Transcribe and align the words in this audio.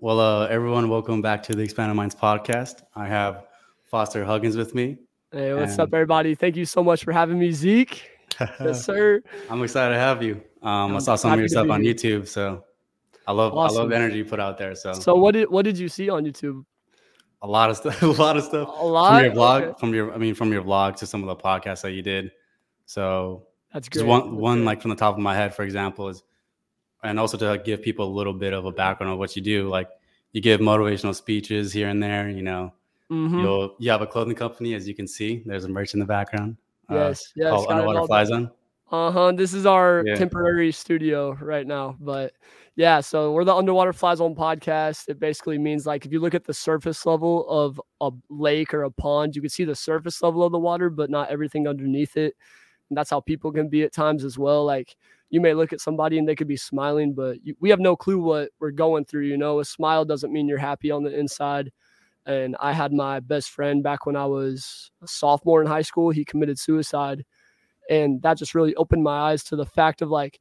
Well, 0.00 0.20
uh, 0.20 0.46
everyone, 0.46 0.88
welcome 0.88 1.20
back 1.20 1.42
to 1.42 1.56
the 1.56 1.62
Expanded 1.64 1.96
Minds 1.96 2.14
podcast. 2.14 2.82
I 2.94 3.08
have 3.08 3.46
Foster 3.82 4.24
Huggins 4.24 4.56
with 4.56 4.72
me. 4.72 4.96
Hey, 5.32 5.52
what's 5.54 5.72
and... 5.72 5.80
up, 5.80 5.88
everybody? 5.92 6.36
Thank 6.36 6.54
you 6.54 6.66
so 6.66 6.84
much 6.84 7.02
for 7.02 7.10
having 7.10 7.36
me, 7.36 7.50
Zeke. 7.50 8.08
yes, 8.60 8.84
sir. 8.84 9.20
I'm 9.50 9.60
excited 9.60 9.94
to 9.94 9.98
have 9.98 10.22
you. 10.22 10.40
Um, 10.62 10.94
I 10.94 11.00
saw 11.00 11.16
some 11.16 11.32
of 11.32 11.40
your 11.40 11.48
stuff 11.48 11.68
on 11.68 11.82
YouTube, 11.82 12.28
so 12.28 12.62
I 13.26 13.32
love 13.32 13.54
awesome. 13.54 13.76
I 13.76 13.80
love 13.80 13.90
the 13.90 13.96
energy 13.96 14.18
you 14.18 14.24
put 14.24 14.38
out 14.38 14.56
there. 14.56 14.76
So, 14.76 14.92
so 14.92 15.16
what 15.16 15.32
did 15.32 15.50
what 15.50 15.64
did 15.64 15.76
you 15.76 15.88
see 15.88 16.08
on 16.08 16.24
YouTube? 16.24 16.64
A 17.42 17.48
lot 17.48 17.68
of 17.68 17.76
stuff. 17.76 18.00
A 18.02 18.06
lot 18.06 18.36
of 18.36 18.44
stuff. 18.44 18.68
A 18.68 18.86
lot 18.86 19.16
from 19.16 19.24
your 19.24 19.34
vlog. 19.34 19.62
Okay. 19.62 19.80
From 19.80 19.94
your, 19.94 20.14
I 20.14 20.18
mean, 20.18 20.36
from 20.36 20.52
your 20.52 20.62
vlog 20.62 20.94
to 20.98 21.06
some 21.08 21.24
of 21.24 21.26
the 21.26 21.42
podcasts 21.42 21.82
that 21.82 21.90
you 21.90 22.02
did. 22.02 22.30
So 22.86 23.48
that's 23.74 23.88
great. 23.88 24.06
one 24.06 24.20
that's 24.20 24.30
one 24.30 24.58
great. 24.58 24.66
like 24.66 24.80
from 24.80 24.90
the 24.90 24.96
top 24.96 25.16
of 25.16 25.20
my 25.20 25.34
head, 25.34 25.56
for 25.56 25.64
example, 25.64 26.08
is 26.08 26.22
and 27.02 27.18
also 27.18 27.36
to 27.38 27.62
give 27.64 27.82
people 27.82 28.06
a 28.06 28.14
little 28.14 28.32
bit 28.32 28.52
of 28.52 28.64
a 28.64 28.72
background 28.72 29.12
of 29.12 29.18
what 29.18 29.36
you 29.36 29.42
do. 29.42 29.68
Like 29.68 29.88
you 30.32 30.40
give 30.40 30.60
motivational 30.60 31.14
speeches 31.14 31.72
here 31.72 31.88
and 31.88 32.02
there. 32.02 32.28
You 32.28 32.42
know, 32.42 32.72
mm-hmm. 33.10 33.38
you'll 33.40 33.76
you 33.78 33.90
have 33.90 34.02
a 34.02 34.06
clothing 34.06 34.34
company, 34.34 34.74
as 34.74 34.86
you 34.88 34.94
can 34.94 35.06
see. 35.06 35.42
There's 35.46 35.64
a 35.64 35.68
merch 35.68 35.94
in 35.94 36.00
the 36.00 36.06
background. 36.06 36.56
Yes, 36.90 37.32
uh, 37.38 37.42
yes. 37.42 37.66
Underwater 37.68 38.06
Fly 38.06 38.24
Zone. 38.24 38.50
Uh 38.90 39.10
huh. 39.10 39.32
This 39.32 39.52
is 39.52 39.66
our 39.66 40.02
yeah. 40.06 40.14
temporary 40.14 40.72
studio 40.72 41.32
right 41.42 41.66
now, 41.66 41.96
but 42.00 42.32
yeah. 42.74 43.00
So 43.00 43.32
we're 43.32 43.44
the 43.44 43.54
Underwater 43.54 43.92
Fly 43.92 44.14
Zone 44.14 44.34
podcast. 44.34 45.08
It 45.08 45.20
basically 45.20 45.58
means 45.58 45.84
like 45.84 46.06
if 46.06 46.12
you 46.12 46.20
look 46.20 46.34
at 46.34 46.44
the 46.44 46.54
surface 46.54 47.04
level 47.04 47.46
of 47.50 47.80
a 48.00 48.10
lake 48.30 48.72
or 48.72 48.84
a 48.84 48.90
pond, 48.90 49.36
you 49.36 49.42
can 49.42 49.50
see 49.50 49.64
the 49.64 49.74
surface 49.74 50.22
level 50.22 50.42
of 50.42 50.52
the 50.52 50.58
water, 50.58 50.88
but 50.88 51.10
not 51.10 51.30
everything 51.30 51.68
underneath 51.68 52.16
it. 52.16 52.34
And 52.90 52.96
that's 52.96 53.10
how 53.10 53.20
people 53.20 53.52
can 53.52 53.68
be 53.68 53.82
at 53.82 53.92
times 53.92 54.24
as 54.24 54.38
well. 54.38 54.64
Like 54.64 54.96
you 55.30 55.40
may 55.40 55.54
look 55.54 55.72
at 55.72 55.80
somebody 55.80 56.18
and 56.18 56.28
they 56.28 56.34
could 56.34 56.48
be 56.48 56.56
smiling, 56.56 57.12
but 57.12 57.44
you, 57.44 57.54
we 57.60 57.70
have 57.70 57.80
no 57.80 57.96
clue 57.96 58.20
what 58.20 58.50
we're 58.60 58.70
going 58.70 59.04
through. 59.04 59.26
You 59.26 59.36
know, 59.36 59.60
a 59.60 59.64
smile 59.64 60.04
doesn't 60.04 60.32
mean 60.32 60.48
you're 60.48 60.58
happy 60.58 60.90
on 60.90 61.02
the 61.02 61.18
inside. 61.18 61.70
And 62.26 62.56
I 62.60 62.72
had 62.72 62.92
my 62.92 63.20
best 63.20 63.50
friend 63.50 63.82
back 63.82 64.06
when 64.06 64.16
I 64.16 64.26
was 64.26 64.90
a 65.02 65.08
sophomore 65.08 65.62
in 65.62 65.66
high 65.66 65.82
school. 65.82 66.10
He 66.10 66.24
committed 66.24 66.58
suicide. 66.58 67.24
And 67.90 68.20
that 68.22 68.36
just 68.36 68.54
really 68.54 68.74
opened 68.74 69.02
my 69.02 69.30
eyes 69.30 69.42
to 69.44 69.56
the 69.56 69.64
fact 69.64 70.02
of 70.02 70.10
like, 70.10 70.40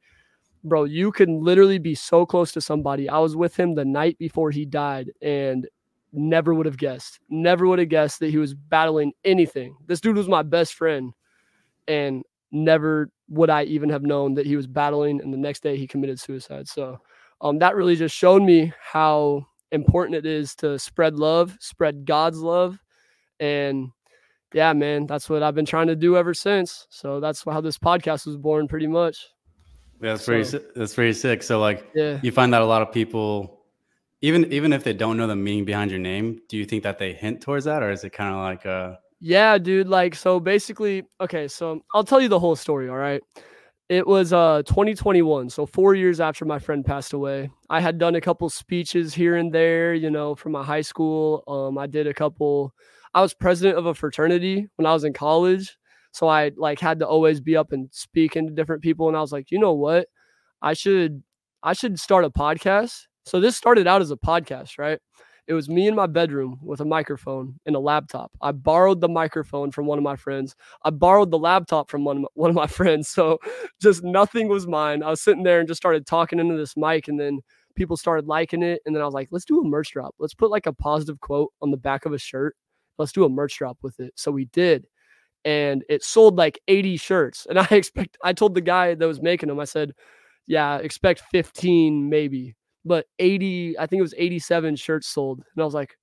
bro, 0.63 0.83
you 0.83 1.11
can 1.11 1.41
literally 1.41 1.79
be 1.79 1.95
so 1.95 2.25
close 2.25 2.51
to 2.53 2.61
somebody. 2.61 3.07
I 3.07 3.19
was 3.19 3.35
with 3.35 3.57
him 3.57 3.75
the 3.75 3.85
night 3.85 4.17
before 4.17 4.51
he 4.51 4.65
died 4.65 5.11
and 5.21 5.67
never 6.11 6.53
would 6.53 6.65
have 6.65 6.77
guessed, 6.77 7.19
never 7.29 7.67
would 7.67 7.79
have 7.79 7.89
guessed 7.89 8.19
that 8.19 8.31
he 8.31 8.37
was 8.37 8.53
battling 8.53 9.13
anything. 9.23 9.75
This 9.85 10.01
dude 10.01 10.17
was 10.17 10.27
my 10.27 10.43
best 10.43 10.73
friend. 10.73 11.13
And 11.87 12.23
never 12.51 13.09
would 13.29 13.49
I 13.49 13.63
even 13.63 13.89
have 13.89 14.03
known 14.03 14.33
that 14.35 14.45
he 14.45 14.55
was 14.55 14.67
battling. 14.67 15.21
And 15.21 15.33
the 15.33 15.37
next 15.37 15.63
day 15.63 15.75
he 15.75 15.87
committed 15.87 16.19
suicide. 16.19 16.67
So 16.67 16.99
um, 17.41 17.59
that 17.59 17.75
really 17.75 17.95
just 17.95 18.15
showed 18.15 18.41
me 18.41 18.73
how 18.79 19.45
important 19.71 20.15
it 20.15 20.25
is 20.25 20.55
to 20.55 20.79
spread 20.79 21.15
love, 21.15 21.57
spread 21.59 22.05
God's 22.05 22.39
love. 22.39 22.79
And 23.39 23.89
yeah, 24.53 24.71
man, 24.73 25.07
that's 25.07 25.29
what 25.29 25.43
I've 25.43 25.55
been 25.55 25.65
trying 25.65 25.87
to 25.87 25.95
do 25.95 26.15
ever 26.15 26.33
since. 26.33 26.87
So 26.89 27.19
that's 27.19 27.43
how 27.43 27.59
this 27.59 27.77
podcast 27.77 28.25
was 28.25 28.37
born 28.37 28.67
pretty 28.67 28.87
much. 28.87 29.27
Yeah, 30.01 30.11
that's 30.11 30.23
so, 30.23 30.31
pretty, 30.31 30.65
that's 30.75 30.93
pretty 30.95 31.13
sick. 31.13 31.43
So 31.43 31.59
like, 31.59 31.85
yeah. 31.93 32.19
you 32.23 32.31
find 32.31 32.53
that 32.53 32.61
a 32.61 32.65
lot 32.65 32.81
of 32.81 32.91
people, 32.91 33.61
even, 34.21 34.51
even 34.53 34.71
if 34.71 34.83
they 34.83 34.93
don't 34.93 35.17
know 35.17 35.27
the 35.27 35.35
meaning 35.35 35.65
behind 35.65 35.91
your 35.91 35.99
name, 35.99 36.39
do 36.47 36.55
you 36.55 36.65
think 36.65 36.83
that 36.83 36.97
they 36.97 37.13
hint 37.13 37.41
towards 37.41 37.65
that? 37.65 37.83
Or 37.83 37.91
is 37.91 38.03
it 38.03 38.11
kind 38.11 38.33
of 38.33 38.41
like, 38.41 38.65
uh, 38.65 38.95
yeah, 39.19 39.57
dude. 39.57 39.87
Like, 39.87 40.15
so 40.15 40.39
basically, 40.39 41.03
okay, 41.21 41.47
so 41.47 41.81
I'll 41.93 42.03
tell 42.03 42.21
you 42.21 42.27
the 42.29 42.39
whole 42.39 42.55
story. 42.55 42.89
All 42.89 42.97
right. 42.97 43.21
It 43.89 44.05
was 44.07 44.33
uh 44.33 44.63
2021, 44.67 45.49
so 45.49 45.65
four 45.65 45.95
years 45.95 46.19
after 46.19 46.45
my 46.45 46.59
friend 46.59 46.85
passed 46.85 47.13
away. 47.13 47.49
I 47.69 47.79
had 47.81 47.97
done 47.99 48.15
a 48.15 48.21
couple 48.21 48.49
speeches 48.49 49.13
here 49.13 49.37
and 49.37 49.53
there, 49.53 49.93
you 49.93 50.11
know, 50.11 50.35
from 50.35 50.53
my 50.53 50.63
high 50.63 50.81
school. 50.81 51.43
Um, 51.47 51.77
I 51.77 51.87
did 51.87 52.07
a 52.07 52.13
couple. 52.13 52.73
I 53.13 53.21
was 53.21 53.33
president 53.33 53.77
of 53.77 53.85
a 53.87 53.95
fraternity 53.95 54.67
when 54.75 54.85
I 54.85 54.93
was 54.93 55.05
in 55.05 55.13
college, 55.13 55.77
so 56.11 56.27
I 56.27 56.51
like 56.57 56.79
had 56.79 56.99
to 56.99 57.07
always 57.07 57.41
be 57.41 57.55
up 57.57 57.71
and 57.73 57.89
speaking 57.93 58.47
to 58.47 58.53
different 58.53 58.83
people. 58.83 59.07
And 59.07 59.17
I 59.17 59.21
was 59.21 59.31
like, 59.31 59.51
you 59.51 59.59
know 59.59 59.73
what, 59.73 60.07
I 60.61 60.73
should, 60.73 61.23
I 61.63 61.73
should 61.73 61.99
start 61.99 62.25
a 62.25 62.29
podcast. 62.29 63.03
So 63.25 63.39
this 63.39 63.55
started 63.57 63.87
out 63.87 64.01
as 64.01 64.11
a 64.11 64.17
podcast, 64.17 64.77
right? 64.79 64.99
It 65.47 65.53
was 65.53 65.69
me 65.69 65.87
in 65.87 65.95
my 65.95 66.07
bedroom 66.07 66.59
with 66.61 66.81
a 66.81 66.85
microphone 66.85 67.57
and 67.65 67.73
a 67.73 67.79
laptop. 67.79 68.31
I 68.41 68.51
borrowed 68.51 68.99
the 68.99 69.07
microphone 69.07 69.71
from 69.71 69.85
one 69.85 69.97
of 69.97 70.03
my 70.03 70.17
friends. 70.17 70.55
I 70.83 70.89
borrowed 70.89 71.31
the 71.31 71.39
laptop 71.39 71.89
from 71.89 72.03
one 72.03 72.17
of 72.17 72.21
my, 72.23 72.27
one 72.33 72.49
of 72.49 72.55
my 72.55 72.67
friends. 72.67 73.07
So 73.07 73.39
just 73.81 74.03
nothing 74.03 74.49
was 74.49 74.67
mine. 74.67 75.03
I 75.03 75.09
was 75.09 75.21
sitting 75.21 75.43
there 75.43 75.59
and 75.59 75.67
just 75.67 75.77
started 75.81 76.05
talking 76.05 76.39
into 76.39 76.57
this 76.57 76.75
mic 76.75 77.07
and 77.07 77.17
then 77.17 77.39
people 77.75 77.95
started 77.95 78.27
liking 78.27 78.61
it 78.61 78.81
and 78.85 78.93
then 78.93 79.01
I 79.01 79.05
was 79.05 79.13
like, 79.13 79.29
let's 79.31 79.45
do 79.45 79.61
a 79.61 79.67
merch 79.67 79.93
drop. 79.93 80.15
Let's 80.19 80.33
put 80.33 80.51
like 80.51 80.65
a 80.65 80.73
positive 80.73 81.21
quote 81.21 81.53
on 81.61 81.71
the 81.71 81.77
back 81.77 82.05
of 82.05 82.11
a 82.11 82.19
shirt. 82.19 82.55
Let's 82.97 83.13
do 83.13 83.23
a 83.23 83.29
merch 83.29 83.57
drop 83.57 83.77
with 83.81 84.01
it. 84.01 84.13
So 84.15 84.31
we 84.31 84.45
did. 84.45 84.85
And 85.45 85.85
it 85.87 86.03
sold 86.03 86.35
like 86.35 86.59
80 86.67 86.97
shirts. 86.97 87.47
And 87.49 87.57
I 87.59 87.67
expect 87.71 88.17
I 88.21 88.33
told 88.33 88.53
the 88.53 88.61
guy 88.61 88.95
that 88.95 89.07
was 89.07 89.21
making 89.21 89.47
them, 89.47 89.61
I 89.61 89.65
said, 89.65 89.93
yeah, 90.45 90.77
expect 90.77 91.21
15 91.31 92.09
maybe 92.09 92.55
but 92.87 93.05
80, 93.19 93.77
I 93.79 93.85
think 93.87 93.99
it 93.99 94.03
was 94.03 94.15
87 94.17 94.75
shirts 94.75 95.07
sold. 95.07 95.39
And 95.39 95.61
I 95.61 95.65
was 95.65 95.73
like, 95.73 95.97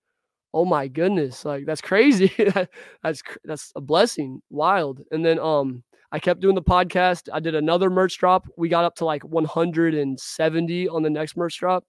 oh 0.55 0.65
my 0.65 0.87
goodness, 0.89 1.45
like 1.45 1.67
that's 1.67 1.81
crazy. 1.81 2.33
that's 3.03 3.22
that's 3.45 3.72
a 3.77 3.81
blessing. 3.81 4.41
Wild. 4.50 5.00
And 5.11 5.25
then 5.25 5.39
um 5.41 5.83
I 6.12 6.21
kept 6.21 6.41
doing 6.41 6.55
the 6.55 6.62
podcast. 6.62 7.28
I 7.33 7.41
did 7.41 7.56
another 7.56 7.91
merch 7.91 8.19
drop. 8.19 8.47
We 8.56 8.69
got 8.69 8.84
up 8.84 8.94
to 8.97 9.05
like 9.05 9.25
170 9.25 10.89
on 10.89 11.03
the 11.03 11.11
next 11.11 11.37
merch 11.37 11.59
drop. 11.59 11.84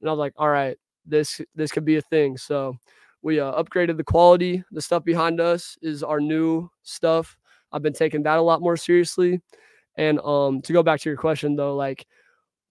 And 0.00 0.10
I 0.10 0.12
was 0.12 0.18
like, 0.18 0.34
all 0.36 0.50
right, 0.50 0.76
this 1.06 1.40
this 1.54 1.72
could 1.72 1.86
be 1.86 1.96
a 1.96 2.02
thing. 2.02 2.36
So 2.36 2.76
we 3.22 3.40
uh, 3.40 3.52
upgraded 3.60 3.96
the 3.96 4.04
quality. 4.04 4.62
The 4.70 4.82
stuff 4.82 5.02
behind 5.02 5.40
us 5.40 5.78
is 5.80 6.02
our 6.02 6.20
new 6.20 6.68
stuff. 6.82 7.38
I've 7.72 7.82
been 7.82 7.94
taking 7.94 8.22
that 8.24 8.38
a 8.38 8.42
lot 8.42 8.60
more 8.60 8.76
seriously. 8.76 9.40
And 9.96 10.20
um 10.20 10.60
to 10.62 10.72
go 10.74 10.82
back 10.82 11.00
to 11.00 11.08
your 11.08 11.16
question 11.16 11.56
though, 11.56 11.74
like 11.74 12.06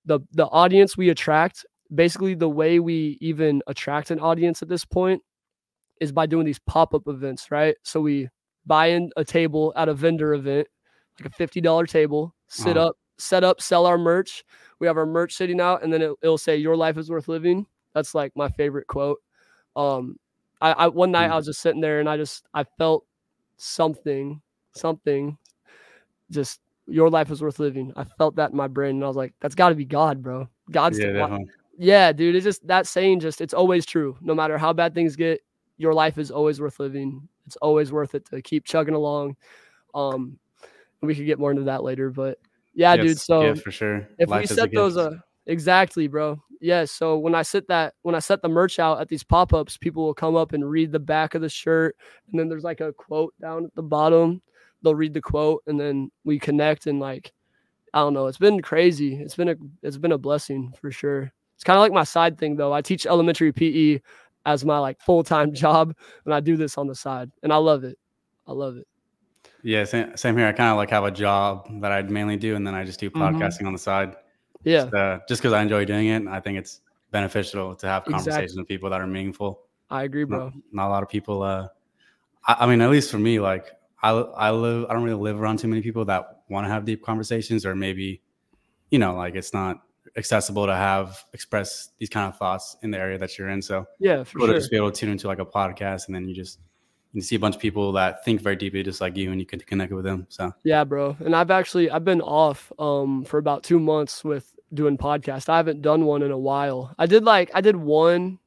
the 0.05 0.19
the 0.31 0.45
audience 0.47 0.97
we 0.97 1.09
attract 1.09 1.65
basically 1.93 2.33
the 2.33 2.49
way 2.49 2.79
we 2.79 3.17
even 3.21 3.61
attract 3.67 4.11
an 4.11 4.19
audience 4.19 4.61
at 4.61 4.69
this 4.69 4.85
point 4.85 5.21
is 5.99 6.11
by 6.11 6.25
doing 6.25 6.45
these 6.45 6.59
pop-up 6.59 7.07
events 7.07 7.51
right? 7.51 7.75
So 7.83 8.01
we 8.01 8.29
buy 8.65 8.87
in 8.87 9.11
a 9.17 9.23
table 9.23 9.73
at 9.75 9.89
a 9.89 9.93
vendor 9.93 10.33
event 10.33 10.67
like 11.19 11.31
a 11.33 11.47
$50 11.47 11.87
table 11.87 12.33
sit 12.47 12.77
up 12.77 12.95
set 13.17 13.43
up 13.43 13.61
sell 13.61 13.85
our 13.85 13.97
merch. 13.97 14.43
We 14.79 14.87
have 14.87 14.97
our 14.97 15.05
merch 15.05 15.33
sitting 15.33 15.61
out 15.61 15.83
and 15.83 15.93
then 15.93 16.01
it, 16.01 16.11
will 16.23 16.37
say 16.37 16.57
your 16.57 16.75
life 16.75 16.97
is 16.97 17.09
worth 17.09 17.27
living. 17.27 17.67
That's 17.93 18.15
like 18.15 18.31
my 18.35 18.49
favorite 18.49 18.87
quote. 18.87 19.19
Um 19.75 20.17
i, 20.61 20.71
I 20.71 20.87
one 20.87 21.11
night 21.11 21.29
i 21.29 21.35
was 21.35 21.45
just 21.47 21.61
sitting 21.61 21.81
there 21.81 21.99
and 21.99 22.09
i 22.09 22.15
just 22.15 22.45
i 22.53 22.63
felt 22.77 23.05
something 23.57 24.41
something 24.75 25.37
just 26.31 26.59
your 26.87 27.09
life 27.09 27.31
is 27.31 27.41
worth 27.41 27.59
living. 27.59 27.93
I 27.95 28.03
felt 28.03 28.35
that 28.35 28.51
in 28.51 28.57
my 28.57 28.67
brain, 28.67 28.95
and 28.95 29.03
I 29.03 29.07
was 29.07 29.15
like, 29.15 29.33
that's 29.39 29.55
got 29.55 29.69
to 29.69 29.75
be 29.75 29.85
God, 29.85 30.21
bro. 30.21 30.47
God's 30.71 30.99
yeah, 30.99 31.37
yeah, 31.77 32.11
dude. 32.11 32.35
It's 32.35 32.43
just 32.43 32.65
that 32.67 32.87
saying. 32.87 33.19
Just 33.19 33.41
it's 33.41 33.53
always 33.53 33.85
true. 33.85 34.17
No 34.21 34.35
matter 34.35 34.57
how 34.57 34.73
bad 34.73 34.93
things 34.93 35.15
get, 35.15 35.41
your 35.77 35.93
life 35.93 36.17
is 36.17 36.31
always 36.31 36.61
worth 36.61 36.79
living. 36.79 37.27
It's 37.45 37.55
always 37.57 37.91
worth 37.91 38.15
it 38.15 38.25
to 38.29 38.41
keep 38.41 38.65
chugging 38.65 38.95
along. 38.95 39.35
Um, 39.93 40.37
we 41.01 41.15
could 41.15 41.25
get 41.25 41.39
more 41.39 41.51
into 41.51 41.63
that 41.63 41.83
later, 41.83 42.09
but 42.09 42.37
yeah, 42.73 42.93
yes, 42.93 43.05
dude. 43.05 43.19
So 43.19 43.41
yeah, 43.41 43.53
for 43.55 43.71
sure. 43.71 44.07
If 44.17 44.29
life 44.29 44.49
we 44.49 44.55
set 44.55 44.71
those, 44.73 44.97
uh, 44.97 45.17
exactly, 45.45 46.07
bro. 46.07 46.41
Yeah. 46.61 46.85
So 46.85 47.17
when 47.17 47.35
I 47.35 47.41
set 47.41 47.67
that, 47.67 47.95
when 48.03 48.15
I 48.15 48.19
set 48.19 48.41
the 48.41 48.49
merch 48.49 48.79
out 48.79 49.01
at 49.01 49.09
these 49.09 49.23
pop 49.23 49.53
ups, 49.53 49.77
people 49.77 50.05
will 50.05 50.13
come 50.13 50.35
up 50.35 50.53
and 50.53 50.69
read 50.69 50.91
the 50.91 50.99
back 50.99 51.35
of 51.35 51.41
the 51.41 51.49
shirt, 51.49 51.97
and 52.31 52.39
then 52.39 52.49
there's 52.49 52.63
like 52.63 52.81
a 52.81 52.93
quote 52.93 53.33
down 53.41 53.65
at 53.65 53.75
the 53.75 53.83
bottom 53.83 54.41
they'll 54.83 54.95
read 54.95 55.13
the 55.13 55.21
quote 55.21 55.63
and 55.67 55.79
then 55.79 56.11
we 56.23 56.37
connect 56.37 56.87
and 56.87 56.99
like 56.99 57.31
I 57.93 57.99
don't 57.99 58.13
know. 58.13 58.25
It's 58.25 58.39
been 58.39 58.61
crazy. 58.61 59.15
It's 59.15 59.35
been 59.35 59.49
a 59.49 59.55
it's 59.83 59.97
been 59.97 60.13
a 60.13 60.17
blessing 60.17 60.73
for 60.81 60.91
sure. 60.91 61.31
It's 61.55 61.63
kind 61.63 61.77
of 61.77 61.81
like 61.81 61.91
my 61.91 62.03
side 62.03 62.37
thing 62.37 62.55
though. 62.55 62.73
I 62.73 62.81
teach 62.81 63.05
elementary 63.05 63.51
PE 63.51 64.01
as 64.45 64.65
my 64.65 64.79
like 64.79 64.99
full 64.99 65.23
time 65.23 65.53
job, 65.63 65.95
and 66.25 66.33
I 66.33 66.39
do 66.39 66.57
this 66.57 66.77
on 66.77 66.87
the 66.87 66.95
side, 66.95 67.31
and 67.43 67.53
I 67.53 67.57
love 67.57 67.83
it. 67.83 67.97
I 68.47 68.51
love 68.51 68.77
it. 68.77 68.87
Yeah, 69.61 69.85
same, 69.85 70.17
same 70.17 70.35
here. 70.35 70.47
I 70.47 70.51
kind 70.51 70.71
of 70.71 70.77
like 70.77 70.89
have 70.89 71.05
a 71.05 71.11
job 71.11 71.69
that 71.81 71.91
I 71.91 72.01
mainly 72.01 72.35
do, 72.35 72.55
and 72.55 72.65
then 72.65 72.75
I 72.75 72.83
just 72.83 72.99
do 72.99 73.09
mm-hmm. 73.09 73.21
podcasting 73.21 73.59
mm-hmm. 73.59 73.67
on 73.67 73.73
the 73.73 73.79
side. 73.79 74.15
Yeah, 74.63 75.19
just 75.27 75.41
because 75.41 75.53
uh, 75.53 75.57
I 75.57 75.61
enjoy 75.61 75.85
doing 75.85 76.07
it. 76.07 76.27
I 76.27 76.39
think 76.39 76.57
it's 76.57 76.81
beneficial 77.11 77.75
to 77.75 77.87
have 77.87 78.05
conversations 78.05 78.37
exactly. 78.37 78.61
with 78.61 78.67
people 78.67 78.89
that 78.89 78.99
are 78.99 79.07
meaningful. 79.07 79.61
I 79.89 80.03
agree, 80.03 80.23
bro. 80.23 80.45
Not, 80.45 80.53
not 80.71 80.87
a 80.87 80.91
lot 80.91 81.03
of 81.03 81.09
people. 81.09 81.43
Uh, 81.43 81.67
I, 82.47 82.57
I 82.61 82.65
mean, 82.65 82.81
at 82.81 82.89
least 82.89 83.11
for 83.11 83.19
me, 83.19 83.39
like 83.39 83.71
I 84.03 84.11
I 84.11 84.51
live 84.51 84.85
I 84.89 84.93
don't 84.93 85.03
really 85.03 85.21
live 85.21 85.39
around 85.39 85.57
too 85.59 85.67
many 85.67 85.81
people 85.81 86.05
that 86.05 86.43
want 86.49 86.65
to 86.65 86.69
have 86.69 86.85
deep 86.85 87.03
conversations 87.03 87.65
or 87.65 87.75
maybe 87.75 88.21
you 88.91 88.99
know 88.99 89.15
like 89.15 89.35
it's 89.35 89.53
not 89.53 89.81
accessible 90.17 90.67
to 90.67 90.75
have 90.75 91.23
express 91.33 91.89
these 91.97 92.09
kind 92.09 92.27
of 92.27 92.37
thoughts 92.37 92.77
in 92.83 92.91
the 92.91 92.99
area 92.99 93.17
that 93.17 93.37
you're 93.37 93.49
in. 93.49 93.61
So 93.61 93.85
yeah, 93.99 94.23
for 94.23 94.39
sure. 94.39 94.53
just 94.53 94.69
be 94.69 94.77
able 94.77 94.91
to 94.91 94.99
tune 94.99 95.09
into 95.09 95.27
like 95.27 95.39
a 95.39 95.45
podcast 95.45 96.07
and 96.07 96.15
then 96.15 96.27
you 96.27 96.35
just 96.35 96.59
you 97.13 97.21
see 97.21 97.35
a 97.35 97.39
bunch 97.39 97.55
of 97.55 97.61
people 97.61 97.91
that 97.93 98.25
think 98.25 98.41
very 98.41 98.55
deeply 98.55 98.83
just 98.83 98.99
like 98.99 99.15
you 99.15 99.31
and 99.31 99.39
you 99.39 99.45
can 99.45 99.59
connect 99.59 99.93
with 99.93 100.03
them 100.03 100.25
so 100.29 100.51
yeah 100.63 100.83
bro 100.83 101.15
and 101.19 101.35
i've 101.35 101.51
actually 101.51 101.89
i've 101.91 102.03
been 102.03 102.21
off 102.21 102.71
um 102.79 103.23
for 103.23 103.37
about 103.37 103.63
two 103.63 103.79
months 103.79 104.23
with 104.23 104.51
doing 104.73 104.97
podcast 104.97 105.47
i 105.47 105.57
haven't 105.57 105.81
done 105.81 106.05
one 106.05 106.23
in 106.23 106.31
a 106.31 106.37
while 106.37 106.93
i 106.97 107.05
did 107.05 107.23
like 107.23 107.51
i 107.53 107.61
did 107.61 107.75
one 107.75 108.39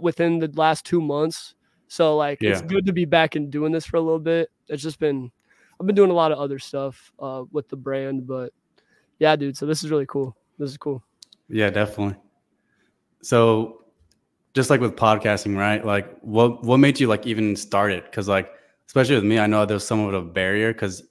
within 0.00 0.40
the 0.40 0.50
last 0.54 0.84
two 0.84 1.00
months 1.00 1.54
so 1.88 2.16
like 2.16 2.40
yeah. 2.40 2.50
it's 2.50 2.62
good 2.62 2.86
to 2.86 2.92
be 2.92 3.04
back 3.04 3.34
and 3.34 3.50
doing 3.50 3.72
this 3.72 3.86
for 3.86 3.96
a 3.96 4.00
little 4.00 4.18
bit 4.18 4.50
it's 4.68 4.82
just 4.82 4.98
been 4.98 5.30
i've 5.80 5.86
been 5.86 5.96
doing 5.96 6.10
a 6.10 6.14
lot 6.14 6.30
of 6.30 6.38
other 6.38 6.58
stuff 6.58 7.10
uh 7.18 7.42
with 7.50 7.68
the 7.68 7.76
brand 7.76 8.26
but 8.26 8.52
yeah 9.18 9.34
dude 9.34 9.56
so 9.56 9.66
this 9.66 9.82
is 9.82 9.90
really 9.90 10.06
cool 10.06 10.36
this 10.58 10.70
is 10.70 10.76
cool 10.76 11.02
yeah 11.48 11.70
definitely 11.70 12.16
so 13.22 13.78
just 14.54 14.70
like 14.70 14.80
with 14.80 14.96
podcasting, 14.96 15.56
right? 15.56 15.84
Like 15.84 16.18
what 16.20 16.64
what 16.64 16.78
made 16.78 16.98
you 16.98 17.06
like 17.06 17.26
even 17.26 17.56
start 17.56 17.92
it? 17.92 18.04
Because 18.04 18.28
like 18.28 18.50
especially 18.86 19.14
with 19.14 19.24
me, 19.24 19.38
I 19.38 19.46
know 19.46 19.64
there's 19.64 19.86
somewhat 19.86 20.14
of 20.14 20.24
a 20.24 20.28
barrier 20.28 20.72
because 20.72 21.02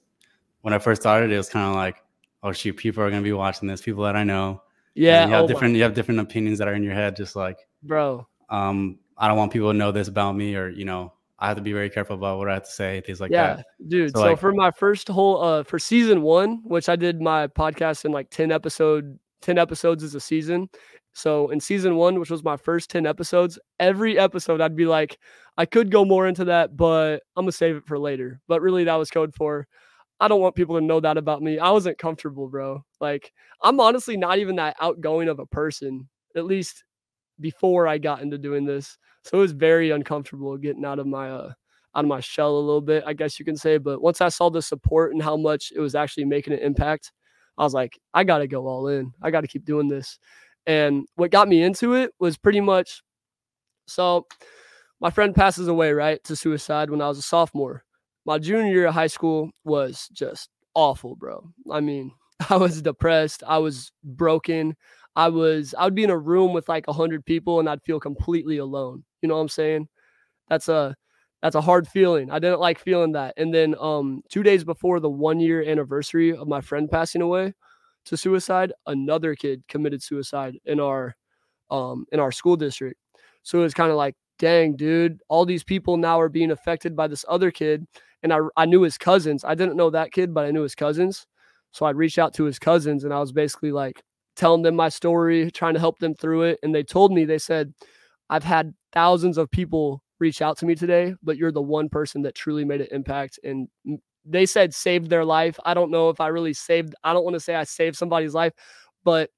when 0.62 0.74
I 0.74 0.78
first 0.78 1.02
started, 1.02 1.32
it 1.32 1.36
was 1.36 1.48
kind 1.48 1.68
of 1.68 1.74
like, 1.74 2.02
oh 2.42 2.52
shoot, 2.52 2.76
people 2.76 3.02
are 3.02 3.10
gonna 3.10 3.22
be 3.22 3.32
watching 3.32 3.68
this, 3.68 3.80
people 3.80 4.04
that 4.04 4.16
I 4.16 4.24
know. 4.24 4.62
Yeah, 4.94 5.22
and 5.22 5.30
you 5.30 5.36
have 5.36 5.44
oh 5.44 5.48
different 5.48 5.72
my. 5.74 5.78
you 5.78 5.82
have 5.84 5.94
different 5.94 6.20
opinions 6.20 6.58
that 6.58 6.68
are 6.68 6.74
in 6.74 6.82
your 6.82 6.94
head, 6.94 7.16
just 7.16 7.36
like 7.36 7.58
bro. 7.82 8.26
Um, 8.50 8.98
I 9.18 9.28
don't 9.28 9.36
want 9.36 9.52
people 9.52 9.70
to 9.72 9.76
know 9.76 9.92
this 9.92 10.08
about 10.08 10.36
me, 10.36 10.54
or 10.54 10.68
you 10.68 10.84
know, 10.84 11.12
I 11.38 11.48
have 11.48 11.56
to 11.56 11.62
be 11.62 11.72
very 11.72 11.90
careful 11.90 12.16
about 12.16 12.38
what 12.38 12.48
I 12.48 12.54
have 12.54 12.64
to 12.64 12.70
say, 12.70 13.00
things 13.00 13.20
like 13.20 13.30
yeah, 13.30 13.56
that. 13.56 13.66
dude. 13.88 14.12
So, 14.12 14.20
so 14.20 14.26
like, 14.30 14.38
for 14.38 14.52
my 14.52 14.70
first 14.70 15.08
whole 15.08 15.42
uh 15.42 15.62
for 15.62 15.78
season 15.78 16.22
one, 16.22 16.60
which 16.64 16.88
I 16.88 16.96
did 16.96 17.20
my 17.20 17.46
podcast 17.46 18.04
in 18.04 18.12
like 18.12 18.30
ten 18.30 18.52
episode, 18.52 19.18
ten 19.42 19.58
episodes 19.58 20.02
is 20.02 20.14
a 20.14 20.20
season, 20.20 20.68
so 21.18 21.50
in 21.50 21.58
season 21.58 21.96
one, 21.96 22.20
which 22.20 22.30
was 22.30 22.44
my 22.44 22.56
first 22.56 22.90
10 22.90 23.04
episodes, 23.04 23.58
every 23.80 24.16
episode 24.16 24.60
I'd 24.60 24.76
be 24.76 24.86
like, 24.86 25.18
I 25.56 25.66
could 25.66 25.90
go 25.90 26.04
more 26.04 26.28
into 26.28 26.44
that, 26.44 26.76
but 26.76 27.24
I'm 27.34 27.44
gonna 27.44 27.50
save 27.50 27.74
it 27.74 27.86
for 27.86 27.98
later. 27.98 28.40
But 28.46 28.62
really, 28.62 28.84
that 28.84 28.94
was 28.94 29.10
code 29.10 29.34
for 29.34 29.66
I 30.20 30.28
don't 30.28 30.40
want 30.40 30.54
people 30.54 30.78
to 30.78 30.84
know 30.84 31.00
that 31.00 31.16
about 31.16 31.42
me. 31.42 31.58
I 31.58 31.70
wasn't 31.70 31.98
comfortable, 31.98 32.48
bro. 32.48 32.84
Like, 33.00 33.32
I'm 33.62 33.80
honestly 33.80 34.16
not 34.16 34.38
even 34.38 34.56
that 34.56 34.76
outgoing 34.80 35.28
of 35.28 35.40
a 35.40 35.46
person, 35.46 36.08
at 36.36 36.44
least 36.44 36.84
before 37.40 37.86
I 37.86 37.98
got 37.98 38.22
into 38.22 38.38
doing 38.38 38.64
this. 38.64 38.98
So 39.22 39.38
it 39.38 39.40
was 39.40 39.52
very 39.52 39.90
uncomfortable 39.90 40.56
getting 40.56 40.84
out 40.84 40.98
of 40.98 41.06
my 41.06 41.30
uh 41.30 41.52
out 41.94 42.04
of 42.04 42.08
my 42.08 42.20
shell 42.20 42.56
a 42.56 42.60
little 42.60 42.80
bit, 42.80 43.02
I 43.06 43.12
guess 43.12 43.38
you 43.38 43.44
can 43.44 43.56
say. 43.56 43.78
But 43.78 44.02
once 44.02 44.20
I 44.20 44.28
saw 44.28 44.50
the 44.50 44.62
support 44.62 45.12
and 45.12 45.22
how 45.22 45.36
much 45.36 45.72
it 45.74 45.80
was 45.80 45.94
actually 45.94 46.26
making 46.26 46.52
an 46.52 46.60
impact, 46.60 47.12
I 47.56 47.64
was 47.64 47.74
like, 47.74 47.98
I 48.14 48.24
gotta 48.24 48.46
go 48.46 48.66
all 48.66 48.88
in. 48.88 49.12
I 49.22 49.30
gotta 49.30 49.48
keep 49.48 49.64
doing 49.64 49.88
this. 49.88 50.18
And 50.66 51.06
what 51.16 51.30
got 51.30 51.48
me 51.48 51.62
into 51.62 51.94
it 51.94 52.12
was 52.20 52.36
pretty 52.36 52.60
much 52.60 53.02
so 53.86 54.26
my 55.00 55.10
friend 55.10 55.34
passes 55.34 55.68
away, 55.68 55.92
right, 55.92 56.22
to 56.24 56.36
suicide 56.36 56.90
when 56.90 57.00
I 57.00 57.08
was 57.08 57.18
a 57.18 57.22
sophomore. 57.22 57.84
My 58.26 58.38
junior 58.38 58.70
year 58.70 58.86
of 58.86 58.94
high 58.94 59.06
school 59.06 59.50
was 59.64 60.08
just 60.12 60.50
awful, 60.74 61.16
bro. 61.16 61.50
I 61.70 61.80
mean, 61.80 62.12
I 62.50 62.56
was 62.56 62.82
depressed. 62.82 63.42
I 63.46 63.58
was 63.58 63.92
broken. 64.04 64.76
I 65.16 65.28
was 65.28 65.74
I 65.78 65.84
would 65.84 65.94
be 65.94 66.04
in 66.04 66.10
a 66.10 66.18
room 66.18 66.52
with 66.52 66.68
like 66.68 66.86
a 66.88 66.92
hundred 66.92 67.24
people 67.26 67.60
and 67.60 67.68
I'd 67.68 67.82
feel 67.82 68.00
completely 68.00 68.58
alone. 68.58 69.04
You 69.22 69.28
know 69.28 69.36
what 69.36 69.42
I'm 69.42 69.48
saying? 69.48 69.88
That's 70.48 70.68
a 70.68 70.96
that's 71.42 71.56
a 71.56 71.60
hard 71.60 71.88
feeling. 71.88 72.30
I 72.30 72.38
didn't 72.40 72.60
like 72.60 72.78
feeling 72.78 73.12
that. 73.12 73.34
And 73.36 73.54
then 73.54 73.74
um 73.80 74.22
two 74.30 74.42
days 74.42 74.64
before 74.64 75.00
the 75.00 75.10
one 75.10 75.40
year 75.40 75.62
anniversary 75.62 76.34
of 76.36 76.48
my 76.48 76.60
friend 76.60 76.90
passing 76.90 77.22
away, 77.22 77.54
to 78.06 78.16
suicide, 78.16 78.72
another 78.86 79.34
kid 79.34 79.62
committed 79.68 80.02
suicide 80.02 80.56
in 80.66 80.80
our 80.80 81.16
um 81.70 82.06
in 82.12 82.20
our 82.20 82.32
school 82.32 82.56
district. 82.56 82.98
So 83.42 83.60
it 83.60 83.62
was 83.62 83.74
kind 83.74 83.90
of 83.90 83.96
like, 83.96 84.14
dang, 84.38 84.76
dude, 84.76 85.20
all 85.28 85.46
these 85.46 85.64
people 85.64 85.96
now 85.96 86.20
are 86.20 86.28
being 86.28 86.50
affected 86.50 86.96
by 86.96 87.08
this 87.08 87.24
other 87.28 87.50
kid. 87.50 87.86
And 88.22 88.32
I 88.32 88.38
I 88.56 88.66
knew 88.66 88.82
his 88.82 88.98
cousins. 88.98 89.44
I 89.44 89.54
didn't 89.54 89.76
know 89.76 89.90
that 89.90 90.12
kid, 90.12 90.34
but 90.34 90.44
I 90.46 90.50
knew 90.50 90.62
his 90.62 90.74
cousins. 90.74 91.26
So 91.72 91.86
I 91.86 91.90
reached 91.90 92.18
out 92.18 92.34
to 92.34 92.44
his 92.44 92.58
cousins 92.58 93.04
and 93.04 93.12
I 93.14 93.20
was 93.20 93.32
basically 93.32 93.72
like 93.72 94.02
telling 94.38 94.62
them 94.62 94.76
my 94.76 94.88
story, 94.88 95.50
trying 95.50 95.74
to 95.74 95.80
help 95.80 95.98
them 95.98 96.14
through 96.14 96.42
it. 96.42 96.58
And 96.62 96.74
they 96.74 96.84
told 96.84 97.12
me, 97.12 97.24
they 97.24 97.38
said, 97.38 97.74
I've 98.30 98.44
had 98.44 98.72
thousands 98.92 99.36
of 99.36 99.50
people 99.50 100.02
reach 100.20 100.40
out 100.40 100.56
to 100.58 100.66
me 100.66 100.74
today, 100.74 101.14
but 101.22 101.36
you're 101.36 101.52
the 101.52 101.60
one 101.60 101.88
person 101.88 102.22
that 102.22 102.34
truly 102.34 102.64
made 102.64 102.80
an 102.80 102.88
impact 102.90 103.38
and 103.44 103.68
they 104.24 104.46
said 104.46 104.74
saved 104.74 105.10
their 105.10 105.24
life. 105.24 105.58
I 105.64 105.74
don't 105.74 105.90
know 105.90 106.10
if 106.10 106.20
I 106.20 106.28
really 106.28 106.52
saved, 106.52 106.94
I 107.04 107.12
don't 107.12 107.24
want 107.24 107.34
to 107.34 107.40
say 107.40 107.54
I 107.54 107.64
saved 107.64 107.96
somebody's 107.96 108.34
life, 108.34 108.52
but 109.04 109.30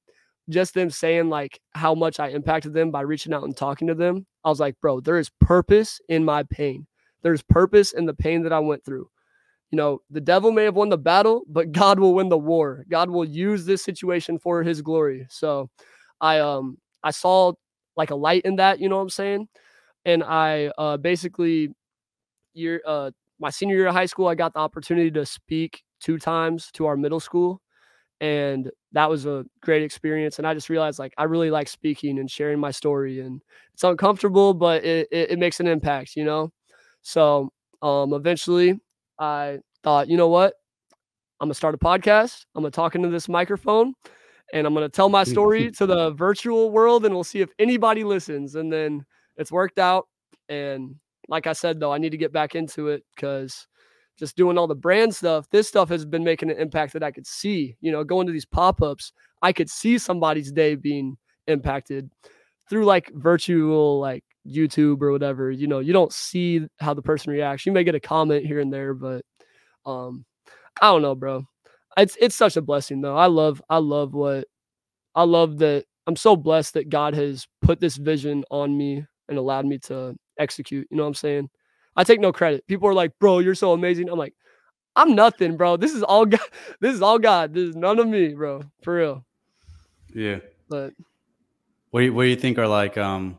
just 0.49 0.75
them 0.75 0.91
saying 0.91 1.29
like 1.29 1.61
how 1.73 1.94
much 1.94 2.19
I 2.20 2.29
impacted 2.29 2.73
them 2.75 2.91
by 2.91 3.03
reaching 3.03 3.32
out 3.32 3.44
and 3.44 3.56
talking 3.56 3.88
to 3.88 3.94
them, 3.94 4.26
I 4.44 4.49
was 4.49 4.61
like, 4.61 4.81
bro, 4.81 5.00
there 5.00 5.19
is 5.19 5.31
purpose 5.41 6.00
in 6.08 6.25
my 6.25 6.43
pain. 6.44 6.87
There's 7.23 7.43
purpose 7.43 7.93
in 7.93 8.06
the 8.06 8.14
pain 8.14 8.43
that 8.43 8.53
I 8.53 8.58
went 8.58 8.85
through. 8.85 9.08
You 9.70 9.76
know, 9.76 10.00
the 10.11 10.20
devil 10.20 10.50
may 10.52 10.64
have 10.64 10.75
won 10.75 10.88
the 10.88 10.99
battle, 10.99 11.43
but 11.49 11.72
God 11.72 12.00
will 12.00 12.14
win 12.14 12.28
the 12.28 12.38
war. 12.38 12.84
God 12.90 13.11
will 13.11 13.25
use 13.25 13.64
this 13.67 13.84
situation 13.84 14.38
for 14.38 14.62
his 14.62 14.82
glory. 14.82 15.26
So 15.31 15.70
I 16.20 16.40
um 16.40 16.78
I 17.05 17.12
saw 17.12 17.52
like 17.96 18.11
a 18.11 18.17
light 18.17 18.43
in 18.44 18.56
that, 18.56 18.81
you 18.81 18.88
know 18.88 18.96
what 18.96 19.02
I'm 19.02 19.11
saying? 19.11 19.49
And 20.06 20.25
I 20.25 20.72
uh 20.78 20.96
basically 20.99 21.70
year 22.55 22.82
uh 22.87 23.11
my 23.38 23.50
senior 23.50 23.76
year 23.76 23.87
of 23.88 23.94
high 23.94 24.06
school, 24.06 24.28
I 24.28 24.34
got 24.34 24.52
the 24.55 24.61
opportunity 24.61 25.11
to 25.12 25.25
speak 25.25 25.82
two 26.00 26.19
times 26.19 26.70
to 26.75 26.87
our 26.87 26.96
middle 26.96 27.20
school. 27.20 27.61
And 28.20 28.70
that 28.93 29.11
was 29.11 29.26
a 29.26 29.44
great 29.62 29.82
experience. 29.82 30.38
And 30.38 30.46
I 30.49 30.55
just 30.55 30.70
realized 30.70 30.99
like 30.99 31.14
I 31.19 31.25
really 31.25 31.50
like 31.50 31.69
speaking 31.69 32.19
and 32.19 32.31
sharing 32.31 32.61
my 32.61 32.70
story. 32.72 33.20
And 33.20 33.43
it's 33.75 33.84
uncomfortable, 33.84 34.55
but 34.55 34.84
it, 34.84 35.08
it, 35.12 35.32
it 35.32 35.38
makes 35.40 35.61
an 35.61 35.69
impact, 35.69 36.17
you 36.17 36.25
know? 36.25 36.52
So 37.02 37.50
um 37.82 38.14
eventually 38.14 38.81
I 39.20 39.58
thought, 39.84 40.08
you 40.08 40.17
know 40.17 40.28
what? 40.28 40.55
I'm 41.40 41.46
gonna 41.46 41.55
start 41.55 41.75
a 41.75 41.78
podcast. 41.78 42.44
I'm 42.55 42.62
gonna 42.62 42.72
talk 42.72 42.94
into 42.94 43.08
this 43.08 43.28
microphone 43.28 43.94
and 44.52 44.67
I'm 44.67 44.75
gonna 44.75 44.88
tell 44.88 45.08
my 45.08 45.25
story 45.25 45.70
to 45.78 45.87
the 45.87 46.11
virtual 46.12 46.70
world 46.70 47.05
and 47.05 47.14
we'll 47.14 47.25
see 47.25 47.40
if 47.40 47.50
anybody 47.58 48.02
listens. 48.02 48.56
And 48.56 48.72
then 48.72 49.05
it's 49.37 49.52
worked 49.52 49.78
out 49.78 50.08
and 50.49 50.96
like 51.28 51.46
I 51.46 51.52
said, 51.52 51.78
though, 51.78 51.93
I 51.93 51.99
need 51.99 52.11
to 52.11 52.17
get 52.19 52.32
back 52.32 52.55
into 52.55 52.88
it 52.88 53.05
because 53.14 53.69
just 54.19 54.37
doing 54.37 54.58
all 54.58 54.67
the 54.67 54.75
brand 54.75 55.14
stuff, 55.14 55.49
this 55.50 55.69
stuff 55.69 55.88
has 55.88 56.05
been 56.05 56.25
making 56.25 56.50
an 56.50 56.58
impact 56.58 56.93
that 56.93 57.02
I 57.02 57.12
could 57.12 57.26
see. 57.26 57.76
You 57.81 57.93
know, 57.93 58.05
going 58.05 58.26
to 58.26 58.32
these 58.32 58.44
pop 58.44 58.82
ups, 58.82 59.12
I 59.40 59.52
could 59.52 59.70
see 59.70 59.96
somebody's 59.96 60.52
day 60.52 60.75
being 60.75 61.17
impacted 61.46 62.11
through 62.69 62.84
like 62.84 63.11
virtual, 63.14 64.00
like 64.00 64.25
YouTube 64.47 65.03
or 65.03 65.13
whatever. 65.13 65.51
You 65.51 65.67
know, 65.67 65.81
you 65.81 65.93
don't 65.93 66.13
see 66.13 66.67
how 66.79 66.95
the 66.95 67.03
person 67.03 67.33
reacts. 67.33 67.67
You 67.67 67.73
may 67.73 67.85
get 67.85 67.95
a 67.95 68.01
comment 68.01 68.47
here 68.47 68.61
and 68.61 68.73
there, 68.73 68.95
but 68.95 69.25
um, 69.87 70.25
I 70.81 70.89
don't 70.89 71.03
know, 71.03 71.15
bro. 71.15 71.45
It's 71.97 72.17
it's 72.21 72.37
such 72.37 72.57
a 72.57 72.63
blessing 72.63 73.01
though. 73.01 73.17
I 73.17 73.27
love 73.27 73.61
I 73.69 73.79
love 73.79 74.15
what 74.15 74.47
I 75.15 75.25
love 75.25 75.59
that 75.59 75.85
I'm 76.07 76.17
so 76.17 76.37
blessed 76.37 76.75
that 76.75 76.89
God 76.89 77.15
has 77.15 77.47
put 77.63 77.81
this 77.81 77.97
vision 77.97 78.45
on 78.51 78.77
me 78.77 79.05
and 79.29 79.39
allowed 79.39 79.67
me 79.67 79.79
to 79.79 80.17
execute. 80.39 80.87
You 80.91 80.97
know 80.97 81.05
what 81.05 81.09
I'm 81.09 81.15
saying? 81.15 81.51
I 81.97 82.05
take 82.05 82.20
no 82.20 82.32
credit. 82.32 82.67
People 82.67 82.89
are 82.89 82.94
like, 82.94 83.13
bro, 83.19 83.41
you're 83.41 83.55
so 83.55 83.73
amazing. 83.73 84.09
I'm 84.09 84.19
like, 84.19 84.35
I'm 84.97 85.15
nothing, 85.15 85.56
bro. 85.56 85.77
This 85.77 85.93
is 85.93 86.03
all 86.03 86.27
God. 86.27 86.41
This 86.81 86.94
is 86.94 87.03
all 87.03 87.19
God. 87.19 87.55
This 87.55 87.70
is 87.70 87.77
none 87.77 87.99
of 87.99 88.09
me, 88.09 88.35
bro. 88.35 88.63
For 88.82 88.97
real. 88.97 89.25
Yeah. 90.15 90.39
But 90.69 90.94
what 91.91 92.01
do 92.01 92.06
you, 92.06 92.15
what 92.15 92.23
do 92.23 92.29
you 92.29 92.37
think 92.37 92.59
are 92.59 92.69
like 92.69 92.97
um 92.97 93.39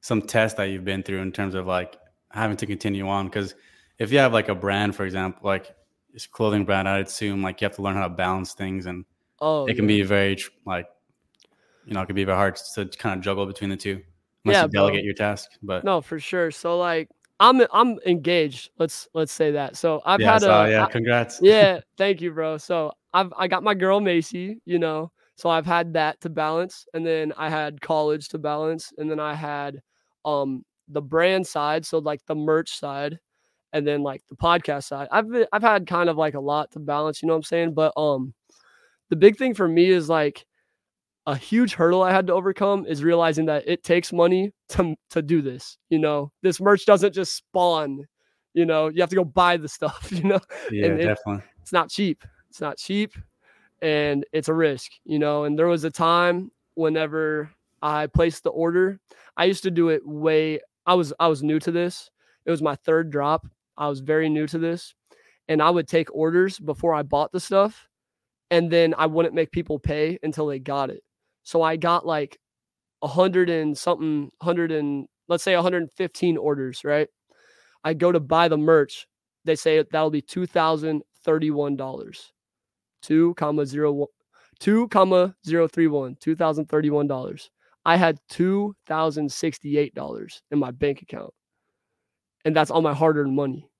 some 0.00 0.22
tests 0.22 0.56
that 0.56 0.64
you've 0.64 0.84
been 0.84 1.02
through 1.02 1.20
in 1.20 1.32
terms 1.32 1.54
of 1.54 1.66
like 1.66 1.96
having 2.30 2.56
to 2.58 2.66
continue 2.66 3.08
on? 3.08 3.26
Because 3.26 3.54
if 3.98 4.12
you 4.12 4.18
have 4.18 4.32
like 4.32 4.48
a 4.48 4.54
brand, 4.54 4.94
for 4.94 5.04
example, 5.04 5.40
like 5.44 5.74
it's 6.14 6.26
clothing 6.26 6.64
brand, 6.64 6.88
I'd 6.88 7.06
assume 7.06 7.42
like 7.42 7.60
you 7.60 7.66
have 7.66 7.76
to 7.76 7.82
learn 7.82 7.96
how 7.96 8.08
to 8.08 8.14
balance 8.14 8.54
things, 8.54 8.86
and 8.86 9.04
oh, 9.40 9.66
it 9.66 9.74
can 9.74 9.84
yeah. 9.84 9.96
be 9.96 10.02
very 10.02 10.38
like 10.66 10.86
you 11.86 11.94
know 11.94 12.02
it 12.02 12.06
can 12.06 12.16
be 12.16 12.24
very 12.24 12.36
hard 12.36 12.56
to 12.74 12.86
kind 12.86 13.18
of 13.18 13.24
juggle 13.24 13.46
between 13.46 13.70
the 13.70 13.76
two 13.76 14.02
unless 14.44 14.56
yeah, 14.56 14.62
you 14.62 14.68
delegate 14.68 15.00
bro. 15.00 15.04
your 15.04 15.14
task. 15.14 15.50
But 15.62 15.84
no, 15.84 16.00
for 16.00 16.18
sure. 16.18 16.50
So 16.50 16.78
like 16.78 17.08
I'm 17.40 17.62
I'm 17.72 17.98
engaged. 18.06 18.70
Let's 18.78 19.08
let's 19.14 19.32
say 19.32 19.50
that. 19.52 19.76
So 19.76 20.02
I've 20.04 20.20
yeah, 20.20 20.32
had 20.32 20.42
so, 20.42 20.50
a 20.50 20.70
yeah, 20.70 20.86
congrats. 20.86 21.40
yeah, 21.42 21.80
thank 21.96 22.20
you, 22.20 22.32
bro. 22.32 22.58
So 22.58 22.92
I've 23.12 23.32
I 23.36 23.48
got 23.48 23.62
my 23.62 23.74
girl 23.74 24.00
Macy, 24.00 24.60
you 24.64 24.78
know. 24.78 25.10
So 25.36 25.48
I've 25.48 25.66
had 25.66 25.94
that 25.94 26.20
to 26.20 26.28
balance, 26.28 26.86
and 26.92 27.06
then 27.06 27.32
I 27.36 27.48
had 27.48 27.80
college 27.80 28.28
to 28.28 28.38
balance, 28.38 28.92
and 28.98 29.10
then 29.10 29.18
I 29.18 29.34
had 29.34 29.80
um 30.24 30.64
the 30.88 31.02
brand 31.02 31.46
side, 31.46 31.86
so 31.86 31.98
like 31.98 32.24
the 32.26 32.34
merch 32.34 32.76
side, 32.76 33.18
and 33.72 33.86
then 33.86 34.02
like 34.02 34.22
the 34.28 34.36
podcast 34.36 34.84
side. 34.84 35.08
I've 35.10 35.30
been, 35.30 35.46
I've 35.52 35.62
had 35.62 35.86
kind 35.86 36.08
of 36.08 36.16
like 36.16 36.34
a 36.34 36.40
lot 36.40 36.72
to 36.72 36.80
balance, 36.80 37.22
you 37.22 37.28
know 37.28 37.34
what 37.34 37.38
I'm 37.38 37.42
saying? 37.44 37.74
But 37.74 37.92
um 37.96 38.34
the 39.08 39.16
big 39.16 39.36
thing 39.36 39.54
for 39.54 39.68
me 39.68 39.90
is 39.90 40.08
like 40.08 40.46
a 41.26 41.36
huge 41.36 41.74
hurdle 41.74 42.02
I 42.02 42.12
had 42.12 42.26
to 42.28 42.32
overcome 42.32 42.86
is 42.86 43.04
realizing 43.04 43.46
that 43.46 43.64
it 43.66 43.84
takes 43.84 44.12
money 44.12 44.52
to 44.70 44.96
to 45.10 45.22
do 45.22 45.42
this. 45.42 45.78
You 45.88 45.98
know, 45.98 46.32
this 46.42 46.60
merch 46.60 46.86
doesn't 46.86 47.14
just 47.14 47.36
spawn. 47.36 48.06
You 48.54 48.66
know, 48.66 48.88
you 48.88 49.00
have 49.00 49.10
to 49.10 49.16
go 49.16 49.24
buy 49.24 49.56
the 49.56 49.68
stuff. 49.68 50.08
You 50.12 50.24
know, 50.24 50.40
yeah, 50.70 50.86
and 50.86 50.98
definitely. 50.98 51.34
It, 51.34 51.62
it's 51.62 51.72
not 51.72 51.90
cheap. 51.90 52.24
It's 52.48 52.60
not 52.60 52.78
cheap, 52.78 53.12
and 53.80 54.24
it's 54.32 54.48
a 54.48 54.54
risk. 54.54 54.92
You 55.04 55.18
know, 55.18 55.44
and 55.44 55.58
there 55.58 55.68
was 55.68 55.84
a 55.84 55.90
time 55.90 56.50
whenever 56.74 57.50
I 57.82 58.06
placed 58.06 58.44
the 58.44 58.50
order, 58.50 59.00
I 59.36 59.44
used 59.44 59.62
to 59.62 59.70
do 59.70 59.88
it 59.88 60.06
way. 60.06 60.60
I 60.86 60.94
was 60.94 61.12
I 61.20 61.28
was 61.28 61.42
new 61.42 61.58
to 61.60 61.70
this. 61.70 62.10
It 62.46 62.50
was 62.50 62.62
my 62.62 62.76
third 62.76 63.10
drop. 63.10 63.46
I 63.76 63.88
was 63.88 64.00
very 64.00 64.28
new 64.28 64.46
to 64.48 64.58
this, 64.58 64.94
and 65.48 65.62
I 65.62 65.70
would 65.70 65.88
take 65.88 66.14
orders 66.14 66.58
before 66.58 66.94
I 66.94 67.02
bought 67.02 67.32
the 67.32 67.40
stuff, 67.40 67.88
and 68.50 68.70
then 68.70 68.94
I 68.98 69.06
wouldn't 69.06 69.34
make 69.34 69.50
people 69.50 69.78
pay 69.78 70.18
until 70.22 70.46
they 70.46 70.58
got 70.58 70.90
it. 70.90 71.02
So 71.42 71.62
I 71.62 71.76
got 71.76 72.06
like 72.06 72.38
a 73.02 73.08
hundred 73.08 73.48
and 73.48 73.76
something, 73.76 74.30
hundred 74.42 74.72
and 74.72 75.06
let's 75.28 75.44
say 75.44 75.54
115 75.54 76.36
orders, 76.36 76.82
right? 76.84 77.08
I 77.84 77.94
go 77.94 78.12
to 78.12 78.20
buy 78.20 78.48
the 78.48 78.58
merch. 78.58 79.06
They 79.44 79.56
say 79.56 79.82
that'll 79.90 80.10
be 80.10 80.20
two 80.22 80.46
thousand 80.46 81.02
thirty-one 81.24 81.76
dollars. 81.76 82.32
Two 83.02 83.34
comma 83.34 83.64
zero 83.64 83.92
one 83.92 84.08
two 84.58 84.86
comma 84.88 85.34
zero 85.46 85.66
three 85.66 85.86
one, 85.86 86.16
two 86.20 86.36
thousand 86.36 86.66
thirty-one 86.66 87.06
dollars. 87.06 87.50
I 87.84 87.96
had 87.96 88.18
two 88.28 88.74
thousand 88.86 89.30
sixty-eight 89.30 89.94
dollars 89.94 90.42
in 90.50 90.58
my 90.58 90.70
bank 90.70 91.02
account. 91.02 91.32
And 92.44 92.56
that's 92.56 92.70
all 92.70 92.80
my 92.80 92.94
hard-earned 92.94 93.34
money. 93.34 93.70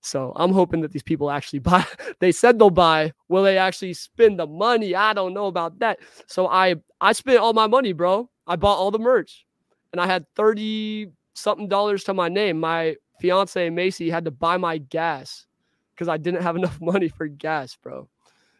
So 0.00 0.32
I'm 0.36 0.52
hoping 0.52 0.82
that 0.82 0.92
these 0.92 1.02
people 1.02 1.30
actually 1.30 1.58
buy. 1.70 1.84
They 2.20 2.32
said 2.32 2.58
they'll 2.58 2.70
buy. 2.70 3.12
Will 3.28 3.42
they 3.42 3.58
actually 3.58 3.94
spend 3.94 4.38
the 4.38 4.46
money? 4.46 4.94
I 4.94 5.12
don't 5.12 5.34
know 5.34 5.46
about 5.46 5.78
that. 5.80 5.98
So 6.26 6.46
I 6.48 6.76
I 7.00 7.12
spent 7.12 7.38
all 7.38 7.52
my 7.52 7.66
money, 7.66 7.92
bro. 7.92 8.30
I 8.46 8.56
bought 8.56 8.78
all 8.78 8.90
the 8.90 8.98
merch, 8.98 9.44
and 9.92 10.00
I 10.00 10.06
had 10.06 10.24
thirty 10.36 11.10
something 11.34 11.68
dollars 11.68 12.04
to 12.04 12.14
my 12.14 12.28
name. 12.28 12.60
My 12.60 12.96
fiance 13.20 13.68
Macy 13.70 14.08
had 14.08 14.24
to 14.24 14.30
buy 14.30 14.56
my 14.56 14.78
gas 14.78 15.46
because 15.94 16.08
I 16.08 16.16
didn't 16.16 16.42
have 16.42 16.56
enough 16.60 16.80
money 16.80 17.08
for 17.08 17.26
gas, 17.26 17.76
bro. 17.76 18.08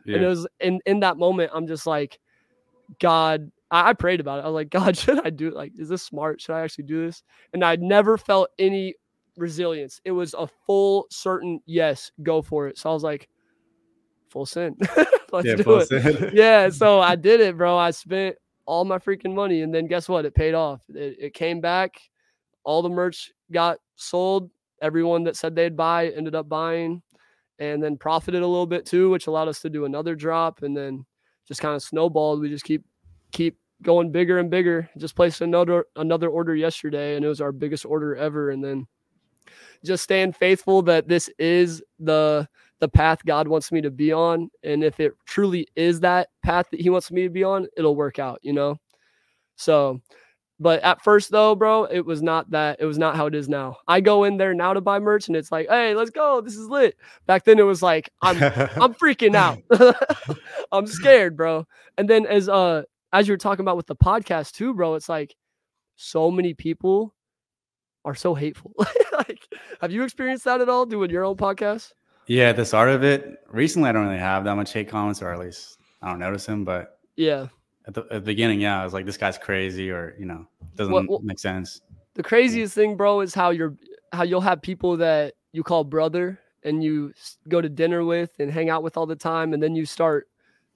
Yeah. 0.04 0.16
And 0.16 0.24
it 0.24 0.28
was 0.28 0.46
in 0.60 0.80
in 0.84 1.00
that 1.00 1.16
moment, 1.16 1.52
I'm 1.54 1.66
just 1.66 1.86
like, 1.86 2.18
God. 2.98 3.50
I, 3.70 3.90
I 3.90 3.92
prayed 3.92 4.20
about 4.20 4.38
it. 4.38 4.42
I 4.42 4.46
was 4.46 4.54
like, 4.54 4.70
God, 4.70 4.96
should 4.96 5.24
I 5.24 5.30
do 5.30 5.48
it? 5.48 5.54
Like, 5.54 5.72
is 5.76 5.88
this 5.88 6.02
smart? 6.02 6.40
Should 6.40 6.54
I 6.54 6.60
actually 6.60 6.84
do 6.84 7.06
this? 7.06 7.22
And 7.52 7.64
I 7.64 7.76
never 7.76 8.18
felt 8.18 8.50
any 8.58 8.94
resilience. 9.36 10.00
It 10.04 10.12
was 10.12 10.34
a 10.34 10.48
full 10.66 11.06
certain 11.10 11.60
yes, 11.66 12.10
go 12.22 12.42
for 12.42 12.68
it. 12.68 12.78
So 12.78 12.90
I 12.90 12.92
was 12.92 13.02
like, 13.02 13.28
full 14.28 14.46
sin. 14.46 14.76
Let's 15.32 15.48
yeah, 15.48 15.54
do 15.56 15.76
it. 15.76 15.88
Sin. 15.88 16.30
yeah. 16.34 16.68
So 16.68 17.00
I 17.00 17.16
did 17.16 17.40
it, 17.40 17.56
bro. 17.56 17.76
I 17.76 17.90
spent 17.90 18.36
all 18.64 18.84
my 18.84 18.98
freaking 18.98 19.34
money. 19.34 19.62
And 19.62 19.74
then 19.74 19.86
guess 19.86 20.08
what? 20.08 20.24
It 20.24 20.34
paid 20.34 20.54
off. 20.54 20.82
It, 20.88 21.16
it 21.18 21.34
came 21.34 21.60
back. 21.60 22.00
All 22.64 22.82
the 22.82 22.88
merch 22.88 23.32
got 23.52 23.78
sold. 23.96 24.50
Everyone 24.82 25.24
that 25.24 25.36
said 25.36 25.54
they'd 25.54 25.76
buy 25.76 26.08
ended 26.08 26.34
up 26.34 26.48
buying 26.48 27.02
and 27.58 27.82
then 27.82 27.96
profited 27.96 28.42
a 28.42 28.46
little 28.46 28.66
bit 28.66 28.84
too, 28.84 29.08
which 29.10 29.26
allowed 29.26 29.48
us 29.48 29.60
to 29.60 29.70
do 29.70 29.86
another 29.86 30.14
drop 30.14 30.62
and 30.62 30.76
then 30.76 31.06
just 31.48 31.60
kind 31.60 31.74
of 31.74 31.82
snowballed. 31.82 32.40
We 32.40 32.50
just 32.50 32.64
keep 32.64 32.84
keep 33.32 33.58
going 33.82 34.10
bigger 34.10 34.38
and 34.38 34.50
bigger. 34.50 34.88
Just 34.96 35.16
placed 35.16 35.40
another 35.40 35.86
another 35.96 36.28
order 36.28 36.54
yesterday 36.54 37.16
and 37.16 37.24
it 37.24 37.28
was 37.28 37.40
our 37.40 37.52
biggest 37.52 37.84
order 37.84 38.16
ever. 38.16 38.50
And 38.50 38.62
then 38.62 38.86
just 39.84 40.04
staying 40.04 40.32
faithful 40.32 40.82
that 40.82 41.08
this 41.08 41.30
is 41.38 41.82
the 41.98 42.48
the 42.78 42.88
path 42.88 43.24
God 43.24 43.48
wants 43.48 43.72
me 43.72 43.80
to 43.82 43.90
be 43.90 44.12
on. 44.12 44.50
And 44.62 44.84
if 44.84 45.00
it 45.00 45.14
truly 45.24 45.66
is 45.76 46.00
that 46.00 46.28
path 46.42 46.66
that 46.70 46.80
He 46.80 46.90
wants 46.90 47.10
me 47.10 47.22
to 47.22 47.30
be 47.30 47.44
on, 47.44 47.66
it'll 47.76 47.96
work 47.96 48.18
out, 48.18 48.38
you 48.42 48.52
know? 48.52 48.76
So, 49.56 50.02
but 50.60 50.82
at 50.82 51.02
first, 51.02 51.30
though, 51.30 51.54
bro, 51.54 51.84
it 51.84 52.04
was 52.04 52.22
not 52.22 52.50
that. 52.50 52.78
It 52.80 52.86
was 52.86 52.98
not 52.98 53.16
how 53.16 53.26
it 53.26 53.34
is 53.34 53.48
now. 53.48 53.76
I 53.88 54.00
go 54.00 54.24
in 54.24 54.36
there 54.36 54.54
now 54.54 54.74
to 54.74 54.80
buy 54.80 54.98
merch 54.98 55.28
and 55.28 55.36
it's 55.36 55.52
like, 55.52 55.68
hey, 55.68 55.94
let's 55.94 56.10
go. 56.10 56.40
This 56.40 56.56
is 56.56 56.68
lit. 56.68 56.96
Back 57.26 57.44
then, 57.44 57.58
it 57.58 57.62
was 57.62 57.82
like, 57.82 58.10
I'm, 58.22 58.36
I'm 58.42 58.94
freaking 58.94 59.34
out. 59.34 59.58
I'm 60.72 60.86
scared, 60.86 61.36
bro. 61.36 61.66
And 61.96 62.08
then 62.08 62.26
as, 62.26 62.48
uh, 62.48 62.82
as 63.12 63.28
you're 63.28 63.36
talking 63.36 63.62
about 63.62 63.76
with 63.76 63.86
the 63.86 63.96
podcast 63.96 64.52
too, 64.52 64.74
bro, 64.74 64.94
it's 64.94 65.08
like 65.08 65.34
so 65.96 66.30
many 66.30 66.54
people 66.54 67.14
are 68.04 68.14
so 68.14 68.34
hateful. 68.34 68.72
like, 69.12 69.46
have 69.80 69.92
you 69.92 70.04
experienced 70.04 70.44
that 70.44 70.60
at 70.60 70.68
all 70.68 70.86
doing 70.86 71.10
your 71.10 71.24
own 71.24 71.36
podcast? 71.36 71.92
Yeah, 72.26 72.52
the 72.52 72.64
start 72.64 72.88
of 72.88 73.04
it. 73.04 73.38
Recently, 73.48 73.88
I 73.88 73.92
don't 73.92 74.06
really 74.06 74.18
have 74.18 74.44
that 74.44 74.56
much 74.56 74.72
hate 74.72 74.88
comments, 74.88 75.22
or 75.22 75.32
at 75.32 75.38
least 75.38 75.78
I 76.02 76.08
don't 76.08 76.18
notice 76.18 76.46
them. 76.46 76.64
But 76.64 76.98
yeah, 77.16 77.48
at 77.86 77.94
the, 77.94 78.00
at 78.02 78.10
the 78.10 78.20
beginning, 78.20 78.60
yeah, 78.60 78.80
I 78.80 78.84
was 78.84 78.92
like, 78.92 79.06
this 79.06 79.16
guy's 79.16 79.38
crazy, 79.38 79.90
or 79.90 80.14
you 80.18 80.26
know, 80.26 80.46
doesn't 80.74 80.92
well, 80.92 81.04
well, 81.08 81.20
make 81.22 81.38
sense. 81.38 81.80
The 82.14 82.22
craziest 82.22 82.74
thing, 82.74 82.96
bro, 82.96 83.20
is 83.20 83.34
how 83.34 83.50
you're 83.50 83.76
how 84.12 84.24
you'll 84.24 84.40
have 84.40 84.60
people 84.60 84.96
that 84.96 85.34
you 85.52 85.62
call 85.62 85.84
brother 85.84 86.38
and 86.64 86.82
you 86.82 87.12
go 87.48 87.60
to 87.60 87.68
dinner 87.68 88.04
with 88.04 88.30
and 88.40 88.50
hang 88.50 88.70
out 88.70 88.82
with 88.82 88.96
all 88.96 89.06
the 89.06 89.16
time, 89.16 89.52
and 89.52 89.62
then 89.62 89.76
you 89.76 89.86
start 89.86 90.26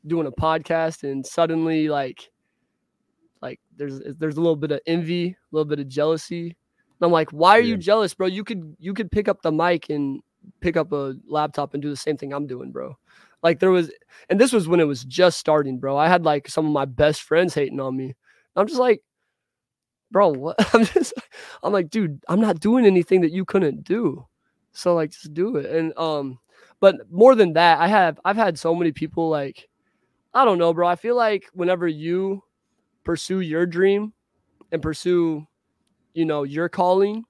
doing 0.06 0.26
a 0.26 0.32
podcast, 0.32 1.02
and 1.02 1.24
suddenly 1.24 1.88
like 1.88 2.30
like 3.42 3.60
there's 3.76 4.00
there's 4.18 4.36
a 4.36 4.40
little 4.40 4.56
bit 4.56 4.72
of 4.72 4.80
envy, 4.86 5.28
a 5.28 5.36
little 5.50 5.68
bit 5.68 5.80
of 5.80 5.88
jealousy, 5.88 6.44
and 6.46 7.06
I'm 7.06 7.12
like, 7.12 7.30
why 7.30 7.56
are 7.56 7.60
yeah. 7.60 7.68
you 7.68 7.76
jealous, 7.76 8.14
bro? 8.14 8.26
You 8.26 8.44
could 8.44 8.76
you 8.78 8.94
could 8.94 9.10
pick 9.10 9.28
up 9.28 9.42
the 9.42 9.52
mic 9.52 9.90
and 9.90 10.22
pick 10.60 10.76
up 10.76 10.92
a 10.92 11.14
laptop 11.26 11.74
and 11.74 11.82
do 11.82 11.90
the 11.90 11.96
same 11.96 12.16
thing 12.16 12.32
I'm 12.32 12.46
doing, 12.46 12.70
bro. 12.70 12.96
Like 13.42 13.58
there 13.58 13.70
was, 13.70 13.90
and 14.28 14.38
this 14.38 14.52
was 14.52 14.68
when 14.68 14.80
it 14.80 14.84
was 14.84 15.04
just 15.04 15.38
starting, 15.38 15.78
bro. 15.78 15.96
I 15.96 16.08
had 16.08 16.24
like 16.24 16.48
some 16.48 16.66
of 16.66 16.72
my 16.72 16.84
best 16.84 17.22
friends 17.22 17.54
hating 17.54 17.80
on 17.80 17.96
me. 17.96 18.14
I'm 18.54 18.66
just 18.66 18.80
like, 18.80 19.02
bro, 20.10 20.28
what? 20.28 20.56
I'm 20.74 20.84
just, 20.84 21.14
I'm 21.62 21.72
like, 21.72 21.88
dude, 21.88 22.22
I'm 22.28 22.40
not 22.40 22.60
doing 22.60 22.84
anything 22.84 23.22
that 23.22 23.32
you 23.32 23.44
couldn't 23.44 23.84
do. 23.84 24.26
So 24.72 24.94
like, 24.94 25.12
just 25.12 25.32
do 25.32 25.56
it. 25.56 25.66
And 25.66 25.96
um, 25.96 26.38
but 26.80 27.10
more 27.10 27.34
than 27.34 27.54
that, 27.54 27.80
I 27.80 27.88
have 27.88 28.20
I've 28.24 28.36
had 28.36 28.58
so 28.58 28.74
many 28.74 28.92
people 28.92 29.30
like, 29.30 29.69
I 30.32 30.44
don't 30.44 30.58
know, 30.58 30.72
bro. 30.72 30.86
I 30.86 30.96
feel 30.96 31.16
like 31.16 31.46
whenever 31.52 31.88
you 31.88 32.42
pursue 33.04 33.40
your 33.40 33.66
dream 33.66 34.12
and 34.70 34.80
pursue 34.80 35.46
you 36.14 36.24
know, 36.24 36.42
your 36.42 36.68
calling, 36.68 37.24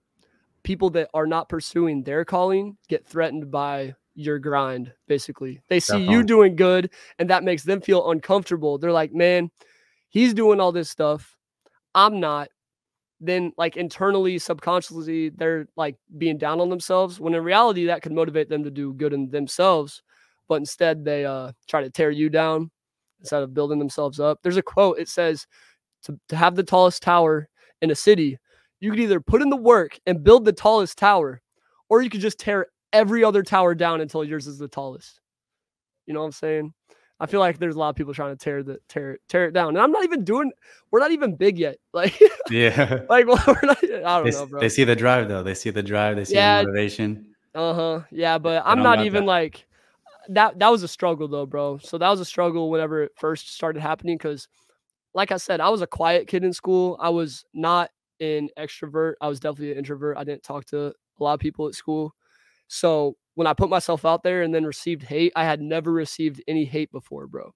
people 0.63 0.91
that 0.91 1.09
are 1.15 1.27
not 1.27 1.49
pursuing 1.49 2.03
their 2.03 2.25
calling 2.25 2.77
get 2.89 3.07
threatened 3.07 3.51
by 3.51 3.95
your 4.15 4.39
grind 4.39 4.93
basically. 5.09 5.63
They 5.69 5.81
see 5.81 5.93
Definitely. 5.93 6.15
you 6.15 6.23
doing 6.25 6.57
good 6.57 6.91
and 7.19 7.31
that 7.31 7.45
makes 7.45 7.63
them 7.63 7.81
feel 7.81 8.11
uncomfortable. 8.11 8.77
They're 8.77 8.93
like 8.93 9.15
man 9.15 9.51
he's 10.09 10.35
doing 10.35 10.61
all 10.61 10.73
this 10.73 10.91
stuff. 10.91 11.37
I'm 11.95 12.21
not. 12.21 12.49
Then 13.21 13.53
like 13.57 13.77
internally 13.77 14.39
subconsciously 14.39 15.31
they're 15.31 15.69
like 15.77 15.97
being 16.19 16.37
down 16.37 16.61
on 16.61 16.69
themselves 16.69 17.19
when 17.21 17.35
in 17.35 17.43
reality 17.43 17.87
that 17.87 18.03
could 18.03 18.13
motivate 18.13 18.51
them 18.51 18.65
to 18.65 18.71
do 18.71 18.93
good 18.93 19.13
in 19.13 19.31
themselves 19.31 20.03
but 20.49 20.57
instead 20.57 21.05
they 21.05 21.25
uh 21.25 21.53
try 21.69 21.83
to 21.83 21.91
tear 21.91 22.11
you 22.11 22.29
down 22.29 22.71
instead 23.21 23.43
of 23.43 23.55
building 23.55 23.79
themselves 23.79 24.19
up 24.19 24.39
there's 24.43 24.57
a 24.57 24.63
quote 24.63 24.99
it 24.99 25.09
says 25.09 25.47
to, 26.03 26.19
to 26.29 26.37
have 26.37 26.57
the 26.57 26.63
tallest 26.63 27.03
tower 27.03 27.49
in 27.83 27.91
a 27.91 27.95
city 27.95 28.39
you 28.81 28.91
could 28.91 29.01
either 29.01 29.21
put 29.21 29.43
in 29.43 29.51
the 29.51 29.57
work 29.57 29.99
and 30.07 30.25
build 30.25 30.45
the 30.45 30.53
tallest 30.53 30.99
tower, 30.99 31.41
or 31.89 32.03
you 32.03 32.11
could 32.11 32.23
just 32.23 32.39
tear 32.39 32.67
every 32.93 33.23
other 33.23 33.43
tower 33.43 33.75
down 33.75 34.01
until 34.01 34.25
yours 34.25 34.47
is 34.47 34.59
the 34.59 34.69
tallest. 34.69 35.21
You 36.07 36.15
know 36.15 36.21
what 36.21 36.27
I'm 36.27 36.33
saying? 36.33 36.73
I 37.21 37.27
feel 37.27 37.41
like 37.41 37.59
there's 37.59 37.77
a 37.77 37.79
lot 37.79 37.91
of 37.91 37.97
people 37.97 38.15
trying 38.15 38.35
to 38.35 38.43
tear 38.43 38.63
the 38.63 38.79
tear 38.89 39.19
tear 39.29 39.45
it 39.45 39.53
down, 39.53 39.69
and 39.69 39.79
I'm 39.79 39.93
not 39.93 40.05
even 40.05 40.25
doing. 40.25 40.51
We're 40.91 41.01
not 41.01 41.13
even 41.13 41.37
big 41.37 41.59
yet. 41.59 41.77
Like 41.93 42.19
yeah, 42.51 43.01
like 43.11 43.27
well, 43.27 43.43
we're 43.47 43.61
not. 43.63 43.85
I 43.85 43.99
don't 43.99 44.25
they, 44.25 44.31
know, 44.31 44.47
bro. 44.47 44.61
They 44.61 44.71
see 44.71 44.85
the 44.85 44.97
drive 44.97 45.29
though. 45.29 45.43
They 45.43 45.55
see 45.55 45.71
the 45.71 45.83
drive. 45.83 46.17
They 46.17 46.25
see 46.25 46.37
yeah, 46.37 46.63
the 46.63 46.69
motivation. 46.69 47.27
Uh 47.55 47.75
huh. 47.75 48.01
Yeah, 48.11 48.39
but 48.39 48.63
I'm 48.65 48.83
not 48.83 49.05
even 49.05 49.25
that. 49.25 49.31
like 49.31 49.67
that. 50.29 50.59
That 50.59 50.71
was 50.71 50.83
a 50.83 50.89
struggle 50.89 51.29
though, 51.29 51.47
bro. 51.47 51.79
So 51.79 51.99
that 51.99 52.09
was 52.09 52.21
a 52.21 52.25
struggle 52.25 52.71
whenever 52.71 53.03
it 53.03 53.13
first 53.17 53.55
started 53.55 53.81
happening 53.81 54.17
because, 54.17 54.49
like 55.15 55.33
I 55.33 55.37
said, 55.37 55.61
I 55.61 55.69
was 55.69 55.83
a 55.83 55.87
quiet 55.87 56.29
kid 56.29 56.45
in 56.45 56.53
school. 56.53 56.97
I 57.01 57.11
was 57.11 57.45
not 57.55 57.91
an 58.21 58.49
extrovert. 58.59 59.15
I 59.21 59.29
was 59.29 59.41
definitely 59.41 59.73
an 59.73 59.79
introvert. 59.79 60.17
I 60.17 60.25
didn't 60.25 60.43
talk 60.43 60.67
to 60.67 60.87
a 60.87 61.25
lot 61.25 61.35
of 61.35 61.41
people 61.41 61.67
at 61.67 61.75
school. 61.75 62.15
So 62.69 63.17
when 63.35 63.47
I 63.47 63.53
put 63.53 63.71
myself 63.71 64.05
out 64.05 64.23
there 64.23 64.43
and 64.43 64.55
then 64.55 64.65
received 64.65 65.03
hate, 65.03 65.33
I 65.35 65.45
had 65.45 65.61
never 65.61 65.93
received 65.93 66.43
any 66.47 66.65
hate 66.65 66.93
before, 66.93 67.27
bro. 67.27 67.53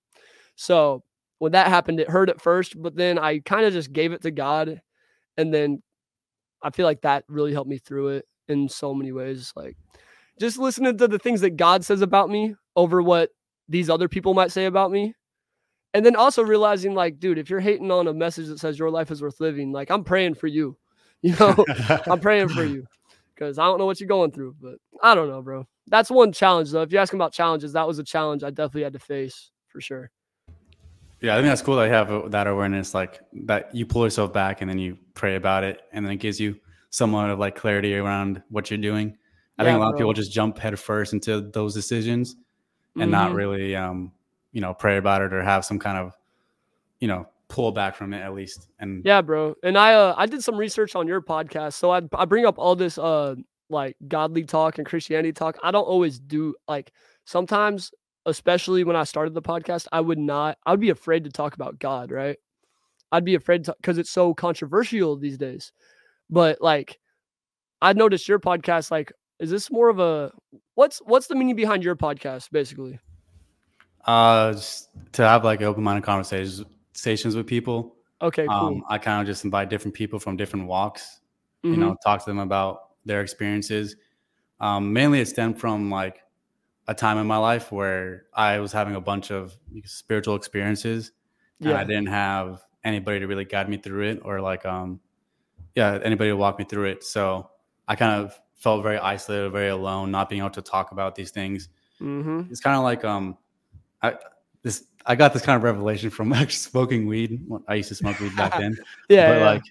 So 0.57 1.03
when 1.39 1.53
that 1.53 1.69
happened, 1.69 2.01
it 2.01 2.09
hurt 2.11 2.31
at 2.31 2.41
first, 2.41 2.81
but 2.81 2.97
then 2.97 3.19
I 3.19 3.41
kind 3.41 3.67
of 3.67 3.73
just 3.73 3.93
gave 3.93 4.13
it 4.13 4.23
to 4.23 4.31
God. 4.31 4.81
And 5.37 5.53
then 5.53 5.83
I 6.63 6.71
feel 6.71 6.87
like 6.87 7.03
that 7.03 7.25
really 7.29 7.53
helped 7.53 7.71
me 7.71 7.79
through 7.79 8.09
it 8.09 8.25
in 8.49 8.69
so 8.69 8.95
many 8.95 9.13
ways. 9.13 9.53
Like 9.55 9.77
just 10.41 10.59
listening 10.59 10.99
to 10.99 11.09
the 11.09 11.19
things 11.19 11.41
that 11.43 11.57
God 11.57 11.85
says 11.85 12.03
about 12.03 12.31
me 12.31 12.55
over 12.77 13.03
what 13.03 13.31
these 13.69 13.89
other 13.89 14.09
people 14.09 14.35
might 14.35 14.53
say 14.53 14.67
about 14.67 14.91
me. 14.91 15.15
And 15.93 16.05
then 16.05 16.17
also 16.17 16.43
realizing 16.43 16.95
like 16.95 17.21
dude 17.21 17.39
if 17.39 17.49
you're 17.49 17.61
hating 17.61 17.91
on 17.91 18.09
a 18.09 18.13
message 18.13 18.49
that 18.49 18.59
says 18.59 18.79
your 18.79 18.91
life 18.91 19.13
is 19.13 19.23
worth 19.23 19.39
living 19.39 19.71
like 19.71 19.91
i'm 19.93 20.03
praying 20.03 20.35
for 20.35 20.49
you 20.49 20.77
you 21.23 21.35
know? 21.37 21.65
I'm 22.07 22.21
praying 22.21 22.49
for 22.49 22.65
you 22.65 22.85
because 23.35 23.61
i 23.61 23.65
don't 23.65 23.79
know 23.79 23.87
what 23.87 24.01
you're 24.01 24.09
going 24.09 24.33
through 24.33 24.57
but 24.61 24.75
i 25.03 25.15
don't 25.15 25.29
know 25.29 25.41
bro. 25.41 25.67
That's 25.87 26.11
one 26.11 26.33
challenge 26.33 26.73
though. 26.73 26.83
If 26.83 26.91
you're 26.91 27.01
asking 27.01 27.19
about 27.19 27.33
challenges 27.33 27.73
that 27.75 27.87
was 27.87 28.01
a 28.01 28.05
challenge 28.05 28.43
i 28.43 28.51
definitely 28.51 28.83
had 28.83 28.93
to 28.95 28.99
face 28.99 29.53
for 29.69 29.81
sure. 29.81 30.11
Yeah 31.21 31.35
i 31.35 31.37
think 31.37 31.47
that's 31.47 31.63
cool 31.63 31.77
that 31.77 31.87
you 31.87 31.93
have 31.93 32.33
that 32.33 32.49
awareness 32.49 32.93
like 32.93 33.21
that 33.45 33.73
you 33.73 33.87
pull 33.87 34.03
yourself 34.03 34.33
back 34.33 34.63
and 34.63 34.69
then 34.69 34.81
you 34.81 34.99
pray 35.15 35.37
about 35.37 35.63
it 35.63 35.83
and 35.93 36.05
then 36.05 36.13
it 36.13 36.17
gives 36.17 36.41
you 36.41 36.57
somewhat 36.91 37.31
of 37.31 37.39
like 37.39 37.55
clarity 37.55 37.95
around 37.95 38.43
what 38.51 38.69
you're 38.69 38.79
doing 38.79 39.17
i 39.59 39.63
yeah, 39.63 39.71
think 39.71 39.77
a 39.77 39.81
lot 39.81 39.91
bro. 39.91 39.95
of 39.95 39.99
people 39.99 40.13
just 40.13 40.33
jump 40.33 40.59
headfirst 40.59 41.13
into 41.13 41.41
those 41.41 41.75
decisions 41.75 42.37
and 42.95 43.05
mm-hmm. 43.05 43.11
not 43.11 43.33
really 43.33 43.75
um 43.75 44.13
you 44.53 44.61
know 44.61 44.75
pray 44.75 44.97
about 44.97 45.23
it 45.23 45.33
or 45.33 45.43
have 45.43 45.65
some 45.65 45.79
kind 45.79 45.99
of 45.99 46.17
you 47.01 47.09
know 47.09 47.27
pull 47.49 47.71
back 47.71 47.95
from 47.95 48.15
it 48.15 48.21
at 48.21 48.35
least 48.35 48.69
and 48.81 49.05
yeah 49.05 49.21
bro 49.21 49.55
and 49.63 49.77
i 49.77 49.95
uh 49.95 50.15
i 50.17 50.27
did 50.27 50.43
some 50.43 50.57
research 50.57 50.95
on 50.97 51.07
your 51.07 51.21
podcast 51.21 51.75
so 51.75 51.91
i, 51.91 52.01
I 52.15 52.25
bring 52.25 52.47
up 52.47 52.59
all 52.59 52.75
this 52.75 52.99
uh 52.99 53.35
like 53.71 53.97
godly 54.09 54.45
talk 54.45 54.79
and 54.79 54.87
Christianity 54.87 55.33
talk. 55.33 55.59
I 55.63 55.71
don't 55.71 55.85
always 55.85 56.19
do 56.19 56.55
like 56.69 56.93
sometimes, 57.25 57.93
especially 58.27 58.85
when 58.85 58.97
I 58.97 59.05
started 59.05 59.35
the 59.35 59.43
podcast, 59.43 59.87
I 59.93 60.01
would 60.01 60.19
not, 60.19 60.59
I 60.65 60.73
would 60.73 60.81
be 60.81 60.91
afraid 60.91 61.25
to 61.25 61.31
talk 61.31 61.55
about 61.55 61.79
God, 61.79 62.11
right? 62.11 62.39
I'd 63.13 63.25
be 63.25 63.35
afraid 63.35 63.67
because 63.67 63.99
it's 63.99 64.11
so 64.11 64.35
controversial 64.35 65.17
these 65.17 65.39
days. 65.39 65.73
But 66.31 66.61
like, 66.61 66.99
I 67.81 67.93
noticed 67.93 68.29
your 68.29 68.41
podcast. 68.41 68.91
Like, 68.91 69.13
is 69.45 69.51
this 69.51 69.71
more 69.71 69.91
of 69.91 69.99
a 69.99 70.33
what's 70.75 70.99
what's 71.05 71.27
the 71.27 71.35
meaning 71.35 71.55
behind 71.55 71.85
your 71.85 71.95
podcast, 71.95 72.51
basically? 72.51 72.99
Uh, 74.07 74.59
to 75.13 75.23
have 75.23 75.45
like 75.45 75.61
open 75.61 75.85
minded 75.85 76.03
conversations 76.03 76.65
stations 76.95 77.37
with 77.37 77.47
people. 77.47 77.97
Okay, 78.23 78.47
cool. 78.47 78.57
Um, 78.57 78.85
I 78.89 78.97
kind 78.97 79.21
of 79.21 79.27
just 79.27 79.45
invite 79.45 79.69
different 79.69 79.95
people 79.95 80.19
from 80.19 80.39
different 80.39 80.67
walks. 80.67 81.21
Mm-hmm. 81.63 81.75
You 81.75 81.81
know, 81.81 81.91
mm-hmm. 81.91 82.09
talk 82.09 82.25
to 82.25 82.31
them 82.31 82.39
about 82.39 82.91
their 83.05 83.21
experiences. 83.21 83.97
Um, 84.61 84.95
mainly, 84.95 85.21
it 85.21 85.29
stemmed 85.29 85.61
from 85.61 85.91
like 85.91 86.23
a 86.89 86.95
time 86.95 87.19
in 87.19 87.27
my 87.27 87.37
life 87.37 87.71
where 87.71 88.25
I 88.33 88.61
was 88.61 88.73
having 88.73 88.95
a 88.95 89.01
bunch 89.01 89.31
of 89.31 89.55
spiritual 89.85 90.37
experiences, 90.37 91.13
yeah. 91.61 91.71
and 91.71 91.79
I 91.79 91.85
didn't 91.85 92.07
have 92.07 92.63
anybody 92.83 93.21
to 93.21 93.27
really 93.27 93.45
guide 93.45 93.69
me 93.69 93.77
through 93.77 94.05
it, 94.05 94.21
or 94.25 94.41
like, 94.41 94.65
um, 94.65 95.01
yeah, 95.75 95.99
anybody 96.03 96.31
to 96.31 96.37
walk 96.37 96.59
me 96.59 96.65
through 96.65 96.87
it. 96.87 97.05
So 97.05 97.51
I 97.87 97.95
kind 97.97 98.25
of 98.25 98.41
felt 98.57 98.83
very 98.83 98.99
isolated, 98.99 99.51
very 99.51 99.69
alone, 99.69 100.11
not 100.11 100.29
being 100.29 100.41
able 100.41 100.51
to 100.51 100.63
talk 100.63 100.93
about 100.93 101.15
these 101.15 101.31
things. 101.31 101.69
Mm-hmm. 102.01 102.51
It's 102.51 102.61
kind 102.61 102.77
of 102.77 102.83
like 102.83 103.05
um, 103.05 103.37
I 104.03 104.17
this 104.63 104.85
I 105.07 105.15
got 105.15 105.33
this 105.33 105.43
kind 105.43 105.57
of 105.57 105.63
revelation 105.63 106.11
from 106.11 106.33
actually 106.33 106.53
smoking 106.53 107.07
weed. 107.07 107.47
I 107.69 107.75
used 107.75 107.89
to 107.91 107.95
smoke 107.95 108.19
weed 108.21 108.35
back 108.37 108.57
then. 108.59 108.77
yeah, 109.09 109.29
but 109.29 109.39
yeah. 109.39 109.47
like 109.47 109.63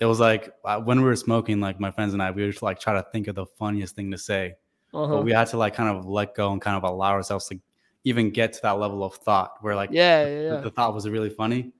it 0.00 0.06
was 0.06 0.20
like 0.20 0.52
when 0.84 0.98
we 0.98 1.04
were 1.04 1.16
smoking, 1.16 1.60
like 1.60 1.80
my 1.80 1.90
friends 1.90 2.12
and 2.12 2.22
I, 2.22 2.30
we 2.30 2.44
would 2.44 2.62
like 2.62 2.78
try 2.78 2.94
to 2.94 3.06
think 3.12 3.28
of 3.28 3.34
the 3.34 3.46
funniest 3.46 3.96
thing 3.96 4.10
to 4.10 4.18
say, 4.18 4.54
uh-huh. 4.92 5.16
but 5.16 5.24
we 5.24 5.32
had 5.32 5.48
to 5.48 5.56
like 5.56 5.74
kind 5.74 5.96
of 5.96 6.06
let 6.06 6.34
go 6.34 6.52
and 6.52 6.60
kind 6.60 6.76
of 6.76 6.84
allow 6.84 7.12
ourselves 7.12 7.48
to 7.48 7.58
even 8.04 8.30
get 8.30 8.52
to 8.52 8.60
that 8.62 8.72
level 8.72 9.04
of 9.04 9.14
thought 9.14 9.54
where 9.60 9.76
like 9.76 9.90
yeah, 9.92 10.26
yeah, 10.26 10.40
yeah. 10.40 10.50
The, 10.56 10.62
the 10.62 10.70
thought 10.70 10.94
was 10.94 11.08
really 11.08 11.30
funny, 11.30 11.72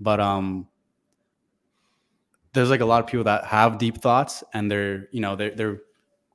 but 0.00 0.20
um 0.20 0.66
there's 2.52 2.70
like 2.70 2.80
a 2.80 2.84
lot 2.84 3.02
of 3.02 3.06
people 3.06 3.24
that 3.24 3.44
have 3.44 3.78
deep 3.78 3.98
thoughts 3.98 4.42
and 4.52 4.70
they're 4.70 5.08
you 5.12 5.20
know 5.20 5.36
they're 5.36 5.54
they're 5.54 5.80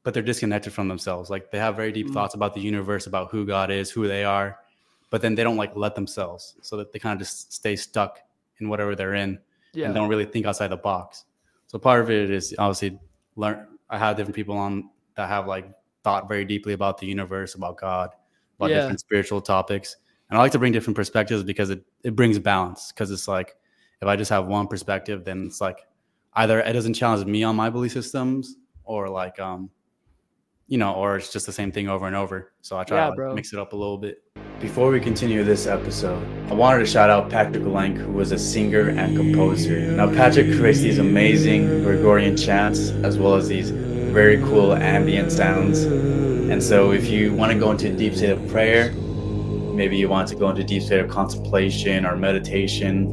but 0.05 0.13
they're 0.13 0.23
disconnected 0.23 0.71
from 0.71 0.87
themselves 0.87 1.29
like 1.29 1.51
they 1.51 1.57
have 1.57 1.75
very 1.75 1.91
deep 1.91 2.05
mm-hmm. 2.05 2.13
thoughts 2.13 2.35
about 2.35 2.53
the 2.53 2.61
universe 2.61 3.07
about 3.07 3.29
who 3.31 3.45
god 3.45 3.71
is 3.71 3.89
who 3.89 4.07
they 4.07 4.23
are 4.23 4.59
but 5.09 5.19
then 5.21 5.35
they 5.35 5.43
don't 5.43 5.57
like 5.57 5.75
let 5.75 5.95
themselves 5.95 6.55
so 6.61 6.77
that 6.77 6.93
they 6.93 6.99
kind 6.99 7.19
of 7.19 7.19
just 7.19 7.51
stay 7.51 7.75
stuck 7.75 8.19
in 8.59 8.69
whatever 8.69 8.95
they're 8.95 9.15
in 9.15 9.37
yeah. 9.73 9.87
and 9.87 9.95
don't 9.95 10.07
really 10.07 10.25
think 10.25 10.45
outside 10.45 10.69
the 10.69 10.77
box 10.77 11.25
so 11.67 11.77
part 11.77 11.99
of 11.99 12.09
it 12.09 12.29
is 12.29 12.55
obviously 12.59 12.97
learn 13.35 13.67
i 13.89 13.97
have 13.97 14.15
different 14.15 14.35
people 14.35 14.55
on 14.55 14.89
that 15.15 15.27
have 15.27 15.47
like 15.47 15.67
thought 16.03 16.29
very 16.29 16.45
deeply 16.45 16.73
about 16.73 16.97
the 16.99 17.07
universe 17.07 17.55
about 17.55 17.75
god 17.75 18.11
about 18.57 18.69
yeah. 18.69 18.81
different 18.81 18.99
spiritual 18.99 19.41
topics 19.41 19.97
and 20.29 20.37
i 20.37 20.41
like 20.41 20.51
to 20.51 20.59
bring 20.59 20.71
different 20.71 20.95
perspectives 20.95 21.43
because 21.43 21.71
it, 21.71 21.83
it 22.03 22.15
brings 22.15 22.37
balance 22.37 22.91
because 22.91 23.09
it's 23.09 23.27
like 23.27 23.55
if 24.01 24.07
i 24.07 24.15
just 24.15 24.29
have 24.29 24.45
one 24.45 24.67
perspective 24.67 25.25
then 25.25 25.47
it's 25.47 25.59
like 25.59 25.79
either 26.35 26.59
it 26.59 26.73
doesn't 26.73 26.93
challenge 26.93 27.25
me 27.25 27.43
on 27.43 27.55
my 27.55 27.71
belief 27.71 27.91
systems 27.91 28.57
or 28.83 29.09
like 29.09 29.39
um 29.39 29.67
you 30.67 30.77
know 30.77 30.93
or 30.93 31.17
it's 31.17 31.31
just 31.31 31.45
the 31.45 31.51
same 31.51 31.71
thing 31.71 31.87
over 31.87 32.07
and 32.07 32.15
over. 32.15 32.53
So 32.61 32.77
i 32.77 32.83
try 32.83 32.97
yeah, 32.97 33.13
to 33.13 33.27
like, 33.27 33.35
mix 33.35 33.53
it 33.53 33.59
up 33.59 33.73
a 33.73 33.75
little 33.75 33.97
bit. 33.97 34.21
Before 34.59 34.89
we 34.89 34.99
continue 34.99 35.43
this 35.43 35.67
episode 35.67 36.25
i 36.49 36.53
wanted 36.53 36.79
to 36.79 36.85
shout 36.85 37.09
out 37.09 37.29
patrick 37.29 37.63
lenk 37.63 37.97
who 37.97 38.11
was 38.11 38.31
a 38.31 38.39
singer 38.39 38.89
and 38.89 39.15
composer. 39.15 39.79
Now 39.91 40.07
patrick 40.07 40.47
creates 40.57 40.79
these 40.79 40.99
amazing 40.99 41.83
gregorian 41.83 42.35
chants 42.37 42.89
as 43.03 43.17
well 43.17 43.35
as 43.35 43.47
these 43.47 43.69
very 43.69 44.37
cool 44.43 44.73
ambient 44.73 45.31
sounds. 45.31 45.83
And 45.83 46.61
so 46.61 46.91
if 46.91 47.07
you 47.07 47.33
want 47.33 47.51
to 47.51 47.59
go 47.59 47.71
into 47.71 47.91
a 47.91 47.95
deep 47.95 48.15
state 48.15 48.29
of 48.29 48.47
prayer 48.49 48.93
maybe 49.75 49.97
you 49.97 50.07
want 50.07 50.27
to 50.29 50.35
go 50.35 50.49
into 50.49 50.61
a 50.61 50.65
deep 50.65 50.81
state 50.81 50.99
of 50.99 51.09
contemplation 51.09 52.05
or 52.05 52.15
meditation 52.15 53.07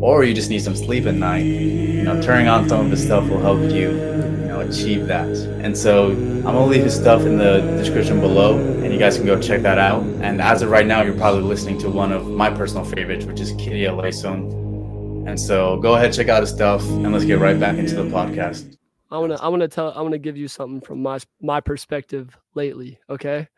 or 0.00 0.24
you 0.24 0.34
just 0.34 0.50
need 0.50 0.60
some 0.60 0.76
sleep 0.76 1.06
at 1.06 1.14
night, 1.14 1.44
you 1.44 2.02
know, 2.02 2.20
turning 2.22 2.48
on 2.48 2.68
some 2.68 2.84
of 2.84 2.90
this 2.90 3.02
stuff 3.02 3.28
will 3.28 3.40
help 3.40 3.58
you, 3.72 3.90
you 3.90 4.45
know, 4.56 4.68
achieve 4.68 5.06
that. 5.06 5.28
And 5.62 5.76
so 5.76 6.10
I'm 6.10 6.42
gonna 6.42 6.66
leave 6.66 6.84
his 6.84 6.94
stuff 6.94 7.22
in 7.22 7.38
the 7.38 7.60
description 7.78 8.20
below, 8.20 8.58
and 8.58 8.92
you 8.92 8.98
guys 8.98 9.16
can 9.16 9.26
go 9.26 9.40
check 9.40 9.62
that 9.62 9.78
out. 9.78 10.02
And 10.20 10.40
as 10.40 10.62
of 10.62 10.70
right 10.70 10.86
now, 10.86 11.02
you're 11.02 11.16
probably 11.16 11.42
listening 11.42 11.78
to 11.78 11.90
one 11.90 12.12
of 12.12 12.28
my 12.28 12.50
personal 12.50 12.84
favorites, 12.84 13.24
which 13.24 13.40
is 13.40 13.52
Kyrie 13.52 13.86
eleison. 13.86 15.26
And 15.26 15.38
so 15.38 15.76
go 15.78 15.94
ahead, 15.94 16.12
check 16.12 16.28
out 16.28 16.42
his 16.42 16.50
stuff, 16.50 16.82
and 16.82 17.12
let's 17.12 17.24
get 17.24 17.38
right 17.38 17.58
back 17.58 17.76
into 17.76 17.96
the 17.96 18.04
podcast. 18.04 18.76
I 19.10 19.18
wanna, 19.18 19.36
I 19.36 19.48
wanna 19.48 19.68
tell, 19.68 19.92
I 19.92 20.00
wanna 20.00 20.18
give 20.18 20.36
you 20.36 20.48
something 20.48 20.80
from 20.80 21.02
my 21.02 21.18
my 21.40 21.60
perspective 21.60 22.36
lately. 22.54 22.98
Okay, 23.08 23.48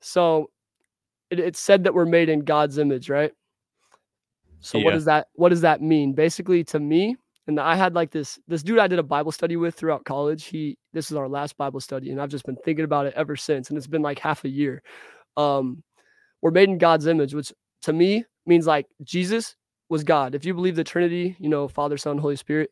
so 0.00 0.50
it, 1.30 1.40
it's 1.40 1.60
said 1.60 1.84
that 1.84 1.94
we're 1.94 2.06
made 2.06 2.28
in 2.28 2.40
God's 2.40 2.78
image, 2.78 3.10
right? 3.10 3.32
So 4.60 4.78
yeah. 4.78 4.84
what 4.84 4.94
does 4.94 5.04
that 5.04 5.28
what 5.34 5.50
does 5.50 5.60
that 5.62 5.82
mean? 5.82 6.14
Basically 6.14 6.64
to 6.64 6.80
me, 6.80 7.16
and 7.48 7.58
I 7.58 7.74
had 7.74 7.94
like 7.94 8.10
this 8.10 8.38
this 8.46 8.62
dude 8.62 8.78
I 8.78 8.86
did 8.86 8.98
a 8.98 9.02
Bible 9.02 9.32
study 9.32 9.56
with 9.56 9.74
throughout 9.74 10.04
college. 10.04 10.44
He 10.44 10.78
this 10.92 11.10
is 11.10 11.16
our 11.16 11.28
last 11.28 11.56
Bible 11.56 11.80
study, 11.80 12.10
and 12.10 12.20
I've 12.20 12.28
just 12.28 12.44
been 12.44 12.58
thinking 12.64 12.84
about 12.84 13.06
it 13.06 13.14
ever 13.16 13.36
since. 13.36 13.68
And 13.68 13.78
it's 13.78 13.86
been 13.86 14.02
like 14.02 14.18
half 14.18 14.44
a 14.44 14.48
year. 14.48 14.82
Um, 15.36 15.82
we're 16.42 16.50
made 16.50 16.68
in 16.68 16.78
God's 16.78 17.06
image, 17.06 17.34
which 17.34 17.52
to 17.82 17.92
me 17.92 18.24
means 18.46 18.66
like 18.66 18.86
Jesus 19.02 19.56
was 19.88 20.04
God. 20.04 20.34
If 20.34 20.44
you 20.44 20.52
believe 20.52 20.76
the 20.76 20.84
Trinity, 20.84 21.36
you 21.40 21.48
know, 21.48 21.66
Father, 21.66 21.96
Son, 21.96 22.18
Holy 22.18 22.36
Spirit, 22.36 22.70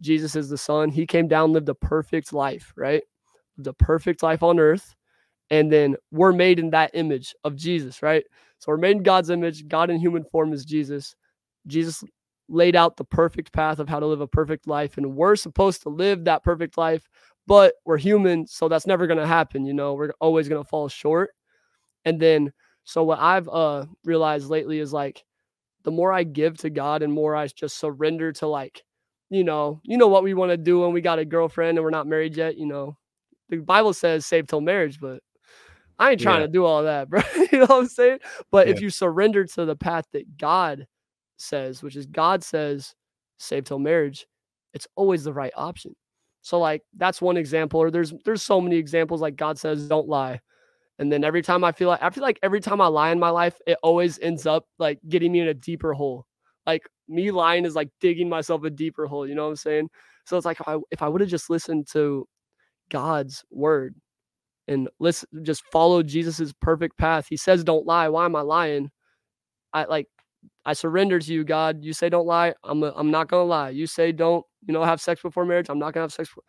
Jesus 0.00 0.36
is 0.36 0.48
the 0.48 0.58
Son. 0.58 0.90
He 0.90 1.06
came 1.06 1.26
down, 1.26 1.52
lived 1.52 1.68
a 1.68 1.74
perfect 1.74 2.32
life, 2.32 2.72
right? 2.76 3.02
The 3.58 3.74
perfect 3.74 4.22
life 4.22 4.44
on 4.44 4.60
earth. 4.60 4.94
And 5.50 5.72
then 5.72 5.96
we're 6.12 6.32
made 6.32 6.60
in 6.60 6.70
that 6.70 6.92
image 6.94 7.34
of 7.42 7.56
Jesus, 7.56 8.00
right? 8.00 8.24
So 8.60 8.70
we're 8.70 8.78
made 8.78 8.96
in 8.96 9.02
God's 9.02 9.30
image. 9.30 9.66
God 9.66 9.90
in 9.90 9.98
human 9.98 10.24
form 10.24 10.52
is 10.52 10.64
Jesus. 10.64 11.16
Jesus 11.66 12.04
laid 12.48 12.76
out 12.76 12.96
the 12.96 13.04
perfect 13.04 13.52
path 13.52 13.78
of 13.78 13.88
how 13.88 14.00
to 14.00 14.06
live 14.06 14.20
a 14.20 14.26
perfect 14.26 14.66
life. 14.66 14.96
And 14.96 15.16
we're 15.16 15.36
supposed 15.36 15.82
to 15.82 15.88
live 15.88 16.24
that 16.24 16.44
perfect 16.44 16.76
life, 16.76 17.08
but 17.46 17.74
we're 17.84 17.98
human. 17.98 18.46
So 18.46 18.68
that's 18.68 18.86
never 18.86 19.06
going 19.06 19.18
to 19.18 19.26
happen. 19.26 19.64
You 19.64 19.74
know, 19.74 19.94
we're 19.94 20.12
always 20.20 20.48
going 20.48 20.62
to 20.62 20.68
fall 20.68 20.88
short. 20.88 21.30
And 22.04 22.20
then, 22.20 22.52
so 22.84 23.02
what 23.02 23.18
I've 23.18 23.48
uh, 23.48 23.86
realized 24.04 24.50
lately 24.50 24.78
is 24.78 24.92
like, 24.92 25.24
the 25.84 25.90
more 25.90 26.12
I 26.12 26.24
give 26.24 26.58
to 26.58 26.70
God 26.70 27.02
and 27.02 27.12
more 27.12 27.36
I 27.36 27.46
just 27.46 27.78
surrender 27.78 28.32
to 28.32 28.46
like, 28.46 28.82
you 29.30 29.44
know, 29.44 29.80
you 29.84 29.96
know 29.96 30.08
what 30.08 30.22
we 30.22 30.34
want 30.34 30.50
to 30.50 30.56
do 30.56 30.80
when 30.80 30.92
we 30.92 31.00
got 31.00 31.18
a 31.18 31.24
girlfriend 31.24 31.78
and 31.78 31.84
we're 31.84 31.90
not 31.90 32.06
married 32.06 32.36
yet, 32.36 32.56
you 32.56 32.66
know. 32.66 32.96
The 33.50 33.58
Bible 33.58 33.92
says 33.92 34.24
save 34.24 34.46
till 34.46 34.62
marriage, 34.62 34.98
but 35.00 35.22
I 35.98 36.12
ain't 36.12 36.20
trying 36.20 36.40
yeah. 36.40 36.46
to 36.46 36.52
do 36.52 36.64
all 36.64 36.82
that, 36.84 37.08
bro. 37.10 37.22
you 37.52 37.58
know 37.58 37.66
what 37.66 37.70
I'm 37.70 37.86
saying? 37.86 38.18
But 38.50 38.66
yeah. 38.66 38.74
if 38.74 38.80
you 38.80 38.90
surrender 38.90 39.44
to 39.44 39.64
the 39.64 39.76
path 39.76 40.06
that 40.12 40.36
God 40.38 40.86
says, 41.36 41.82
which 41.82 41.96
is 41.96 42.06
God 42.06 42.42
says, 42.44 42.94
save 43.38 43.64
till 43.64 43.78
marriage, 43.78 44.26
it's 44.72 44.88
always 44.96 45.24
the 45.24 45.32
right 45.32 45.52
option. 45.56 45.94
So 46.42 46.58
like 46.58 46.82
that's 46.96 47.22
one 47.22 47.36
example, 47.36 47.80
or 47.80 47.90
there's 47.90 48.12
there's 48.24 48.42
so 48.42 48.60
many 48.60 48.76
examples 48.76 49.20
like 49.20 49.36
God 49.36 49.58
says, 49.58 49.88
don't 49.88 50.08
lie. 50.08 50.40
And 50.98 51.10
then 51.10 51.24
every 51.24 51.42
time 51.42 51.64
I 51.64 51.72
feel 51.72 51.88
like 51.88 52.02
I 52.02 52.10
feel 52.10 52.22
like 52.22 52.38
every 52.42 52.60
time 52.60 52.80
I 52.80 52.86
lie 52.86 53.10
in 53.10 53.18
my 53.18 53.30
life, 53.30 53.56
it 53.66 53.78
always 53.82 54.18
ends 54.20 54.46
up 54.46 54.66
like 54.78 54.98
getting 55.08 55.32
me 55.32 55.40
in 55.40 55.48
a 55.48 55.54
deeper 55.54 55.92
hole. 55.94 56.26
Like 56.66 56.82
me 57.08 57.30
lying 57.30 57.64
is 57.64 57.74
like 57.74 57.90
digging 58.00 58.28
myself 58.28 58.64
a 58.64 58.70
deeper 58.70 59.06
hole. 59.06 59.26
You 59.26 59.34
know 59.34 59.44
what 59.44 59.50
I'm 59.50 59.56
saying? 59.56 59.88
So 60.26 60.36
it's 60.36 60.46
like 60.46 60.60
if 60.60 60.68
I, 60.68 60.76
if 60.90 61.02
I 61.02 61.08
would 61.08 61.20
have 61.20 61.30
just 61.30 61.50
listened 61.50 61.86
to 61.92 62.26
God's 62.90 63.44
word, 63.50 63.94
and 64.68 64.88
let's 64.98 65.24
just 65.42 65.62
follow 65.72 66.02
Jesus's 66.02 66.52
perfect 66.60 66.96
path. 66.98 67.26
He 67.28 67.36
says, 67.36 67.64
"Don't 67.64 67.86
lie." 67.86 68.08
Why 68.08 68.24
am 68.24 68.36
I 68.36 68.42
lying? 68.42 68.90
I 69.72 69.84
like 69.84 70.08
I 70.64 70.72
surrender 70.72 71.18
to 71.18 71.32
you, 71.32 71.44
God. 71.44 71.84
You 71.84 71.92
say 71.92 72.08
don't 72.08 72.26
lie. 72.26 72.54
I'm 72.64 72.82
a, 72.82 72.92
I'm 72.96 73.10
not 73.10 73.28
gonna 73.28 73.44
lie. 73.44 73.70
You 73.70 73.86
say 73.86 74.12
don't 74.12 74.44
you 74.66 74.72
know 74.72 74.82
have 74.82 75.00
sex 75.00 75.22
before 75.22 75.44
marriage. 75.44 75.66
I'm 75.68 75.78
not 75.78 75.92
gonna 75.92 76.04
have 76.04 76.12
sex. 76.12 76.28
Before. 76.28 76.44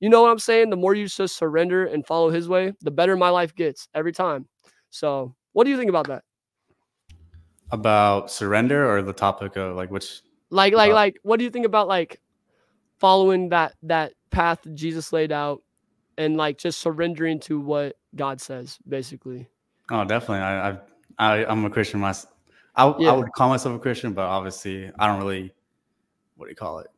You 0.00 0.08
know 0.08 0.22
what 0.22 0.30
I'm 0.30 0.38
saying? 0.38 0.70
The 0.70 0.76
more 0.76 0.94
you 0.94 1.08
just 1.08 1.36
surrender 1.36 1.86
and 1.86 2.06
follow 2.06 2.30
His 2.30 2.48
way, 2.48 2.72
the 2.82 2.90
better 2.90 3.16
my 3.16 3.30
life 3.30 3.54
gets 3.54 3.88
every 3.94 4.12
time. 4.12 4.46
So, 4.90 5.34
what 5.52 5.64
do 5.64 5.70
you 5.70 5.76
think 5.76 5.88
about 5.88 6.08
that? 6.08 6.22
About 7.70 8.30
surrender 8.30 8.88
or 8.88 9.02
the 9.02 9.12
topic 9.12 9.56
of 9.56 9.74
like 9.74 9.90
which? 9.90 10.22
Like 10.50 10.74
like 10.74 10.92
like 10.92 11.16
what 11.22 11.38
do 11.38 11.44
you 11.44 11.50
think 11.50 11.66
about 11.66 11.88
like 11.88 12.20
following 12.98 13.48
that 13.48 13.74
that 13.82 14.12
path 14.30 14.60
Jesus 14.74 15.12
laid 15.12 15.32
out 15.32 15.62
and 16.18 16.36
like 16.36 16.58
just 16.58 16.80
surrendering 16.80 17.40
to 17.40 17.60
what 17.60 17.96
God 18.14 18.40
says, 18.40 18.78
basically. 18.88 19.48
Oh, 19.90 20.04
definitely. 20.04 20.38
I, 20.38 20.70
I, 20.70 20.78
I 21.18 21.52
am 21.52 21.64
a 21.64 21.70
Christian 21.70 22.00
myself. 22.00 22.32
I, 22.76 22.94
yeah. 22.98 23.10
I 23.10 23.12
would 23.12 23.32
call 23.32 23.48
myself 23.48 23.74
a 23.74 23.78
Christian, 23.78 24.12
but 24.12 24.26
obviously 24.26 24.90
I 24.98 25.06
don't 25.06 25.18
really. 25.18 25.52
What 26.36 26.46
do 26.46 26.50
you 26.50 26.56
call 26.56 26.80
it? 26.80 26.88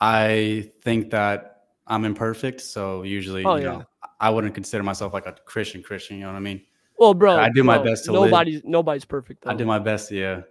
I 0.00 0.70
think 0.82 1.10
that 1.10 1.64
I'm 1.86 2.04
imperfect, 2.04 2.60
so 2.60 3.02
usually, 3.02 3.44
oh, 3.44 3.56
you 3.56 3.64
yeah. 3.64 3.70
know, 3.70 3.84
I 4.20 4.28
wouldn't 4.28 4.54
consider 4.54 4.82
myself 4.82 5.14
like 5.14 5.26
a 5.26 5.32
Christian 5.32 5.82
Christian. 5.82 6.16
You 6.16 6.24
know 6.24 6.32
what 6.32 6.36
I 6.36 6.40
mean? 6.40 6.62
Well, 6.98 7.14
bro, 7.14 7.36
I 7.36 7.48
do 7.48 7.62
bro, 7.62 7.64
my 7.64 7.78
best 7.78 8.04
to 8.06 8.12
nobody's 8.12 8.56
live. 8.56 8.64
nobody's 8.64 9.04
perfect. 9.04 9.44
Though. 9.44 9.50
I 9.50 9.54
do 9.54 9.64
my 9.64 9.78
best, 9.78 10.10
yeah. 10.10 10.42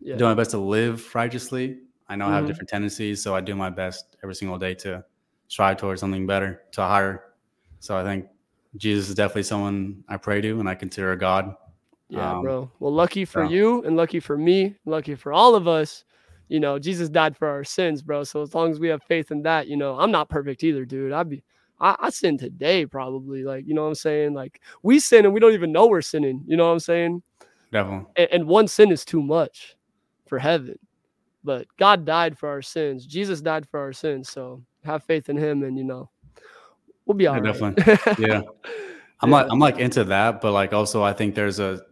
yeah. 0.00 0.16
Do 0.16 0.24
my 0.24 0.34
best 0.34 0.52
to 0.52 0.58
live 0.58 1.12
righteously. 1.14 1.78
I 2.08 2.16
know 2.16 2.24
mm-hmm. 2.24 2.32
I 2.32 2.36
have 2.36 2.42
mm-hmm. 2.42 2.48
different 2.48 2.68
tendencies, 2.68 3.22
so 3.22 3.34
I 3.34 3.40
do 3.40 3.56
my 3.56 3.70
best 3.70 4.16
every 4.22 4.34
single 4.34 4.58
day 4.58 4.74
to 4.74 5.04
strive 5.48 5.76
towards 5.76 6.00
something 6.00 6.26
better 6.26 6.62
to 6.72 6.82
higher. 6.82 7.24
So 7.80 7.96
I 7.96 8.04
think 8.04 8.26
Jesus 8.76 9.08
is 9.08 9.14
definitely 9.14 9.44
someone 9.44 10.04
I 10.08 10.16
pray 10.16 10.40
to 10.40 10.60
and 10.60 10.68
I 10.68 10.74
consider 10.74 11.12
a 11.12 11.18
God. 11.18 11.54
Yeah, 12.14 12.36
um, 12.36 12.42
bro. 12.42 12.70
Well, 12.80 12.92
lucky 12.92 13.24
for 13.24 13.46
so. 13.46 13.50
you 13.50 13.82
and 13.84 13.96
lucky 13.96 14.20
for 14.20 14.36
me, 14.38 14.76
lucky 14.86 15.14
for 15.14 15.32
all 15.32 15.54
of 15.54 15.66
us. 15.66 16.04
You 16.48 16.60
know, 16.60 16.78
Jesus 16.78 17.08
died 17.08 17.36
for 17.36 17.48
our 17.48 17.64
sins, 17.64 18.02
bro. 18.02 18.22
So 18.24 18.42
as 18.42 18.54
long 18.54 18.70
as 18.70 18.78
we 18.78 18.88
have 18.88 19.02
faith 19.02 19.30
in 19.30 19.42
that, 19.42 19.66
you 19.66 19.76
know, 19.76 19.98
I'm 19.98 20.10
not 20.10 20.28
perfect 20.28 20.62
either, 20.62 20.84
dude. 20.84 21.12
I'd 21.12 21.28
be 21.28 21.42
I, 21.80 21.96
I 21.98 22.10
sin 22.10 22.38
today 22.38 22.86
probably. 22.86 23.44
Like, 23.44 23.66
you 23.66 23.74
know 23.74 23.82
what 23.82 23.88
I'm 23.88 23.94
saying? 23.94 24.34
Like 24.34 24.60
we 24.82 25.00
sin 25.00 25.24
and 25.24 25.34
we 25.34 25.40
don't 25.40 25.54
even 25.54 25.72
know 25.72 25.86
we're 25.86 26.02
sinning. 26.02 26.42
You 26.46 26.56
know 26.56 26.66
what 26.66 26.72
I'm 26.72 26.80
saying? 26.80 27.22
Definitely. 27.72 28.06
And, 28.16 28.28
and 28.32 28.46
one 28.46 28.68
sin 28.68 28.92
is 28.92 29.04
too 29.04 29.22
much 29.22 29.76
for 30.26 30.38
heaven. 30.38 30.78
But 31.42 31.66
God 31.76 32.04
died 32.04 32.38
for 32.38 32.48
our 32.48 32.62
sins. 32.62 33.04
Jesus 33.06 33.40
died 33.40 33.68
for 33.68 33.80
our 33.80 33.92
sins. 33.92 34.28
So 34.30 34.62
have 34.84 35.02
faith 35.04 35.28
in 35.28 35.36
him 35.36 35.62
and 35.62 35.76
you 35.76 35.84
know, 35.84 36.10
we'll 37.06 37.16
be 37.16 37.26
all 37.26 37.36
yeah, 37.36 37.50
right. 37.50 37.76
Definitely. 37.76 38.26
yeah. 38.28 38.42
I'm 39.20 39.30
yeah. 39.30 39.36
like 39.36 39.46
I'm 39.50 39.58
like 39.58 39.78
into 39.78 40.04
that, 40.04 40.40
but 40.40 40.52
like 40.52 40.72
also 40.72 41.02
I 41.02 41.12
think 41.12 41.34
there's 41.34 41.58
a 41.58 41.82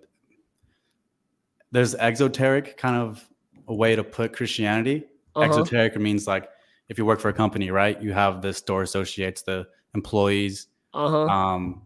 there's 1.72 1.94
exoteric 1.94 2.76
kind 2.76 2.96
of 2.96 3.28
a 3.68 3.74
way 3.74 3.96
to 3.96 4.04
put 4.04 4.32
Christianity. 4.32 5.04
Uh-huh. 5.34 5.48
Exoteric 5.48 5.98
means 5.98 6.26
like 6.26 6.48
if 6.88 6.98
you 6.98 7.04
work 7.04 7.18
for 7.18 7.30
a 7.30 7.32
company, 7.32 7.70
right? 7.70 8.00
You 8.00 8.12
have 8.12 8.42
the 8.42 8.52
store 8.52 8.82
associates, 8.82 9.42
the 9.42 9.66
employees. 9.94 10.68
Uh-huh. 10.94 11.26
Um, 11.26 11.82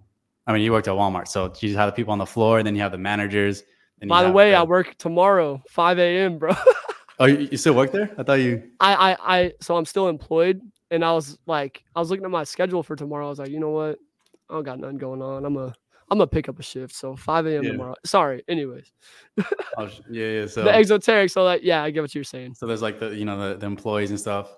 I 0.47 0.53
mean, 0.53 0.63
you 0.63 0.73
worked 0.73 0.89
at 0.89 0.95
Walmart, 0.95 1.29
so 1.29 1.45
you 1.45 1.69
just 1.69 1.77
have 1.77 1.87
the 1.87 1.93
people 1.93 2.13
on 2.13 2.19
the 2.19 2.27
floor, 2.27 2.59
and 2.59 2.67
then 2.67 2.75
you 2.75 2.83
have 2.83 2.93
the 2.93 2.99
managers. 2.99 3.63
By 4.07 4.25
the 4.25 4.31
way, 4.31 4.51
the... 4.51 4.59
I 4.59 4.63
work 4.63 4.97
tomorrow, 4.99 5.63
5 5.71 5.99
a.m., 5.99 6.39
bro. 6.39 6.55
oh, 7.19 7.25
you, 7.27 7.49
you 7.51 7.57
still 7.57 7.75
work 7.75 7.93
there? 7.93 8.13
I 8.19 8.23
thought 8.23 8.41
you. 8.41 8.63
I, 8.81 9.13
I, 9.13 9.37
I. 9.39 9.53
So 9.61 9.77
I'm 9.77 9.85
still 9.85 10.09
employed, 10.09 10.61
and 10.91 11.05
I 11.05 11.13
was 11.13 11.39
like, 11.47 11.83
I 11.95 12.01
was 12.01 12.11
looking 12.11 12.25
at 12.25 12.31
my 12.31 12.45
schedule 12.45 12.83
for 12.83 12.95
tomorrow. 12.95 13.27
I 13.27 13.31
was 13.31 13.39
like, 13.39 13.51
you 13.51 13.61
know 13.61 13.71
what? 13.71 13.99
I 14.51 14.55
don't 14.55 14.65
got 14.65 14.79
nothing 14.79 14.99
going 14.99 15.23
on. 15.23 15.45
I'm 15.45 15.57
a 15.57 15.75
I'm 16.09 16.19
gonna 16.19 16.27
pick 16.27 16.49
up 16.49 16.59
a 16.59 16.63
shift. 16.63 16.95
So 16.95 17.17
5 17.17 17.47
a.m. 17.47 17.65
Yeah. 17.65 17.73
tomorrow. 17.73 17.95
Sorry. 18.05 18.43
Anyways. 18.49 18.93
oh, 19.77 19.89
yeah, 20.11 20.27
yeah. 20.27 20.47
So 20.49 20.65
the 20.65 20.75
exoteric. 20.75 21.31
So 21.31 21.45
that 21.47 21.65
yeah, 21.65 21.83
I 21.83 21.91
get 21.91 22.03
what 22.03 22.15
you're 22.15 22.25
saying. 22.25 22.55
So 22.55 22.67
there's 22.67 22.83
like 22.83 23.01
the 23.01 23.15
you 23.15 23.25
know 23.25 23.51
the, 23.51 23.57
the 23.57 23.67
employees 23.67 24.11
and 24.11 24.21
stuff. 24.21 24.57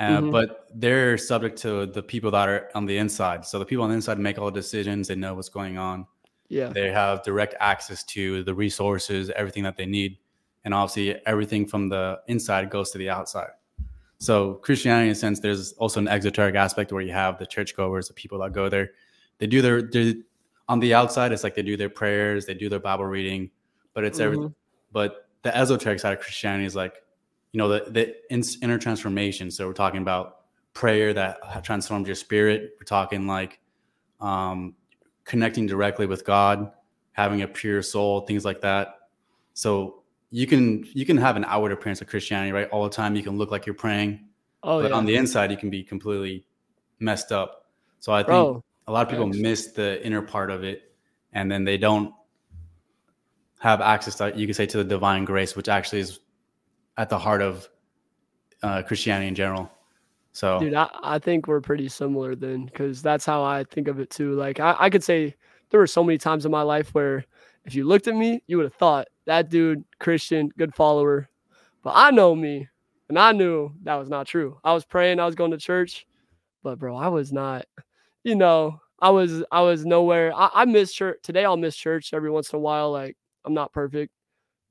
Uh, 0.00 0.18
mm-hmm. 0.18 0.30
But 0.30 0.68
they're 0.74 1.18
subject 1.18 1.58
to 1.62 1.86
the 1.86 2.02
people 2.02 2.30
that 2.30 2.48
are 2.48 2.70
on 2.74 2.86
the 2.86 2.96
inside. 2.98 3.44
So 3.44 3.58
the 3.58 3.64
people 3.64 3.84
on 3.84 3.90
the 3.90 3.96
inside 3.96 4.18
make 4.18 4.38
all 4.38 4.46
the 4.46 4.60
decisions. 4.60 5.08
They 5.08 5.16
know 5.16 5.34
what's 5.34 5.48
going 5.48 5.76
on. 5.76 6.06
Yeah. 6.48 6.68
They 6.68 6.90
have 6.90 7.22
direct 7.22 7.54
access 7.60 8.04
to 8.04 8.42
the 8.44 8.54
resources, 8.54 9.30
everything 9.30 9.64
that 9.64 9.76
they 9.76 9.86
need. 9.86 10.18
And 10.64 10.72
obviously, 10.72 11.20
everything 11.26 11.66
from 11.66 11.88
the 11.88 12.20
inside 12.28 12.70
goes 12.70 12.90
to 12.92 12.98
the 12.98 13.10
outside. 13.10 13.50
So 14.18 14.54
Christianity, 14.54 15.08
in 15.08 15.12
a 15.12 15.14
sense, 15.14 15.40
there's 15.40 15.72
also 15.74 16.00
an 16.00 16.08
exoteric 16.08 16.54
aspect 16.54 16.92
where 16.92 17.02
you 17.02 17.12
have 17.12 17.38
the 17.38 17.46
churchgoers, 17.46 18.08
the 18.08 18.14
people 18.14 18.38
that 18.40 18.52
go 18.52 18.68
there. 18.68 18.90
They 19.38 19.46
do 19.46 19.62
their, 19.62 19.82
their 19.82 20.14
on 20.68 20.80
the 20.80 20.94
outside, 20.94 21.32
it's 21.32 21.44
like 21.44 21.54
they 21.54 21.62
do 21.62 21.76
their 21.76 21.88
prayers, 21.88 22.46
they 22.46 22.54
do 22.54 22.68
their 22.68 22.80
Bible 22.80 23.06
reading, 23.06 23.50
but 23.94 24.04
it's 24.04 24.18
mm-hmm. 24.18 24.26
everything. 24.26 24.54
But 24.92 25.28
the 25.42 25.56
esoteric 25.56 26.00
side 26.00 26.12
of 26.12 26.20
Christianity 26.20 26.66
is 26.66 26.76
like, 26.76 26.94
you 27.52 27.58
know, 27.58 27.68
the 27.68 27.90
the 27.90 28.14
inner 28.62 28.78
transformation. 28.78 29.50
So 29.50 29.66
we're 29.66 29.72
talking 29.72 30.02
about 30.02 30.36
prayer 30.74 31.14
that 31.14 31.64
transforms 31.64 32.06
your 32.06 32.16
spirit. 32.16 32.74
We're 32.78 32.84
talking 32.84 33.26
like 33.26 33.60
um, 34.20 34.74
connecting 35.24 35.66
directly 35.66 36.06
with 36.06 36.24
God, 36.24 36.70
having 37.12 37.42
a 37.42 37.48
pure 37.48 37.82
soul, 37.82 38.20
things 38.22 38.44
like 38.44 38.60
that. 38.60 39.08
So 39.54 40.02
you 40.30 40.46
can 40.46 40.84
you 40.92 41.06
can 41.06 41.16
have 41.16 41.36
an 41.36 41.44
outward 41.46 41.72
appearance 41.72 42.00
of 42.00 42.08
Christianity, 42.08 42.52
right? 42.52 42.68
All 42.70 42.84
the 42.84 42.90
time, 42.90 43.16
you 43.16 43.22
can 43.22 43.38
look 43.38 43.50
like 43.50 43.64
you're 43.64 43.74
praying, 43.74 44.20
oh, 44.62 44.82
but 44.82 44.90
yeah. 44.90 44.96
on 44.96 45.06
the 45.06 45.16
inside, 45.16 45.50
you 45.50 45.56
can 45.56 45.70
be 45.70 45.82
completely 45.82 46.44
messed 47.00 47.32
up. 47.32 47.66
So 48.00 48.12
I 48.12 48.18
think 48.18 48.28
Bro, 48.28 48.64
a 48.88 48.92
lot 48.92 49.06
of 49.06 49.10
people 49.10 49.26
thanks. 49.26 49.38
miss 49.38 49.66
the 49.72 50.04
inner 50.04 50.22
part 50.22 50.50
of 50.50 50.64
it, 50.64 50.92
and 51.34 51.50
then 51.50 51.62
they 51.62 51.76
don't 51.76 52.12
have 53.60 53.80
access 53.80 54.14
to 54.16 54.32
you 54.34 54.46
can 54.46 54.54
say 54.54 54.66
to 54.66 54.78
the 54.78 54.84
divine 54.84 55.24
grace, 55.24 55.54
which 55.54 55.68
actually 55.68 56.00
is 56.00 56.20
at 56.96 57.08
the 57.08 57.18
heart 57.18 57.42
of 57.42 57.68
uh, 58.62 58.82
Christianity 58.82 59.28
in 59.28 59.34
general. 59.34 59.70
So, 60.32 60.58
dude, 60.60 60.74
I, 60.74 60.88
I 61.02 61.18
think 61.18 61.46
we're 61.46 61.60
pretty 61.60 61.88
similar 61.88 62.34
then, 62.34 62.66
because 62.66 63.02
that's 63.02 63.26
how 63.26 63.42
I 63.42 63.64
think 63.64 63.88
of 63.88 64.00
it 64.00 64.10
too. 64.10 64.34
Like, 64.34 64.58
I, 64.58 64.74
I 64.78 64.90
could 64.90 65.04
say 65.04 65.34
there 65.70 65.80
were 65.80 65.86
so 65.86 66.02
many 66.02 66.16
times 66.16 66.46
in 66.46 66.50
my 66.50 66.62
life 66.62 66.94
where 66.94 67.24
if 67.64 67.74
you 67.74 67.84
looked 67.84 68.08
at 68.08 68.16
me, 68.16 68.42
you 68.46 68.56
would 68.56 68.66
have 68.66 68.74
thought 68.74 69.08
that 69.26 69.50
dude, 69.50 69.84
Christian, 69.98 70.50
good 70.56 70.74
follower. 70.74 71.28
But 71.82 71.92
I 71.94 72.10
know 72.10 72.34
me, 72.34 72.68
and 73.08 73.18
I 73.18 73.32
knew 73.32 73.72
that 73.82 73.96
was 73.96 74.08
not 74.08 74.26
true. 74.26 74.58
I 74.64 74.72
was 74.72 74.84
praying, 74.84 75.20
I 75.20 75.26
was 75.26 75.34
going 75.34 75.50
to 75.50 75.58
church, 75.58 76.06
but 76.62 76.78
bro, 76.78 76.96
I 76.96 77.08
was 77.08 77.32
not 77.32 77.66
you 78.24 78.34
know, 78.34 78.80
I 79.00 79.10
was 79.10 79.42
I 79.50 79.62
was 79.62 79.84
nowhere. 79.84 80.32
I, 80.34 80.50
I 80.54 80.64
miss 80.64 80.92
church 80.92 81.18
today. 81.22 81.44
I'll 81.44 81.56
miss 81.56 81.76
church 81.76 82.12
every 82.12 82.30
once 82.30 82.52
in 82.52 82.56
a 82.56 82.60
while. 82.60 82.90
Like 82.92 83.16
I'm 83.44 83.54
not 83.54 83.72
perfect, 83.72 84.12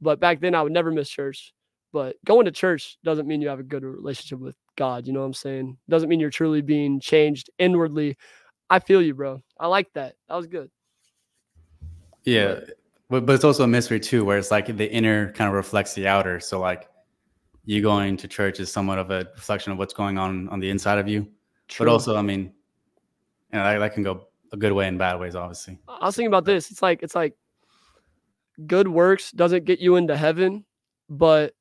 but 0.01 0.19
back 0.19 0.39
then 0.39 0.55
I 0.55 0.62
would 0.62 0.73
never 0.73 0.91
miss 0.91 1.10
church. 1.10 1.53
But 1.93 2.17
going 2.25 2.45
to 2.45 2.51
church 2.51 2.97
doesn't 3.03 3.27
mean 3.27 3.41
you 3.41 3.47
have 3.47 3.60
a 3.60 3.63
good 3.63 3.83
relationship 3.83 4.39
with 4.39 4.55
God. 4.75 5.07
You 5.07 5.13
know 5.13 5.21
what 5.21 5.27
I'm 5.27 5.33
saying? 5.33 5.77
Doesn't 5.89 6.10
mean 6.10 6.19
you're 6.19 6.29
truly 6.29 6.62
being 6.62 6.99
changed 6.99 7.49
inwardly. 7.57 8.17
I 8.69 8.79
feel 8.79 9.01
you, 9.01 9.13
bro. 9.13 9.41
I 9.57 9.67
like 9.67 9.91
that. 9.93 10.15
That 10.27 10.36
was 10.36 10.47
good. 10.47 10.69
Yeah, 12.25 12.60
but 13.10 13.25
but 13.25 13.33
it's 13.33 13.45
also 13.45 13.63
a 13.63 13.67
mystery 13.67 14.01
too, 14.01 14.25
where 14.25 14.38
it's 14.38 14.51
like 14.51 14.75
the 14.75 14.91
inner 14.91 15.31
kind 15.31 15.47
of 15.47 15.53
reflects 15.55 15.93
the 15.93 16.07
outer. 16.07 16.41
So 16.41 16.60
like 16.60 16.89
you 17.63 17.81
going 17.81 18.17
to 18.17 18.27
church 18.27 18.60
is 18.60 18.71
somewhat 18.71 18.97
of 18.97 19.12
a 19.12 19.27
reflection 19.36 19.71
of 19.71 19.77
what's 19.77 19.93
going 19.93 20.17
on 20.17 20.49
on 20.49 20.60
the 20.60 20.69
inside 20.69 20.99
of 20.99 21.07
you. 21.07 21.27
True. 21.69 21.86
But 21.86 21.91
also, 21.91 22.15
I 22.17 22.21
mean, 22.21 22.53
and 23.51 23.62
that, 23.62 23.79
that 23.79 23.93
can 23.93 24.03
go 24.03 24.27
a 24.51 24.57
good 24.57 24.73
way 24.73 24.88
and 24.88 24.97
bad 24.97 25.19
ways, 25.19 25.36
obviously. 25.36 25.79
I 25.88 26.05
was 26.05 26.15
thinking 26.15 26.27
about 26.27 26.45
this. 26.45 26.71
It's 26.71 26.81
like 26.81 27.03
it's 27.03 27.15
like 27.15 27.36
good 28.65 28.88
works 28.88 29.31
doesn't 29.31 29.65
get 29.65 29.79
you 29.79 29.95
into 29.95 30.17
heaven, 30.17 30.65
but 31.10 31.53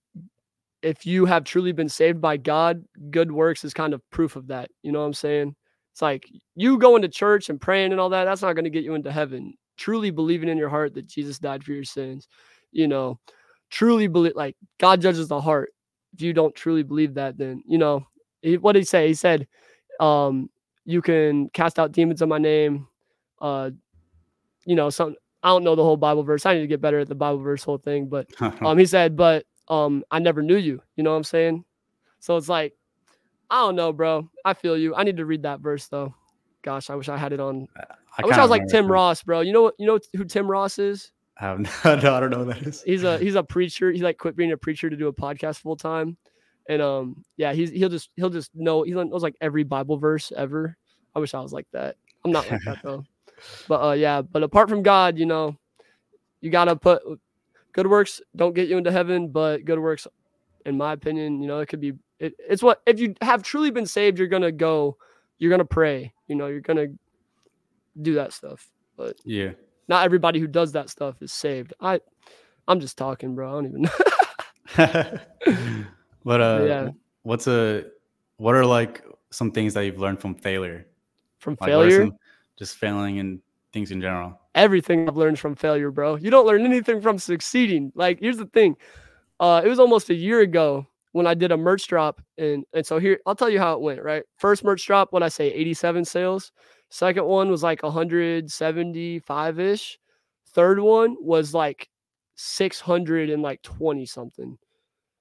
if 0.82 1.04
you 1.06 1.24
have 1.24 1.44
truly 1.44 1.72
been 1.72 1.88
saved 1.88 2.20
by 2.20 2.36
God, 2.36 2.84
good 3.10 3.32
works 3.32 3.64
is 3.64 3.74
kind 3.74 3.92
of 3.92 4.08
proof 4.10 4.36
of 4.36 4.48
that. 4.48 4.70
You 4.82 4.92
know 4.92 5.00
what 5.00 5.06
I'm 5.06 5.14
saying? 5.14 5.56
It's 5.92 6.02
like 6.02 6.28
you 6.54 6.78
going 6.78 7.02
to 7.02 7.08
church 7.08 7.48
and 7.48 7.60
praying 7.60 7.92
and 7.92 8.00
all 8.00 8.10
that, 8.10 8.24
that's 8.24 8.42
not 8.42 8.52
going 8.52 8.64
to 8.64 8.70
get 8.70 8.84
you 8.84 8.94
into 8.94 9.10
heaven. 9.10 9.54
Truly 9.76 10.10
believing 10.10 10.48
in 10.48 10.58
your 10.58 10.68
heart 10.68 10.94
that 10.94 11.06
Jesus 11.06 11.38
died 11.38 11.64
for 11.64 11.72
your 11.72 11.84
sins, 11.84 12.28
you 12.70 12.86
know, 12.88 13.18
truly 13.70 14.06
believe 14.06 14.36
like 14.36 14.56
God 14.78 15.00
judges 15.00 15.28
the 15.28 15.40
heart. 15.40 15.70
If 16.14 16.22
you 16.22 16.32
don't 16.32 16.54
truly 16.54 16.82
believe 16.82 17.14
that, 17.14 17.36
then 17.36 17.62
you 17.66 17.78
know, 17.78 18.06
what 18.60 18.72
did 18.72 18.80
he 18.80 18.84
say? 18.84 19.08
He 19.08 19.14
said, 19.14 19.46
um, 20.00 20.48
you 20.86 21.02
can 21.02 21.50
cast 21.50 21.78
out 21.78 21.92
demons 21.92 22.22
in 22.22 22.28
my 22.28 22.38
name. 22.38 22.88
Uh, 23.40 23.70
you 24.64 24.74
know, 24.74 24.88
some 24.88 25.16
I 25.42 25.48
don't 25.48 25.64
know 25.64 25.74
the 25.74 25.82
whole 25.82 25.96
Bible 25.96 26.22
verse. 26.22 26.46
I 26.46 26.54
need 26.54 26.60
to 26.60 26.66
get 26.66 26.80
better 26.80 27.00
at 27.00 27.08
the 27.08 27.14
Bible 27.14 27.38
verse 27.38 27.62
whole 27.62 27.78
thing, 27.78 28.06
but 28.06 28.28
um, 28.40 28.78
he 28.78 28.86
said, 28.86 29.16
but 29.16 29.44
um, 29.68 30.04
I 30.10 30.18
never 30.18 30.42
knew 30.42 30.56
you. 30.56 30.80
You 30.96 31.04
know 31.04 31.10
what 31.10 31.18
I'm 31.18 31.24
saying? 31.24 31.64
So 32.20 32.36
it's 32.36 32.48
like, 32.48 32.74
I 33.50 33.60
don't 33.60 33.76
know, 33.76 33.92
bro. 33.92 34.28
I 34.44 34.54
feel 34.54 34.78
you. 34.78 34.94
I 34.94 35.04
need 35.04 35.18
to 35.18 35.26
read 35.26 35.42
that 35.42 35.60
verse 35.60 35.88
though. 35.88 36.14
Gosh, 36.62 36.90
I 36.90 36.94
wish 36.94 37.08
I 37.08 37.16
had 37.16 37.32
it 37.32 37.40
on. 37.40 37.68
I, 37.76 38.22
I 38.22 38.26
wish 38.26 38.36
I 38.36 38.42
was 38.42 38.50
like 38.50 38.66
Tim 38.68 38.90
Ross, 38.90 39.22
bro. 39.22 39.40
You 39.40 39.52
know, 39.52 39.72
you 39.78 39.86
know 39.86 39.98
who 40.16 40.24
Tim 40.24 40.50
Ross 40.50 40.78
is? 40.78 41.12
I, 41.38 41.54
no, 41.56 41.68
I 41.84 41.96
don't 41.96 42.30
know 42.30 42.38
who 42.38 42.52
that 42.52 42.62
is. 42.62 42.82
He's 42.82 43.04
a 43.04 43.18
he's 43.22 43.34
a 43.34 43.42
preacher. 43.42 43.92
He 43.92 44.00
like 44.00 44.18
quit 44.18 44.36
being 44.36 44.52
a 44.52 44.56
preacher 44.56 44.90
to 44.90 44.96
do 44.96 45.08
a 45.08 45.12
podcast 45.12 45.58
full 45.58 45.76
time. 45.76 46.16
And 46.68 46.82
um, 46.82 47.24
yeah, 47.36 47.52
he's 47.52 47.70
he'll 47.70 47.88
just 47.88 48.10
he'll 48.16 48.30
just 48.30 48.50
know 48.54 48.82
he 48.82 48.92
knows 48.92 49.22
like 49.22 49.36
every 49.40 49.62
Bible 49.62 49.98
verse 49.98 50.32
ever. 50.36 50.76
I 51.14 51.18
wish 51.18 51.34
I 51.34 51.40
was 51.40 51.52
like 51.52 51.66
that. 51.72 51.96
I'm 52.24 52.32
not 52.32 52.50
like 52.50 52.62
that 52.64 52.82
though. 52.82 53.04
But 53.68 53.86
uh, 53.86 53.92
yeah, 53.92 54.22
but 54.22 54.42
apart 54.42 54.70
from 54.70 54.82
God, 54.82 55.18
you 55.18 55.26
know, 55.26 55.58
you 56.40 56.48
gotta 56.48 56.74
put 56.74 57.02
good 57.76 57.86
works 57.86 58.22
don't 58.34 58.54
get 58.54 58.68
you 58.68 58.78
into 58.78 58.90
heaven, 58.90 59.28
but 59.28 59.64
good 59.66 59.78
works, 59.78 60.06
in 60.64 60.76
my 60.78 60.94
opinion, 60.94 61.42
you 61.42 61.46
know, 61.46 61.60
it 61.60 61.66
could 61.66 61.80
be. 61.80 61.92
It, 62.18 62.34
it's 62.38 62.62
what 62.62 62.80
if 62.86 62.98
you 62.98 63.14
have 63.20 63.42
truly 63.42 63.70
been 63.70 63.84
saved, 63.84 64.18
you're 64.18 64.26
gonna 64.26 64.50
go, 64.50 64.96
you're 65.38 65.50
gonna 65.50 65.66
pray. 65.66 66.14
You 66.26 66.34
know, 66.34 66.46
you're 66.46 66.60
gonna 66.60 66.86
do 68.00 68.14
that 68.14 68.32
stuff. 68.32 68.70
But 68.96 69.16
yeah, 69.24 69.50
not 69.86 70.06
everybody 70.06 70.40
who 70.40 70.46
does 70.46 70.72
that 70.72 70.88
stuff 70.88 71.20
is 71.20 71.32
saved. 71.32 71.74
I, 71.78 72.00
I'm 72.66 72.80
just 72.80 72.96
talking, 72.96 73.34
bro. 73.34 73.50
I 73.50 73.62
don't 73.62 73.88
even. 74.76 75.86
but 76.26 76.40
uh, 76.40 76.64
yeah. 76.66 76.90
What's 77.22 77.46
a 77.46 77.84
what 78.36 78.54
are 78.54 78.66
like 78.66 79.04
some 79.30 79.52
things 79.52 79.74
that 79.74 79.86
you've 79.86 80.00
learned 80.00 80.20
from 80.20 80.34
failure? 80.34 80.86
From 81.38 81.56
like 81.60 81.70
failure? 81.70 82.10
Just 82.58 82.76
failing 82.76 83.20
and 83.20 83.40
things 83.72 83.92
in 83.92 84.00
general. 84.00 84.38
Everything 84.54 85.08
I've 85.08 85.16
learned 85.16 85.38
from 85.38 85.54
failure, 85.54 85.90
bro. 85.90 86.16
You 86.16 86.30
don't 86.30 86.46
learn 86.46 86.64
anything 86.64 87.00
from 87.00 87.18
succeeding. 87.18 87.92
Like, 87.94 88.18
here's 88.20 88.38
the 88.38 88.46
thing. 88.46 88.76
Uh, 89.38 89.62
it 89.64 89.68
was 89.68 89.78
almost 89.78 90.10
a 90.10 90.14
year 90.14 90.40
ago 90.40 90.86
when 91.12 91.26
I 91.26 91.34
did 91.34 91.52
a 91.52 91.56
merch 91.56 91.86
drop, 91.86 92.20
and 92.38 92.64
and 92.72 92.84
so 92.84 92.98
here 92.98 93.20
I'll 93.24 93.36
tell 93.36 93.50
you 93.50 93.60
how 93.60 93.74
it 93.74 93.80
went. 93.80 94.02
Right, 94.02 94.24
first 94.36 94.64
merch 94.64 94.84
drop, 94.84 95.12
what 95.12 95.22
I 95.22 95.28
say, 95.28 95.52
87 95.52 96.04
sales. 96.04 96.50
Second 96.88 97.26
one 97.26 97.50
was 97.50 97.62
like 97.62 97.82
175 97.82 99.60
ish. 99.60 99.98
Third 100.48 100.80
one 100.80 101.16
was 101.20 101.54
like 101.54 101.88
600 102.36 103.30
and 103.30 103.42
like 103.42 103.62
20 103.62 104.06
something, 104.06 104.58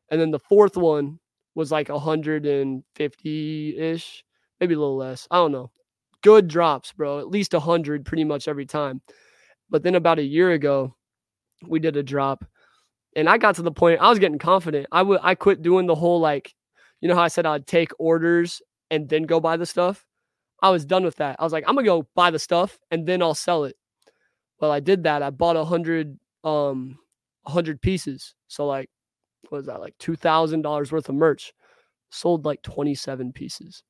and 0.10 0.20
then 0.20 0.32
the 0.32 0.40
fourth 0.40 0.78
one 0.78 1.20
was 1.56 1.72
like 1.72 1.90
150 1.90 3.78
ish 3.78 4.26
maybe 4.60 4.74
a 4.74 4.80
little 4.80 4.98
less. 4.98 5.28
I 5.32 5.38
don't 5.38 5.52
know. 5.52 5.72
Good 6.22 6.48
drops, 6.48 6.92
bro. 6.92 7.20
At 7.20 7.30
least 7.30 7.54
a 7.54 7.60
hundred 7.60 8.06
pretty 8.06 8.24
much 8.24 8.48
every 8.48 8.66
time. 8.66 9.02
But 9.70 9.84
then 9.84 9.96
about 9.96 10.20
a 10.20 10.24
year 10.24 10.52
ago, 10.52 10.96
we 11.68 11.80
did 11.80 11.98
a 11.98 12.04
drop, 12.04 12.46
and 13.16 13.30
I 13.30 13.38
got 13.38 13.56
to 13.56 13.62
the 13.62 13.72
point 13.72 14.02
I 14.02 14.10
was 14.10 14.20
getting 14.20 14.40
confident. 14.40 14.88
I 14.92 15.02
would 15.02 15.20
I 15.24 15.36
quit 15.36 15.62
doing 15.62 15.88
the 15.88 15.96
whole 15.96 16.20
like, 16.20 16.54
you 17.02 17.08
know 17.08 17.16
how 17.16 17.24
I 17.24 17.30
said 17.30 17.46
I'd 17.46 17.68
take 17.68 17.92
orders 18.00 18.62
and 18.92 19.10
then 19.10 19.24
go 19.24 19.40
buy 19.40 19.58
the 19.58 19.66
stuff. 19.66 20.06
I 20.62 20.70
was 20.70 20.86
done 20.86 21.04
with 21.04 21.18
that. 21.18 21.36
I 21.40 21.44
was 21.44 21.54
like, 21.54 21.64
I'm 21.68 21.76
gonna 21.76 21.86
go 21.86 22.08
buy 22.16 22.32
the 22.32 22.40
stuff 22.40 22.78
and 22.92 23.08
then 23.08 23.22
I'll 23.22 23.36
sell 23.36 23.66
it. 23.66 23.76
Well, 24.60 24.72
I 24.72 24.80
did 24.80 25.04
that. 25.04 25.22
I 25.22 25.30
bought 25.30 25.58
a 25.58 25.66
hundred 25.66 26.18
um 26.44 26.98
hundred 27.46 27.82
pieces. 27.82 28.36
So 28.48 28.66
like 28.66 28.90
what 29.50 29.60
was 29.60 29.68
that 29.68 29.80
like 29.80 29.96
two 30.00 30.16
thousand 30.16 30.62
dollars 30.62 30.92
worth 30.92 31.10
of 31.10 31.16
merch? 31.16 31.54
Sold 32.10 32.46
like 32.46 32.62
27 32.62 33.34
pieces. 33.34 33.84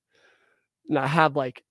And 0.89 0.97
I 0.97 1.07
have 1.07 1.35
like 1.35 1.63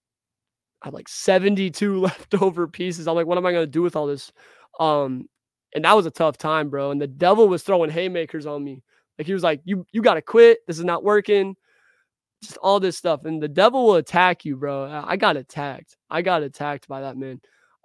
I 0.82 0.88
have 0.88 0.94
like 0.94 1.08
72 1.08 2.00
leftover 2.00 2.68
pieces. 2.68 3.08
I'm 3.08 3.14
like, 3.14 3.26
what 3.26 3.38
am 3.38 3.46
I 3.46 3.52
gonna 3.52 3.66
do 3.66 3.82
with 3.82 3.96
all 3.96 4.06
this? 4.06 4.32
Um, 4.78 5.28
and 5.74 5.84
that 5.84 5.96
was 5.96 6.06
a 6.06 6.10
tough 6.10 6.36
time, 6.36 6.70
bro. 6.70 6.90
And 6.90 7.00
the 7.00 7.06
devil 7.06 7.48
was 7.48 7.62
throwing 7.62 7.90
haymakers 7.90 8.46
on 8.46 8.62
me. 8.62 8.82
Like 9.18 9.26
he 9.26 9.32
was 9.32 9.42
like, 9.42 9.60
You 9.64 9.86
you 9.92 10.02
gotta 10.02 10.22
quit. 10.22 10.58
This 10.66 10.78
is 10.78 10.84
not 10.84 11.04
working 11.04 11.56
just 12.44 12.58
all 12.58 12.78
this 12.80 12.96
stuff. 12.96 13.24
And 13.24 13.42
the 13.42 13.48
devil 13.48 13.86
will 13.86 13.96
attack 13.96 14.44
you, 14.44 14.56
bro. 14.56 15.02
I 15.06 15.16
got 15.16 15.36
attacked. 15.36 15.96
I 16.10 16.22
got 16.22 16.42
attacked 16.42 16.86
by 16.86 17.00
that 17.00 17.16
man. 17.16 17.40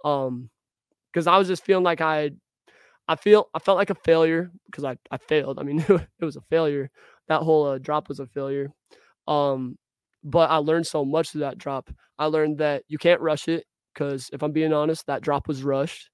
Um, 0.05 0.49
because 1.11 1.27
I 1.27 1.37
was 1.37 1.47
just 1.47 1.65
feeling 1.65 1.83
like 1.83 2.01
I 2.01 2.31
I 3.09 3.17
feel 3.17 3.49
I 3.55 3.59
felt 3.59 3.77
like 3.79 3.91
a 3.91 3.95
failure 3.95 4.51
because 4.67 4.85
I, 4.85 4.97
I 5.11 5.17
failed. 5.17 5.59
I 5.59 5.63
mean, 5.63 5.81
it 5.89 6.25
was 6.25 6.37
a 6.37 6.41
failure. 6.51 6.91
That 7.29 7.43
whole 7.43 7.67
uh, 7.67 7.79
drop 7.79 8.09
was 8.09 8.21
a 8.21 8.27
failure. 8.27 8.71
Um, 9.27 9.77
but 10.23 10.51
I 10.51 10.57
learned 10.57 10.87
so 10.87 11.05
much 11.05 11.31
through 11.31 11.41
that 11.41 11.59
drop. 11.59 11.89
I 12.19 12.27
learned 12.27 12.59
that 12.59 12.83
you 12.89 12.97
can't 12.99 13.21
rush 13.21 13.47
it 13.47 13.65
because 13.93 14.29
if 14.33 14.43
I'm 14.43 14.53
being 14.53 14.73
honest, 14.73 15.07
that 15.07 15.23
drop 15.23 15.47
was 15.47 15.63
rushed. 15.63 16.11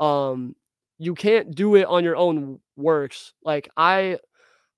Um, 0.00 0.56
you 0.98 1.14
can't 1.14 1.54
do 1.54 1.76
it 1.76 1.86
on 1.86 2.04
your 2.04 2.16
own 2.16 2.60
works. 2.76 3.34
Like 3.44 3.68
I 3.76 4.18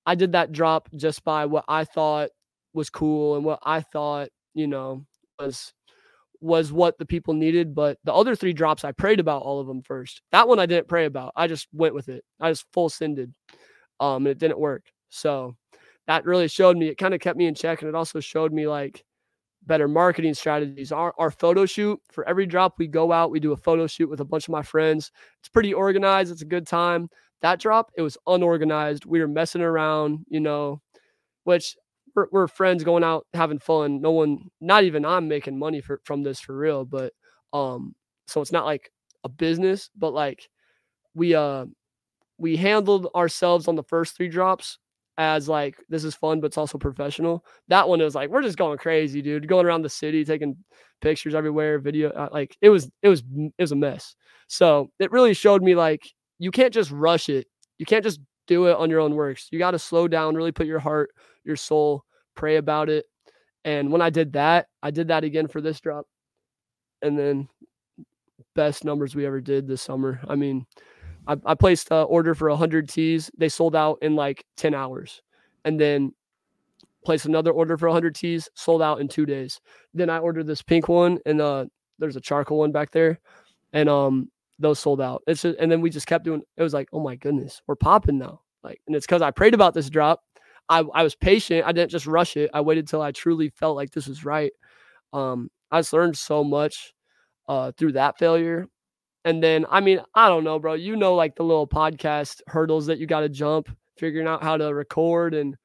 I 0.07 0.15
did 0.15 0.33
that 0.33 0.53
drop 0.53 0.89
just 0.97 1.25
by 1.25 1.47
what 1.47 1.65
I 1.69 1.85
thought 1.85 2.31
was 2.75 2.91
cool 2.91 3.37
and 3.37 3.45
what 3.45 3.61
I 3.65 3.81
thought, 3.81 4.29
you 4.55 4.67
know, 4.67 5.07
was 5.39 5.73
was 6.45 6.73
what 6.73 6.99
the 6.99 7.07
people 7.07 7.35
needed. 7.35 7.75
But 7.75 7.99
the 8.05 8.13
other 8.13 8.37
three 8.37 8.53
drops, 8.53 8.85
I 8.85 8.93
prayed 8.93 9.19
about 9.19 9.43
all 9.43 9.61
of 9.61 9.67
them 9.67 9.83
first. 9.83 10.21
That 10.31 10.47
one 10.47 10.61
I 10.61 10.67
didn't 10.67 10.89
pray 10.89 11.07
about. 11.07 11.33
I 11.35 11.47
just 11.47 11.69
went 11.73 11.95
with 11.95 12.09
it. 12.09 12.23
I 12.39 12.51
just 12.51 12.67
full 12.73 12.91
sended. 12.91 13.33
Um, 13.99 14.27
and 14.27 14.29
it 14.29 14.39
didn't 14.39 14.59
work. 14.59 14.85
So 15.09 15.57
that 16.07 16.27
really 16.27 16.49
showed 16.49 16.77
me, 16.77 16.89
it 16.89 16.99
kind 16.99 17.15
of 17.15 17.21
kept 17.21 17.39
me 17.39 17.47
in 17.47 17.55
check. 17.55 17.81
And 17.81 17.89
it 17.89 17.95
also 17.95 18.21
showed 18.21 18.53
me 18.53 18.67
like 18.67 19.05
better 19.67 19.89
marketing 19.89 20.35
strategies. 20.35 20.93
Our, 20.93 21.15
our 21.19 21.31
photo 21.31 21.65
shoot 21.65 21.99
for 22.13 22.29
every 22.29 22.45
drop 22.45 22.75
we 22.79 22.87
go 22.87 23.11
out, 23.11 23.31
we 23.31 23.41
do 23.41 23.53
a 23.53 23.57
photo 23.57 23.87
shoot 23.87 24.11
with 24.11 24.21
a 24.21 24.25
bunch 24.25 24.47
of 24.47 24.53
my 24.53 24.63
friends. 24.63 25.11
It's 25.41 25.49
pretty 25.49 25.73
organized. 25.73 26.31
It's 26.31 26.43
a 26.43 26.47
good 26.47 26.67
time. 26.67 27.09
That 27.41 27.59
drop, 27.59 27.91
it 27.97 28.03
was 28.03 28.19
unorganized. 28.27 29.07
We 29.07 29.21
were 29.21 29.29
messing 29.29 29.63
around, 29.63 30.27
you 30.29 30.41
know, 30.41 30.83
which 31.45 31.77
we're, 32.15 32.27
we're 32.33 32.49
friends 32.49 32.85
going 32.85 33.05
out 33.05 33.27
having 33.35 33.59
fun. 33.59 34.01
No 34.01 34.13
one, 34.13 34.51
not 34.61 34.85
even 34.85 35.05
I'm 35.05 35.29
making 35.29 35.59
money 35.59 35.81
for, 35.81 36.01
from 36.05 36.23
this 36.23 36.41
for 36.41 36.57
real. 36.57 36.85
But 36.85 37.13
um, 37.53 37.95
so 38.27 38.41
it's 38.41 38.53
not 38.53 38.65
like 38.65 38.91
a 39.25 39.29
business, 39.29 39.91
but 39.97 40.13
like 40.13 40.49
we 41.15 41.35
uh 41.35 41.67
we 42.39 42.57
handled 42.57 43.09
ourselves 43.15 43.69
on 43.69 43.77
the 43.77 43.83
first 43.85 44.17
three 44.17 44.29
drops 44.29 44.79
as 45.17 45.49
like 45.49 45.77
this 45.89 46.05
is 46.05 46.15
fun, 46.15 46.41
but 46.41 46.49
it's 46.49 46.59
also 46.59 46.79
professional. 46.79 47.45
That 47.69 47.89
one 47.89 48.01
was 48.01 48.15
like 48.15 48.31
we're 48.31 48.43
just 48.43 48.59
going 48.59 48.79
crazy, 48.79 49.23
dude. 49.23 49.49
Going 49.49 49.67
around 49.67 49.83
the 49.83 49.89
city, 49.89 50.25
taking 50.25 50.57
pictures 51.01 51.35
everywhere, 51.35 51.79
video. 51.79 52.11
Uh, 52.11 52.29
like 52.33 52.57
it 52.61 52.71
was, 52.71 52.91
it 53.03 53.09
was, 53.09 53.23
it 53.59 53.63
was 53.63 53.73
a 53.73 53.77
mess. 53.77 54.17
So 54.49 54.91
it 54.99 55.13
really 55.13 55.35
showed 55.35 55.63
me 55.63 55.75
like 55.75 56.03
you 56.39 56.51
can't 56.51 56.75
just 56.75 56.91
rush 56.91 57.29
it. 57.29 57.47
You 57.79 57.87
can't 57.87 58.05
just 58.05 58.21
do 58.47 58.67
it 58.67 58.77
on 58.77 58.91
your 58.91 59.01
own 59.01 59.15
works. 59.15 59.49
You 59.51 59.59
got 59.59 59.73
to 59.73 59.79
slow 59.79 60.09
down, 60.09 60.35
really 60.35 60.53
put 60.53 60.67
your 60.67 60.79
heart, 60.79 61.11
your 61.45 61.57
soul, 61.57 62.05
pray 62.35 62.57
about 62.57 62.89
it. 62.89 63.07
And 63.65 63.91
when 63.91 64.03
I 64.03 64.11
did 64.11 64.33
that, 64.35 64.69
I 64.83 64.91
did 64.91 65.09
that 65.09 65.25
again 65.25 65.49
for 65.49 65.61
this 65.61 65.81
drop. 65.81 66.07
And 67.03 67.19
then 67.19 67.49
best 68.55 68.85
numbers 68.85 69.15
we 69.15 69.27
ever 69.27 69.41
did 69.41 69.67
this 69.67 69.83
summer. 69.83 70.21
I 70.29 70.37
mean, 70.37 70.67
I, 71.27 71.37
I 71.45 71.55
placed 71.55 71.91
an 71.91 72.07
order 72.09 72.35
for 72.35 72.49
100 72.49 72.89
tees. 72.89 73.31
They 73.37 73.49
sold 73.49 73.75
out 73.75 73.99
in 74.03 74.15
like 74.15 74.45
10 74.57 74.75
hours. 74.75 75.23
And 75.65 75.81
then 75.81 76.13
placed 77.05 77.27
another 77.27 77.53
order 77.53 77.77
for 77.77 77.89
100 77.89 78.15
tees, 78.15 78.49
sold 78.55 78.83
out 78.83 79.01
in 79.01 79.09
two 79.09 79.27
days. 79.27 79.61
Then 79.93 80.11
I 80.11 80.19
ordered 80.19 80.47
this 80.47 80.63
pink 80.63 80.89
one, 80.89 81.19
and 81.27 81.41
uh, 81.41 81.67
there's 81.99 82.17
a 82.17 82.21
charcoal 82.21 82.59
one 82.59 82.73
back 82.73 82.91
there. 82.91 83.21
And 83.73 83.89
um, 83.89 84.31
those 84.59 84.79
sold 84.79 85.01
out. 85.01 85.23
It's 85.27 85.43
just, 85.43 85.59
and 85.59 85.71
then 85.71 85.81
we 85.81 85.91
just 85.91 86.07
kept 86.07 86.25
doing. 86.25 86.43
It 86.57 86.63
was 86.63 86.75
like, 86.75 86.89
oh 86.93 87.01
my 87.01 87.17
goodness, 87.17 87.63
we're 87.67 87.77
popping 87.77 88.19
now. 88.19 88.41
Like, 88.63 88.81
and 88.87 88.97
it's 88.97 89.07
because 89.07 89.23
I 89.23 89.31
prayed 89.31 89.55
about 89.55 89.75
this 89.75 89.91
drop. 89.91 90.21
I 90.69 90.81
I 90.95 91.03
was 91.03 91.15
patient. 91.15 91.67
I 91.67 91.73
didn't 91.73 91.91
just 91.91 92.07
rush 92.07 92.37
it. 92.37 92.51
I 92.55 92.61
waited 92.61 92.89
till 92.89 93.03
I 93.03 93.13
truly 93.13 93.51
felt 93.51 93.77
like 93.77 93.91
this 93.91 94.07
was 94.07 94.25
right. 94.25 94.53
Um, 95.13 95.51
I 95.71 95.81
just 95.81 95.93
learned 95.93 96.17
so 96.17 96.43
much 96.45 96.95
uh, 97.49 97.73
through 97.77 97.93
that 97.93 98.19
failure. 98.19 98.67
And 99.25 99.43
then, 99.43 99.65
I 99.71 99.81
mean, 99.81 100.01
I 100.15 100.29
don't 100.29 100.45
know, 100.45 100.59
bro. 100.59 100.75
You 100.75 100.97
know, 100.97 101.15
like 101.15 101.35
the 101.35 101.45
little 101.45 101.67
podcast 101.67 102.43
hurdles 102.47 102.87
that 102.87 102.99
you 102.99 103.07
got 103.07 103.21
to 103.21 103.29
jump, 103.29 103.75
figuring 103.97 104.27
out 104.27 104.43
how 104.43 104.57
to 104.57 104.75
record 104.75 105.35
and 105.35 105.57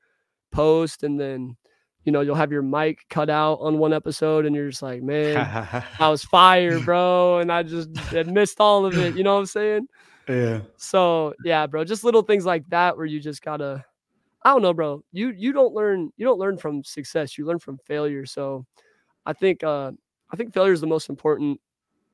post, 0.52 1.04
and 1.04 1.19
then 1.19 1.58
you 2.05 2.12
know, 2.12 2.21
you'll 2.21 2.35
have 2.35 2.51
your 2.51 2.62
mic 2.62 3.05
cut 3.09 3.29
out 3.29 3.55
on 3.55 3.77
one 3.77 3.93
episode 3.93 4.45
and 4.45 4.55
you're 4.55 4.69
just 4.69 4.81
like, 4.81 5.01
man, 5.01 5.38
I 5.99 6.09
was 6.09 6.23
fired, 6.23 6.85
bro. 6.85 7.39
And 7.39 7.51
I 7.51 7.63
just 7.63 7.95
had 7.97 8.27
missed 8.27 8.59
all 8.59 8.85
of 8.85 8.97
it. 8.97 9.15
You 9.15 9.23
know 9.23 9.33
what 9.33 9.41
I'm 9.41 9.45
saying? 9.45 9.88
Yeah. 10.27 10.62
So 10.77 11.33
yeah, 11.43 11.67
bro, 11.67 11.83
just 11.83 12.03
little 12.03 12.21
things 12.21 12.45
like 12.45 12.67
that 12.69 12.95
where 12.95 13.05
you 13.05 13.19
just 13.19 13.41
gotta, 13.41 13.83
I 14.43 14.51
don't 14.51 14.62
know, 14.62 14.73
bro. 14.73 15.03
You 15.12 15.29
you 15.29 15.51
don't 15.51 15.73
learn 15.73 16.12
you 16.15 16.25
don't 16.25 16.39
learn 16.39 16.57
from 16.57 16.83
success. 16.83 17.38
You 17.38 17.45
learn 17.45 17.59
from 17.59 17.77
failure. 17.85 18.25
So 18.25 18.65
I 19.25 19.33
think 19.33 19.63
uh 19.63 19.91
I 20.31 20.35
think 20.35 20.53
failure 20.53 20.73
is 20.73 20.81
the 20.81 20.88
most 20.88 21.09
important 21.09 21.59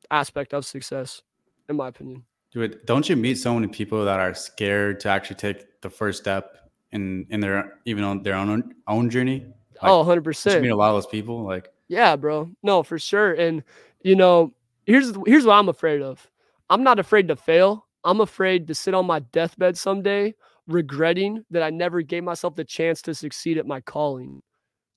aspect 0.09 0.53
of 0.53 0.65
success, 0.65 1.21
in 1.69 1.75
my 1.75 1.89
opinion. 1.89 2.23
Dude, 2.51 2.85
don't 2.85 3.07
you 3.09 3.17
meet 3.17 3.35
so 3.35 3.53
many 3.53 3.67
people 3.67 4.05
that 4.05 4.19
are 4.19 4.33
scared 4.33 5.01
to 5.01 5.09
actually 5.09 5.35
take 5.35 5.81
the 5.81 5.89
first 5.89 6.21
step 6.21 6.71
in 6.91 7.27
in 7.29 7.41
their 7.41 7.79
even 7.85 8.03
on 8.03 8.23
their 8.23 8.35
own 8.35 8.75
own 8.87 9.09
journey? 9.09 9.45
Like, 9.85 9.91
oh, 9.91 10.03
100%. 10.03 10.55
You 10.55 10.61
meet 10.61 10.69
a 10.69 10.75
lot 10.75 10.89
of 10.89 10.95
those 10.95 11.07
people 11.07 11.43
like 11.43 11.69
Yeah, 11.87 12.15
bro. 12.15 12.49
No, 12.63 12.83
for 12.83 12.99
sure. 12.99 13.33
And 13.33 13.63
you 14.01 14.15
know, 14.15 14.53
here's 14.85 15.13
here's 15.25 15.45
what 15.45 15.55
I'm 15.55 15.69
afraid 15.69 16.01
of. 16.01 16.29
I'm 16.69 16.83
not 16.83 16.99
afraid 16.99 17.27
to 17.27 17.35
fail. 17.35 17.87
I'm 18.03 18.21
afraid 18.21 18.67
to 18.67 18.75
sit 18.75 18.93
on 18.93 19.05
my 19.05 19.19
deathbed 19.19 19.77
someday 19.77 20.35
regretting 20.67 21.43
that 21.51 21.63
I 21.63 21.69
never 21.69 22.01
gave 22.01 22.23
myself 22.23 22.55
the 22.55 22.63
chance 22.63 23.01
to 23.03 23.13
succeed 23.13 23.57
at 23.57 23.67
my 23.67 23.81
calling. 23.81 24.41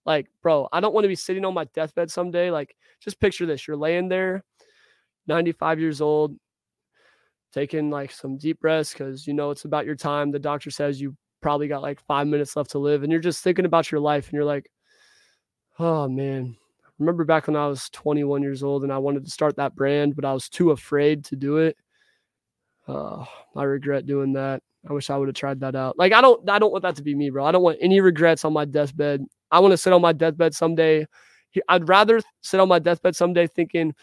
Like, 0.07 0.27
bro, 0.43 0.69
I 0.73 0.81
don't 0.81 0.95
want 0.95 1.05
to 1.05 1.09
be 1.09 1.15
sitting 1.15 1.45
on 1.45 1.55
my 1.55 1.65
deathbed 1.75 2.11
someday. 2.11 2.51
Like, 2.51 2.75
just 3.01 3.21
picture 3.21 3.45
this. 3.45 3.67
You're 3.67 3.77
laying 3.77 4.09
there, 4.09 4.43
95 5.27 5.81
years 5.81 6.01
old, 6.01 6.37
taking 7.53 7.91
like 7.91 8.11
some 8.11 8.39
deep 8.39 8.61
breaths 8.61 8.93
because 8.93 9.27
you 9.27 9.35
know 9.35 9.51
it's 9.51 9.65
about 9.65 9.87
your 9.87 9.97
time. 9.97 10.31
The 10.31 10.39
doctor 10.39 10.71
says 10.71 11.01
you 11.01 11.15
probably 11.43 11.69
got 11.69 11.83
like 11.83 12.01
five 12.01 12.27
minutes 12.27 12.57
left 12.57 12.71
to 12.71 12.79
live, 12.79 13.03
and 13.03 13.13
you're 13.13 13.21
just 13.21 13.45
thinking 13.45 13.67
about 13.67 13.93
your 13.93 14.01
life, 14.01 14.27
and 14.27 14.33
you're 14.35 14.45
like, 14.45 14.71
oh 15.79 16.09
man. 16.09 16.57
Remember 16.99 17.25
back 17.25 17.47
when 17.47 17.57
I 17.57 17.67
was 17.69 17.89
21 17.91 18.43
years 18.43 18.63
old 18.63 18.83
and 18.83 18.93
I 18.93 18.99
wanted 18.99 19.25
to 19.25 19.31
start 19.31 19.57
that 19.57 19.77
brand, 19.77 20.17
but 20.17 20.25
I 20.25 20.33
was 20.33 20.49
too 20.49 20.73
afraid 20.73 21.25
to 21.27 21.37
do 21.37 21.59
it. 21.59 21.77
Uh, 22.89 23.25
I 23.55 23.63
regret 23.65 24.07
doing 24.07 24.33
that. 24.33 24.63
I 24.89 24.93
wish 24.93 25.11
I 25.11 25.17
would 25.17 25.29
have 25.29 25.35
tried 25.35 25.61
that 25.61 25.75
out. 25.77 25.99
Like 25.99 26.13
I 26.13 26.21
don't 26.21 26.49
I 26.49 26.59
don't 26.59 26.73
want 26.73 26.83
that 26.83 26.97
to 26.97 27.03
be 27.03 27.15
me, 27.15 27.31
bro. 27.31 27.45
I 27.45 27.53
don't 27.53 27.63
want 27.63 27.79
any 27.81 28.01
regrets 28.01 28.45
on 28.45 28.53
my 28.53 28.65
deathbed. 28.65 29.25
I 29.51 29.61
want 29.61 29.73
to 29.73 29.77
sit 29.77 29.93
on 29.93 30.03
my 30.03 30.13
deathbed 30.13 30.55
someday. 30.55 31.07
I'd 31.69 31.89
rather 31.89 32.21
sit 32.43 32.61
on 32.61 32.69
my 32.69 32.79
deathbed 32.79 33.17
someday 33.17 33.47
thinking, 33.47 33.95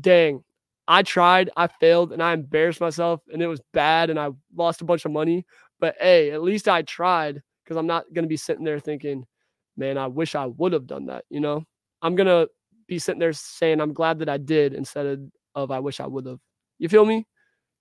dang, 0.00 0.42
I 0.88 1.02
tried, 1.02 1.50
I 1.56 1.66
failed, 1.66 2.12
and 2.12 2.22
I 2.22 2.32
embarrassed 2.32 2.80
myself, 2.80 3.20
and 3.32 3.42
it 3.42 3.46
was 3.46 3.60
bad, 3.72 4.10
and 4.10 4.18
I 4.18 4.30
lost 4.56 4.80
a 4.80 4.84
bunch 4.84 5.04
of 5.04 5.12
money. 5.12 5.46
But 5.80 5.96
hey, 6.00 6.30
at 6.32 6.42
least 6.42 6.68
I 6.68 6.82
tried 6.82 7.42
because 7.62 7.76
I'm 7.76 7.86
not 7.86 8.04
gonna 8.12 8.26
be 8.26 8.36
sitting 8.36 8.64
there 8.64 8.80
thinking, 8.80 9.26
man, 9.76 9.98
I 9.98 10.06
wish 10.06 10.34
I 10.34 10.46
would 10.46 10.72
have 10.72 10.86
done 10.86 11.06
that. 11.06 11.24
You 11.30 11.40
know, 11.40 11.64
I'm 12.02 12.14
gonna 12.14 12.46
be 12.86 12.98
sitting 12.98 13.20
there 13.20 13.32
saying 13.32 13.80
I'm 13.80 13.92
glad 13.92 14.18
that 14.20 14.28
I 14.28 14.36
did 14.36 14.74
instead 14.74 15.06
of, 15.06 15.20
of 15.54 15.70
I 15.70 15.80
wish 15.80 16.00
I 16.00 16.06
would 16.06 16.26
have. 16.26 16.40
You 16.78 16.88
feel 16.88 17.06
me? 17.06 17.26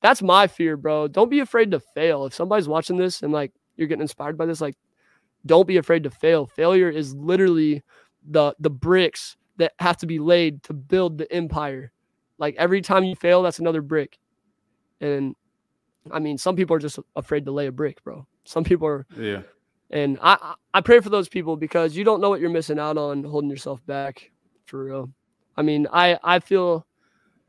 That's 0.01 0.21
my 0.21 0.47
fear, 0.47 0.75
bro. 0.77 1.07
Don't 1.07 1.29
be 1.29 1.39
afraid 1.39 1.71
to 1.71 1.79
fail. 1.79 2.25
If 2.25 2.33
somebody's 2.33 2.67
watching 2.67 2.97
this 2.97 3.23
and 3.23 3.31
like 3.31 3.53
you're 3.75 3.87
getting 3.87 4.01
inspired 4.01 4.37
by 4.37 4.45
this, 4.45 4.61
like 4.61 4.75
don't 5.45 5.67
be 5.67 5.77
afraid 5.77 6.03
to 6.03 6.09
fail. 6.09 6.45
Failure 6.45 6.89
is 6.89 7.15
literally 7.15 7.83
the 8.27 8.55
the 8.59 8.69
bricks 8.69 9.37
that 9.57 9.73
have 9.79 9.97
to 9.97 10.07
be 10.07 10.19
laid 10.19 10.63
to 10.63 10.73
build 10.73 11.17
the 11.17 11.31
empire. 11.31 11.91
Like 12.37 12.55
every 12.57 12.81
time 12.81 13.03
you 13.03 13.15
fail, 13.15 13.41
that's 13.43 13.59
another 13.59 13.81
brick. 13.81 14.17
And 14.99 15.35
I 16.11 16.19
mean, 16.19 16.37
some 16.37 16.55
people 16.55 16.75
are 16.75 16.79
just 16.79 16.99
afraid 17.15 17.45
to 17.45 17.51
lay 17.51 17.67
a 17.67 17.71
brick, 17.71 18.03
bro. 18.03 18.27
Some 18.45 18.63
people 18.63 18.87
are 18.87 19.05
Yeah. 19.17 19.43
And 19.89 20.17
I 20.21 20.55
I 20.73 20.81
pray 20.81 20.99
for 20.99 21.09
those 21.09 21.29
people 21.29 21.55
because 21.55 21.95
you 21.95 22.03
don't 22.03 22.21
know 22.21 22.29
what 22.29 22.39
you're 22.39 22.49
missing 22.49 22.79
out 22.79 22.97
on 22.97 23.23
holding 23.23 23.49
yourself 23.49 23.85
back. 23.85 24.31
for 24.65 24.85
real. 24.85 25.09
I 25.55 25.61
mean, 25.61 25.87
I 25.91 26.17
I 26.23 26.39
feel 26.39 26.85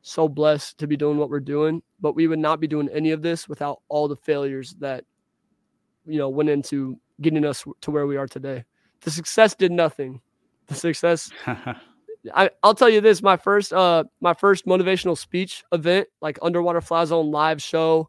so 0.02 0.28
blessed 0.28 0.78
to 0.78 0.86
be 0.86 0.96
doing 0.96 1.16
what 1.16 1.30
we're 1.30 1.40
doing, 1.40 1.82
but 2.00 2.14
we 2.14 2.26
would 2.26 2.38
not 2.38 2.60
be 2.60 2.66
doing 2.66 2.88
any 2.90 3.12
of 3.12 3.22
this 3.22 3.48
without 3.48 3.80
all 3.88 4.08
the 4.08 4.16
failures 4.16 4.74
that 4.80 5.04
you 6.06 6.18
know 6.18 6.28
went 6.28 6.50
into 6.50 6.98
getting 7.20 7.44
us 7.44 7.64
to 7.80 7.90
where 7.90 8.06
we 8.06 8.16
are 8.16 8.26
today. 8.26 8.64
The 9.00 9.10
success 9.10 9.54
did 9.54 9.72
nothing. 9.72 10.20
The 10.66 10.74
success 10.74 11.30
I, 12.32 12.50
I'll 12.62 12.74
tell 12.74 12.88
you 12.88 13.00
this: 13.00 13.22
my 13.22 13.36
first, 13.36 13.72
uh, 13.72 14.04
my 14.20 14.34
first 14.34 14.66
motivational 14.66 15.18
speech 15.18 15.64
event, 15.72 16.08
like 16.20 16.38
Underwater 16.40 16.80
Fly 16.80 17.04
Zone 17.04 17.30
live 17.30 17.60
show, 17.60 18.08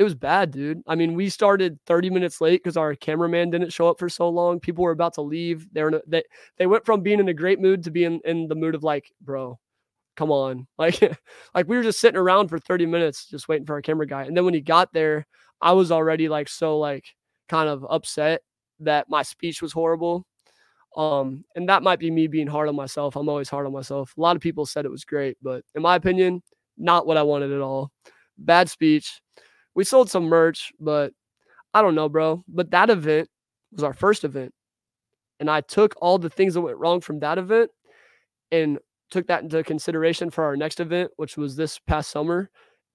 it 0.00 0.04
was 0.04 0.14
bad, 0.14 0.50
dude. 0.50 0.82
I 0.88 0.94
mean, 0.94 1.14
we 1.14 1.28
started 1.28 1.78
30 1.86 2.08
minutes 2.08 2.40
late 2.40 2.62
because 2.62 2.78
our 2.78 2.94
cameraman 2.94 3.50
didn't 3.50 3.74
show 3.74 3.86
up 3.90 3.98
for 3.98 4.08
so 4.08 4.30
long. 4.30 4.58
People 4.58 4.82
were 4.84 4.92
about 4.92 5.12
to 5.14 5.22
leave. 5.22 5.68
They 5.74 5.82
were 5.82 6.02
they 6.06 6.22
they 6.56 6.66
went 6.66 6.86
from 6.86 7.02
being 7.02 7.20
in 7.20 7.28
a 7.28 7.34
great 7.34 7.60
mood 7.60 7.84
to 7.84 7.90
being 7.90 8.18
in 8.24 8.48
the 8.48 8.54
mood 8.54 8.74
of 8.74 8.82
like, 8.82 9.12
bro, 9.20 9.58
come 10.16 10.30
on, 10.32 10.66
like, 10.78 11.00
like 11.54 11.68
we 11.68 11.76
were 11.76 11.82
just 11.84 12.00
sitting 12.00 12.18
around 12.18 12.48
for 12.48 12.58
30 12.58 12.86
minutes 12.86 13.26
just 13.28 13.48
waiting 13.48 13.66
for 13.66 13.74
our 13.74 13.82
camera 13.82 14.06
guy. 14.06 14.24
And 14.24 14.36
then 14.36 14.44
when 14.46 14.54
he 14.54 14.62
got 14.62 14.92
there, 14.94 15.26
I 15.60 15.72
was 15.72 15.92
already 15.92 16.28
like 16.30 16.48
so 16.48 16.78
like 16.78 17.04
kind 17.48 17.68
of 17.68 17.86
upset 17.90 18.42
that 18.80 19.10
my 19.10 19.22
speech 19.22 19.62
was 19.62 19.72
horrible 19.72 20.24
um, 20.96 21.44
and 21.54 21.68
that 21.68 21.82
might 21.82 21.98
be 22.00 22.10
me 22.10 22.26
being 22.26 22.46
hard 22.46 22.68
on 22.68 22.74
myself. 22.76 23.16
I'm 23.16 23.28
always 23.28 23.48
hard 23.48 23.66
on 23.66 23.72
myself. 23.72 24.12
A 24.16 24.20
lot 24.20 24.36
of 24.36 24.42
people 24.42 24.66
said 24.66 24.84
it 24.84 24.90
was 24.90 25.04
great, 25.04 25.36
but 25.42 25.64
in 25.74 25.82
my 25.82 25.94
opinion, 25.96 26.42
not 26.76 27.06
what 27.06 27.16
I 27.16 27.22
wanted 27.22 27.52
at 27.52 27.60
all. 27.60 27.90
Bad 28.38 28.68
speech. 28.68 29.20
We 29.74 29.84
sold 29.84 30.10
some 30.10 30.24
merch, 30.24 30.72
but 30.80 31.12
I 31.74 31.82
don't 31.82 31.94
know, 31.94 32.08
bro. 32.08 32.44
But 32.48 32.70
that 32.72 32.90
event 32.90 33.28
was 33.72 33.84
our 33.84 33.92
first 33.92 34.24
event. 34.24 34.52
And 35.38 35.50
I 35.50 35.62
took 35.62 35.94
all 36.00 36.18
the 36.18 36.30
things 36.30 36.54
that 36.54 36.60
went 36.60 36.78
wrong 36.78 37.00
from 37.00 37.20
that 37.20 37.38
event 37.38 37.70
and 38.50 38.78
took 39.10 39.26
that 39.28 39.42
into 39.42 39.62
consideration 39.64 40.30
for 40.30 40.44
our 40.44 40.56
next 40.56 40.80
event, 40.80 41.10
which 41.16 41.36
was 41.36 41.56
this 41.56 41.78
past 41.78 42.10
summer. 42.10 42.50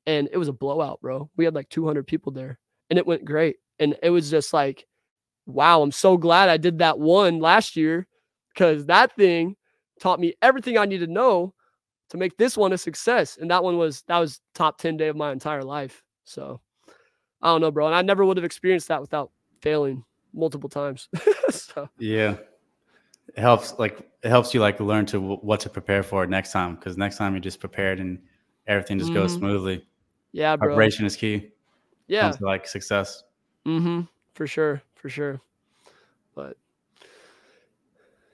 And 0.05 0.29
it 0.31 0.37
was 0.37 0.47
a 0.47 0.53
blowout, 0.53 1.01
bro. 1.01 1.29
We 1.37 1.45
had 1.45 1.55
like 1.55 1.69
200 1.69 2.05
people 2.05 2.31
there 2.31 2.59
and 2.89 2.99
it 2.99 3.07
went 3.07 3.25
great. 3.25 3.57
And 3.79 3.95
it 4.03 4.11
was 4.11 4.29
just 4.29 4.53
like, 4.53 4.85
wow, 5.45 5.81
I'm 5.81 5.91
so 5.91 6.17
glad 6.17 6.49
I 6.49 6.57
did 6.57 6.79
that 6.79 6.99
one 6.99 7.39
last 7.39 7.75
year 7.75 8.07
because 8.53 8.85
that 8.85 9.15
thing 9.15 9.55
taught 9.99 10.19
me 10.19 10.33
everything 10.41 10.77
I 10.77 10.85
need 10.85 10.99
to 10.99 11.07
know 11.07 11.53
to 12.09 12.17
make 12.17 12.37
this 12.37 12.55
one 12.55 12.73
a 12.73 12.77
success. 12.77 13.37
And 13.39 13.49
that 13.51 13.63
one 13.63 13.77
was 13.77 14.03
that 14.07 14.19
was 14.19 14.39
top 14.53 14.77
10 14.77 14.97
day 14.97 15.07
of 15.07 15.15
my 15.15 15.31
entire 15.31 15.63
life. 15.63 16.03
So 16.23 16.61
I 17.45 17.49
don't 17.49 17.61
know, 17.61 17.69
bro. 17.69 17.85
And 17.85 17.93
I 17.93 18.01
never 18.01 18.25
would 18.25 18.37
have 18.37 18.43
experienced 18.43 18.87
that 18.87 18.99
without 18.99 19.29
failing 19.61 20.03
multiple 20.33 20.67
times. 20.67 21.09
so 21.49 21.87
yeah. 21.99 22.37
It 23.35 23.41
helps 23.41 23.77
like 23.77 23.99
it 24.23 24.29
helps 24.29 24.51
you 24.53 24.61
like 24.61 24.79
learn 24.79 25.05
to 25.07 25.19
what 25.19 25.59
to 25.59 25.69
prepare 25.69 26.01
for 26.01 26.25
next 26.25 26.51
time 26.51 26.73
because 26.73 26.97
next 26.97 27.17
time 27.17 27.33
you're 27.33 27.41
just 27.41 27.59
prepared 27.59 27.99
and 27.99 28.19
everything 28.65 28.97
just 28.97 29.11
mm-hmm. 29.11 29.21
goes 29.21 29.33
smoothly. 29.33 29.85
Yeah, 30.31 30.55
bro. 30.55 30.69
Preparation 30.69 31.05
is 31.05 31.15
key. 31.15 31.51
Yeah. 32.07 32.31
To, 32.31 32.43
like 32.43 32.67
success. 32.67 33.23
Mm-hmm. 33.67 34.01
For 34.33 34.47
sure 34.47 34.81
for 34.95 35.09
sure. 35.09 35.39
But 36.33 36.57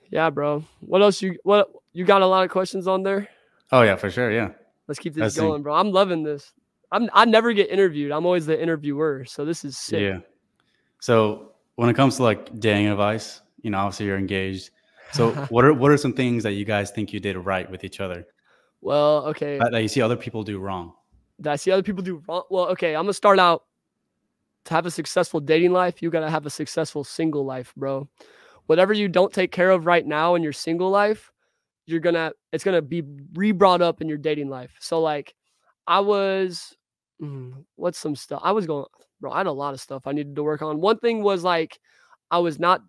yeah, 0.10 0.30
bro. 0.30 0.63
What 0.80 1.02
else 1.02 1.21
you 1.21 1.38
what 1.43 1.69
you 1.91 2.06
got 2.06 2.21
a 2.21 2.26
lot 2.26 2.45
of 2.45 2.50
questions 2.50 2.88
on 2.88 3.04
there? 3.04 3.28
Oh 3.74 3.82
yeah, 3.82 3.97
for 3.97 4.10
sure. 4.10 4.32
Yeah. 4.32 4.52
Let's 4.88 5.00
keep 5.00 5.13
this 5.13 5.36
going, 5.36 5.63
bro. 5.63 5.76
I'm 5.76 5.91
loving 5.91 6.24
this. 6.24 6.54
I'm 6.91 7.10
I 7.13 7.25
never 7.25 7.54
get 7.54 7.69
interviewed. 7.69 8.12
I'm 8.12 8.25
always 8.25 8.45
the 8.45 8.62
interviewer. 8.62 9.25
So 9.25 9.45
this 9.45 9.63
is 9.63 9.77
sick. 9.77 10.01
Yeah. 10.01 10.19
So 10.99 11.54
when 11.75 11.89
it 11.89 11.95
comes 11.95 12.17
to 12.17 12.23
like 12.23 12.60
dating 12.60 12.88
advice, 12.88 13.41
you 13.62 13.69
know, 13.69 13.80
obviously 13.80 14.08
you're 14.08 14.17
engaged. 14.17 14.71
So 15.13 15.32
what 15.49 15.65
are 15.65 15.73
what 15.73 15.91
are 15.91 15.97
some 15.97 16.13
things 16.13 16.43
that 16.43 16.54
you 16.54 16.65
guys 16.65 16.91
think 16.91 17.13
you 17.13 17.19
did 17.19 17.38
right 17.38 17.69
with 17.69 17.84
each 17.84 17.99
other? 17.99 18.25
Well, 18.82 19.25
okay. 19.27 19.60
That, 19.60 19.71
that 19.71 19.82
you 19.82 19.88
see 19.88 20.01
other 20.01 20.15
people 20.15 20.43
do 20.43 20.60
wrong. 20.60 20.93
That 21.39 21.54
I 21.54 21.56
see 21.56 21.71
other 21.71 21.84
people 21.84 22.04
do 22.04 22.21
wrong. 22.27 22.43
Well, 22.49 22.65
okay, 22.69 22.95
I'm 22.95 23.04
gonna 23.04 23.13
start 23.13 23.39
out 23.39 23.63
to 24.65 24.73
have 24.73 24.86
a 24.86 24.91
successful 24.91 25.39
dating 25.39 25.71
life, 25.71 26.01
you 26.01 26.10
got 26.10 26.21
to 26.21 26.30
have 26.30 26.45
a 26.45 26.49
successful 26.49 27.04
single 27.04 27.45
life, 27.45 27.73
bro. 27.75 28.08
Whatever 28.67 28.93
you 28.93 29.08
don't 29.08 29.34
take 29.34 29.51
care 29.51 29.71
of 29.71 29.86
right 29.86 30.06
now 30.06 30.36
in 30.36 30.43
your 30.43 30.54
single 30.54 30.89
life, 30.89 31.32
you're 31.86 31.99
going 31.99 32.15
to, 32.15 32.34
it's 32.51 32.63
going 32.63 32.75
to 32.75 32.82
be 32.82 33.04
re 33.34 33.51
brought 33.51 33.82
up 33.82 34.01
in 34.01 34.08
your 34.08 34.17
dating 34.17 34.49
life. 34.49 34.75
So, 34.80 35.01
like, 35.01 35.34
I 35.88 35.99
was, 35.99 36.75
mm, 37.21 37.63
what's 37.75 37.97
some 37.99 38.15
stuff? 38.15 38.41
I 38.43 38.51
was 38.51 38.65
going, 38.67 38.86
bro, 39.19 39.31
I 39.31 39.39
had 39.39 39.47
a 39.47 39.51
lot 39.51 39.73
of 39.73 39.81
stuff 39.81 40.03
I 40.05 40.12
needed 40.13 40.36
to 40.36 40.43
work 40.43 40.62
on. 40.62 40.81
One 40.81 40.97
thing 40.99 41.23
was 41.23 41.43
like, 41.43 41.79
I 42.29 42.39
was 42.39 42.60
not 42.60 42.81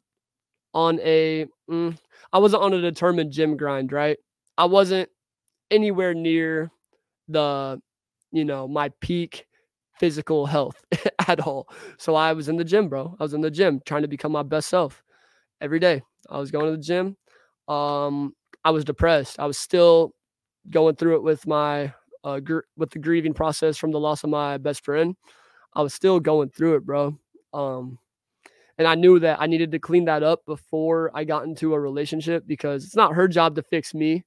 on 0.74 1.00
a, 1.00 1.46
mm, 1.70 1.96
I 2.32 2.38
wasn't 2.38 2.62
on 2.62 2.72
a 2.72 2.80
determined 2.80 3.32
gym 3.32 3.56
grind, 3.56 3.92
right? 3.92 4.18
I 4.56 4.64
wasn't 4.66 5.08
anywhere 5.70 6.14
near 6.14 6.70
the, 7.28 7.80
you 8.32 8.44
know, 8.44 8.68
my 8.68 8.90
peak 9.00 9.46
physical 9.98 10.46
health 10.46 10.84
at 11.28 11.40
all. 11.40 11.68
So 11.98 12.14
I 12.14 12.32
was 12.32 12.48
in 12.48 12.56
the 12.56 12.64
gym, 12.64 12.88
bro. 12.88 13.16
I 13.20 13.22
was 13.22 13.34
in 13.34 13.40
the 13.40 13.50
gym 13.50 13.80
trying 13.84 14.02
to 14.02 14.08
become 14.08 14.32
my 14.32 14.42
best 14.42 14.68
self 14.68 15.02
every 15.60 15.78
day. 15.78 16.02
I 16.30 16.38
was 16.38 16.50
going 16.50 16.66
to 16.66 16.72
the 16.72 16.82
gym. 16.82 17.16
Um, 17.68 18.34
I 18.64 18.70
was 18.70 18.84
depressed. 18.84 19.38
I 19.38 19.46
was 19.46 19.58
still 19.58 20.12
going 20.70 20.96
through 20.96 21.16
it 21.16 21.22
with 21.22 21.46
my 21.46 21.92
uh, 22.24 22.40
gr- 22.40 22.60
with 22.76 22.90
the 22.90 22.98
grieving 22.98 23.34
process 23.34 23.76
from 23.76 23.90
the 23.92 24.00
loss 24.00 24.24
of 24.24 24.30
my 24.30 24.58
best 24.58 24.84
friend. 24.84 25.16
I 25.74 25.82
was 25.82 25.94
still 25.94 26.20
going 26.20 26.50
through 26.50 26.76
it, 26.76 26.86
bro. 26.86 27.18
Um, 27.52 27.98
and 28.78 28.86
I 28.86 28.94
knew 28.94 29.18
that 29.20 29.40
I 29.40 29.46
needed 29.46 29.72
to 29.72 29.78
clean 29.78 30.06
that 30.06 30.22
up 30.22 30.44
before 30.46 31.10
I 31.14 31.24
got 31.24 31.44
into 31.44 31.74
a 31.74 31.80
relationship 31.80 32.44
because 32.46 32.84
it's 32.84 32.96
not 32.96 33.14
her 33.14 33.28
job 33.28 33.56
to 33.56 33.62
fix 33.62 33.94
me. 33.94 34.24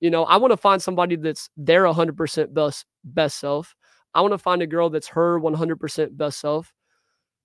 You 0.00 0.10
know, 0.10 0.24
I 0.24 0.36
want 0.36 0.52
to 0.52 0.56
find 0.56 0.80
somebody 0.80 1.16
that's 1.16 1.50
their 1.56 1.84
100% 1.84 2.54
best 2.54 2.86
best 3.04 3.38
self. 3.40 3.74
I 4.14 4.20
want 4.20 4.32
to 4.32 4.38
find 4.38 4.62
a 4.62 4.66
girl 4.66 4.90
that's 4.90 5.08
her 5.08 5.40
100% 5.40 6.16
best 6.16 6.40
self. 6.40 6.72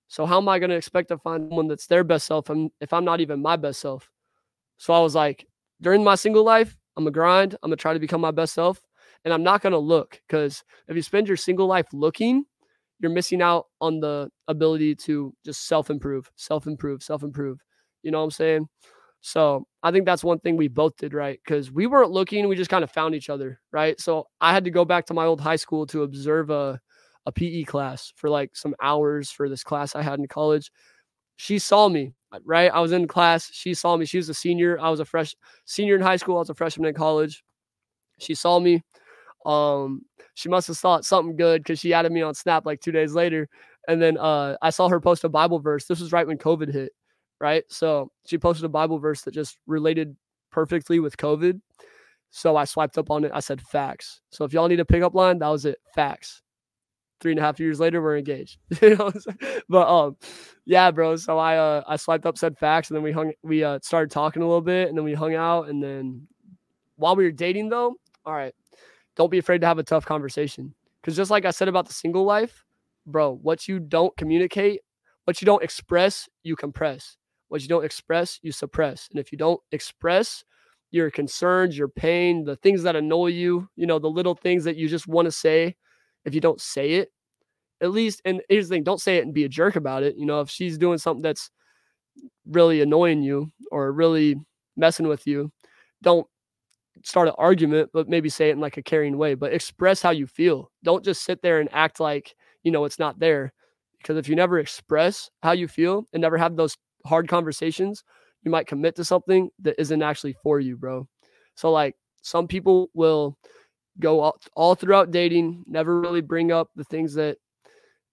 So 0.08 0.26
how 0.26 0.38
am 0.38 0.48
I 0.48 0.58
going 0.58 0.70
to 0.70 0.76
expect 0.76 1.08
to 1.08 1.18
find 1.18 1.48
someone 1.48 1.68
that's 1.68 1.86
their 1.86 2.04
best 2.04 2.26
self 2.26 2.48
if 2.80 2.92
I'm 2.92 3.04
not 3.04 3.20
even 3.20 3.42
my 3.42 3.56
best 3.56 3.80
self? 3.80 4.08
So 4.76 4.92
I 4.92 5.00
was 5.00 5.14
like, 5.14 5.46
during 5.80 6.04
my 6.04 6.14
single 6.14 6.44
life, 6.44 6.76
I'm 6.96 7.06
a 7.06 7.10
grind. 7.10 7.54
I'm 7.62 7.70
gonna 7.70 7.76
try 7.76 7.92
to 7.92 8.00
become 8.00 8.20
my 8.20 8.30
best 8.30 8.54
self, 8.54 8.80
and 9.24 9.32
I'm 9.32 9.42
not 9.42 9.62
gonna 9.62 9.78
look 9.78 10.20
because 10.26 10.62
if 10.88 10.96
you 10.96 11.02
spend 11.02 11.28
your 11.28 11.36
single 11.36 11.66
life 11.66 11.86
looking, 11.92 12.44
you're 13.00 13.10
missing 13.12 13.42
out 13.42 13.66
on 13.80 14.00
the 14.00 14.30
ability 14.48 14.94
to 14.94 15.34
just 15.44 15.66
self 15.66 15.90
improve, 15.90 16.30
self 16.36 16.66
improve, 16.66 17.02
self 17.02 17.22
improve. 17.22 17.60
You 18.02 18.10
know 18.10 18.18
what 18.18 18.24
I'm 18.24 18.30
saying? 18.30 18.68
So 19.20 19.66
I 19.82 19.90
think 19.90 20.04
that's 20.04 20.22
one 20.22 20.38
thing 20.40 20.56
we 20.56 20.68
both 20.68 20.96
did 20.98 21.14
right 21.14 21.40
because 21.44 21.72
we 21.72 21.86
weren't 21.86 22.10
looking, 22.10 22.46
we 22.46 22.56
just 22.56 22.70
kind 22.70 22.84
of 22.84 22.90
found 22.90 23.14
each 23.14 23.30
other, 23.30 23.58
right? 23.72 23.98
So 23.98 24.26
I 24.40 24.52
had 24.52 24.64
to 24.64 24.70
go 24.70 24.84
back 24.84 25.06
to 25.06 25.14
my 25.14 25.24
old 25.24 25.40
high 25.40 25.56
school 25.56 25.86
to 25.86 26.02
observe 26.02 26.50
a, 26.50 26.78
a 27.24 27.32
PE 27.32 27.64
class 27.64 28.12
for 28.16 28.28
like 28.28 28.54
some 28.54 28.74
hours 28.82 29.30
for 29.30 29.48
this 29.48 29.64
class 29.64 29.94
I 29.96 30.02
had 30.02 30.18
in 30.18 30.28
college. 30.28 30.70
She 31.36 31.58
saw 31.58 31.88
me, 31.88 32.12
right? 32.44 32.70
I 32.72 32.80
was 32.80 32.92
in 32.92 33.08
class. 33.08 33.50
She 33.52 33.74
saw 33.74 33.96
me. 33.96 34.04
She 34.04 34.18
was 34.18 34.28
a 34.28 34.34
senior. 34.34 34.78
I 34.80 34.90
was 34.90 35.00
a 35.00 35.04
fresh 35.06 35.34
senior 35.64 35.96
in 35.96 36.02
high 36.02 36.16
school. 36.16 36.36
I 36.36 36.40
was 36.40 36.50
a 36.50 36.54
freshman 36.54 36.88
in 36.88 36.94
college. 36.94 37.42
She 38.18 38.34
saw 38.34 38.60
me. 38.60 38.82
Um, 39.44 40.02
she 40.34 40.48
must 40.48 40.68
have 40.68 40.78
thought 40.78 41.04
something 41.04 41.36
good 41.36 41.62
because 41.62 41.78
she 41.78 41.92
added 41.92 42.12
me 42.12 42.22
on 42.22 42.34
Snap 42.34 42.66
like 42.66 42.80
two 42.80 42.92
days 42.92 43.12
later. 43.12 43.48
And 43.86 44.00
then 44.00 44.16
uh, 44.18 44.56
I 44.62 44.70
saw 44.70 44.88
her 44.88 45.00
post 45.00 45.24
a 45.24 45.28
Bible 45.28 45.58
verse. 45.58 45.86
This 45.86 46.00
was 46.00 46.12
right 46.12 46.26
when 46.26 46.38
COVID 46.38 46.72
hit 46.72 46.92
right? 47.40 47.64
So 47.68 48.10
she 48.26 48.38
posted 48.38 48.64
a 48.64 48.68
Bible 48.70 48.98
verse 48.98 49.22
that 49.22 49.34
just 49.34 49.58
related 49.66 50.16
perfectly 50.50 51.00
with 51.00 51.16
COVID. 51.16 51.60
So 52.30 52.56
I 52.56 52.64
swiped 52.64 52.98
up 52.98 53.10
on 53.10 53.24
it. 53.24 53.32
I 53.34 53.40
said 53.40 53.60
facts. 53.60 54.22
So 54.30 54.44
if 54.44 54.52
y'all 54.52 54.66
need 54.66 54.80
a 54.80 54.84
pickup 54.84 55.14
line, 55.14 55.38
that 55.38 55.48
was 55.48 55.66
it. 55.66 55.78
Facts. 55.94 56.40
Three 57.20 57.32
and 57.32 57.38
a 57.38 57.42
half 57.42 57.60
years 57.60 57.78
later, 57.78 58.02
we're 58.02 58.16
engaged. 58.16 58.58
but 59.68 59.88
um, 59.88 60.16
yeah, 60.64 60.90
bro. 60.90 61.16
So 61.16 61.38
I 61.38 61.56
uh 61.56 61.82
I 61.86 61.96
swiped 61.96 62.26
up, 62.26 62.36
said 62.36 62.58
facts, 62.58 62.90
and 62.90 62.96
then 62.96 63.04
we 63.04 63.12
hung 63.12 63.32
we 63.42 63.62
uh 63.62 63.78
started 63.82 64.10
talking 64.10 64.42
a 64.42 64.46
little 64.46 64.60
bit, 64.60 64.88
and 64.88 64.98
then 64.98 65.04
we 65.04 65.14
hung 65.14 65.34
out, 65.34 65.68
and 65.68 65.82
then 65.82 66.26
while 66.96 67.14
we 67.14 67.24
were 67.24 67.30
dating 67.30 67.68
though, 67.68 67.94
all 68.26 68.34
right, 68.34 68.54
don't 69.16 69.30
be 69.30 69.38
afraid 69.38 69.60
to 69.60 69.66
have 69.66 69.78
a 69.78 69.82
tough 69.84 70.04
conversation. 70.04 70.74
Cause 71.02 71.16
just 71.16 71.30
like 71.30 71.44
I 71.44 71.50
said 71.50 71.68
about 71.68 71.86
the 71.86 71.92
single 71.92 72.24
life, 72.24 72.64
bro, 73.06 73.34
what 73.34 73.68
you 73.68 73.78
don't 73.78 74.16
communicate, 74.16 74.80
what 75.24 75.40
you 75.40 75.46
don't 75.46 75.62
express, 75.62 76.28
you 76.42 76.56
compress. 76.56 77.16
What 77.48 77.62
you 77.62 77.68
don't 77.68 77.84
express, 77.84 78.40
you 78.42 78.52
suppress. 78.52 79.08
And 79.10 79.20
if 79.20 79.30
you 79.30 79.38
don't 79.38 79.60
express 79.70 80.42
your 80.90 81.10
concerns, 81.10 81.76
your 81.76 81.88
pain, 81.88 82.44
the 82.44 82.56
things 82.56 82.82
that 82.84 82.96
annoy 82.96 83.28
you, 83.28 83.68
you 83.76 83.86
know, 83.86 83.98
the 83.98 84.08
little 84.08 84.34
things 84.34 84.64
that 84.64 84.76
you 84.76 84.88
just 84.88 85.06
want 85.06 85.26
to 85.26 85.32
say, 85.32 85.76
if 86.24 86.34
you 86.34 86.40
don't 86.40 86.60
say 86.60 86.92
it, 86.92 87.10
at 87.80 87.90
least, 87.90 88.22
and 88.24 88.40
here's 88.48 88.68
the 88.68 88.76
thing 88.76 88.84
don't 88.84 89.00
say 89.00 89.18
it 89.18 89.24
and 89.24 89.34
be 89.34 89.44
a 89.44 89.48
jerk 89.48 89.76
about 89.76 90.02
it. 90.02 90.16
You 90.16 90.24
know, 90.24 90.40
if 90.40 90.50
she's 90.50 90.78
doing 90.78 90.98
something 90.98 91.22
that's 91.22 91.50
really 92.46 92.80
annoying 92.80 93.22
you 93.22 93.50
or 93.70 93.92
really 93.92 94.36
messing 94.76 95.06
with 95.06 95.26
you, 95.26 95.52
don't 96.02 96.26
start 97.04 97.28
an 97.28 97.34
argument, 97.38 97.90
but 97.92 98.08
maybe 98.08 98.28
say 98.28 98.48
it 98.48 98.52
in 98.52 98.60
like 98.60 98.76
a 98.76 98.82
caring 98.82 99.16
way, 99.16 99.34
but 99.34 99.52
express 99.52 100.02
how 100.02 100.10
you 100.10 100.26
feel. 100.26 100.70
Don't 100.82 101.04
just 101.04 101.22
sit 101.22 101.42
there 101.42 101.60
and 101.60 101.68
act 101.72 102.00
like, 102.00 102.34
you 102.62 102.72
know, 102.72 102.84
it's 102.84 102.98
not 102.98 103.18
there. 103.18 103.52
Because 103.98 104.16
if 104.16 104.28
you 104.28 104.34
never 104.34 104.58
express 104.58 105.30
how 105.42 105.52
you 105.52 105.68
feel 105.68 106.06
and 106.12 106.20
never 106.20 106.38
have 106.38 106.56
those 106.56 106.76
hard 107.06 107.28
conversations, 107.28 108.02
you 108.42 108.50
might 108.50 108.66
commit 108.66 108.96
to 108.96 109.04
something 109.04 109.50
that 109.60 109.78
isn't 109.78 110.02
actually 110.02 110.34
for 110.42 110.60
you, 110.60 110.76
bro. 110.76 111.06
So 111.54 111.70
like 111.70 111.94
some 112.22 112.48
people 112.48 112.90
will 112.94 113.36
go 114.00 114.32
all, 114.56 114.74
throughout 114.74 115.10
dating, 115.10 115.64
never 115.66 116.00
really 116.00 116.20
bring 116.22 116.52
up 116.52 116.70
the 116.74 116.84
things 116.84 117.14
that 117.14 117.38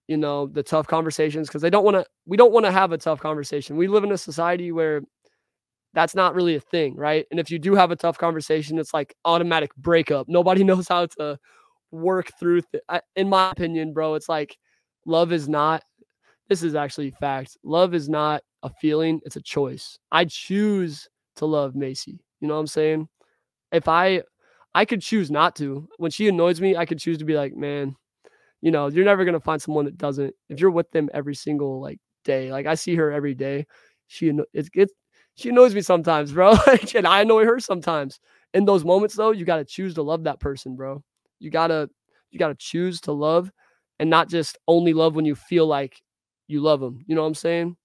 you 0.07 0.17
know 0.17 0.47
the 0.47 0.63
tough 0.63 0.87
conversations 0.87 1.47
because 1.47 1.61
they 1.61 1.69
don't 1.69 1.85
want 1.85 1.95
to 1.95 2.05
we 2.25 2.35
don't 2.35 2.51
want 2.51 2.65
to 2.65 2.71
have 2.71 2.91
a 2.91 2.97
tough 2.97 3.19
conversation 3.21 3.77
we 3.77 3.87
live 3.87 4.03
in 4.03 4.11
a 4.11 4.17
society 4.17 4.71
where 4.71 5.01
that's 5.93 6.15
not 6.15 6.35
really 6.35 6.55
a 6.55 6.59
thing 6.59 6.95
right? 6.95 7.25
And 7.31 7.39
if 7.39 7.51
you 7.51 7.59
do 7.59 7.75
have 7.75 7.91
a 7.91 7.95
tough 7.95 8.17
conversation 8.17 8.77
it's 8.79 8.93
like 8.93 9.15
automatic 9.25 9.75
breakup. 9.75 10.27
Nobody 10.29 10.63
knows 10.65 10.87
how 10.87 11.05
to 11.19 11.37
work 11.91 12.31
through 12.39 12.61
th- 12.61 12.83
I, 12.89 13.01
in 13.15 13.29
my 13.29 13.51
opinion 13.51 13.93
bro 13.93 14.15
it's 14.15 14.29
like 14.29 14.57
love 15.05 15.33
is 15.33 15.49
not 15.49 15.83
this 16.49 16.63
is 16.63 16.75
actually 16.75 17.11
fact 17.19 17.57
love 17.63 17.93
is 17.93 18.09
not 18.09 18.43
a 18.63 18.69
feeling 18.81 19.19
it's 19.25 19.35
a 19.35 19.41
choice. 19.41 19.97
I 20.11 20.25
choose 20.25 21.07
to 21.37 21.45
love 21.45 21.75
macy 21.75 22.19
you 22.39 22.47
know 22.47 22.55
what 22.55 22.61
i'm 22.61 22.67
saying? 22.67 23.09
If 23.71 23.87
i 23.87 24.21
i 24.75 24.85
could 24.85 25.01
choose 25.01 25.31
not 25.31 25.55
to. 25.57 25.87
When 25.97 26.11
she 26.11 26.27
annoys 26.29 26.61
me 26.61 26.75
i 26.77 26.85
could 26.85 26.99
choose 26.99 27.17
to 27.19 27.25
be 27.25 27.35
like 27.35 27.55
man 27.55 27.95
you 28.61 28.71
know, 28.71 28.87
you're 28.87 29.05
never 29.05 29.25
gonna 29.25 29.39
find 29.39 29.61
someone 29.61 29.85
that 29.85 29.97
doesn't. 29.97 30.33
If 30.49 30.59
you're 30.59 30.71
with 30.71 30.89
them 30.91 31.09
every 31.13 31.35
single 31.35 31.81
like 31.81 31.99
day, 32.23 32.51
like 32.51 32.67
I 32.67 32.75
see 32.75 32.95
her 32.95 33.11
every 33.11 33.33
day, 33.33 33.65
she 34.07 34.31
it's 34.53 34.69
it's 34.73 34.93
she 35.41 35.49
annoys 35.49 35.75
me 35.75 35.81
sometimes, 35.81 36.31
bro. 36.31 36.55
and 36.95 37.07
I 37.07 37.21
annoy 37.21 37.45
her 37.45 37.59
sometimes. 37.59 38.19
In 38.53 38.65
those 38.65 38.83
moments, 38.83 39.15
though, 39.15 39.31
you 39.31 39.45
gotta 39.45 39.65
choose 39.65 39.93
to 39.95 40.01
love 40.01 40.23
that 40.23 40.39
person, 40.39 40.75
bro. 40.75 41.03
You 41.39 41.49
gotta 41.49 41.89
you 42.31 42.39
gotta 42.39 42.55
choose 42.55 43.01
to 43.01 43.11
love, 43.11 43.51
and 43.99 44.09
not 44.09 44.29
just 44.29 44.57
only 44.67 44.93
love 44.93 45.15
when 45.15 45.25
you 45.25 45.35
feel 45.35 45.67
like 45.67 46.01
you 46.47 46.61
love 46.61 46.79
them. 46.79 47.03
You 47.07 47.15
know 47.15 47.21
what 47.21 47.27
I'm 47.27 47.35
saying? 47.35 47.77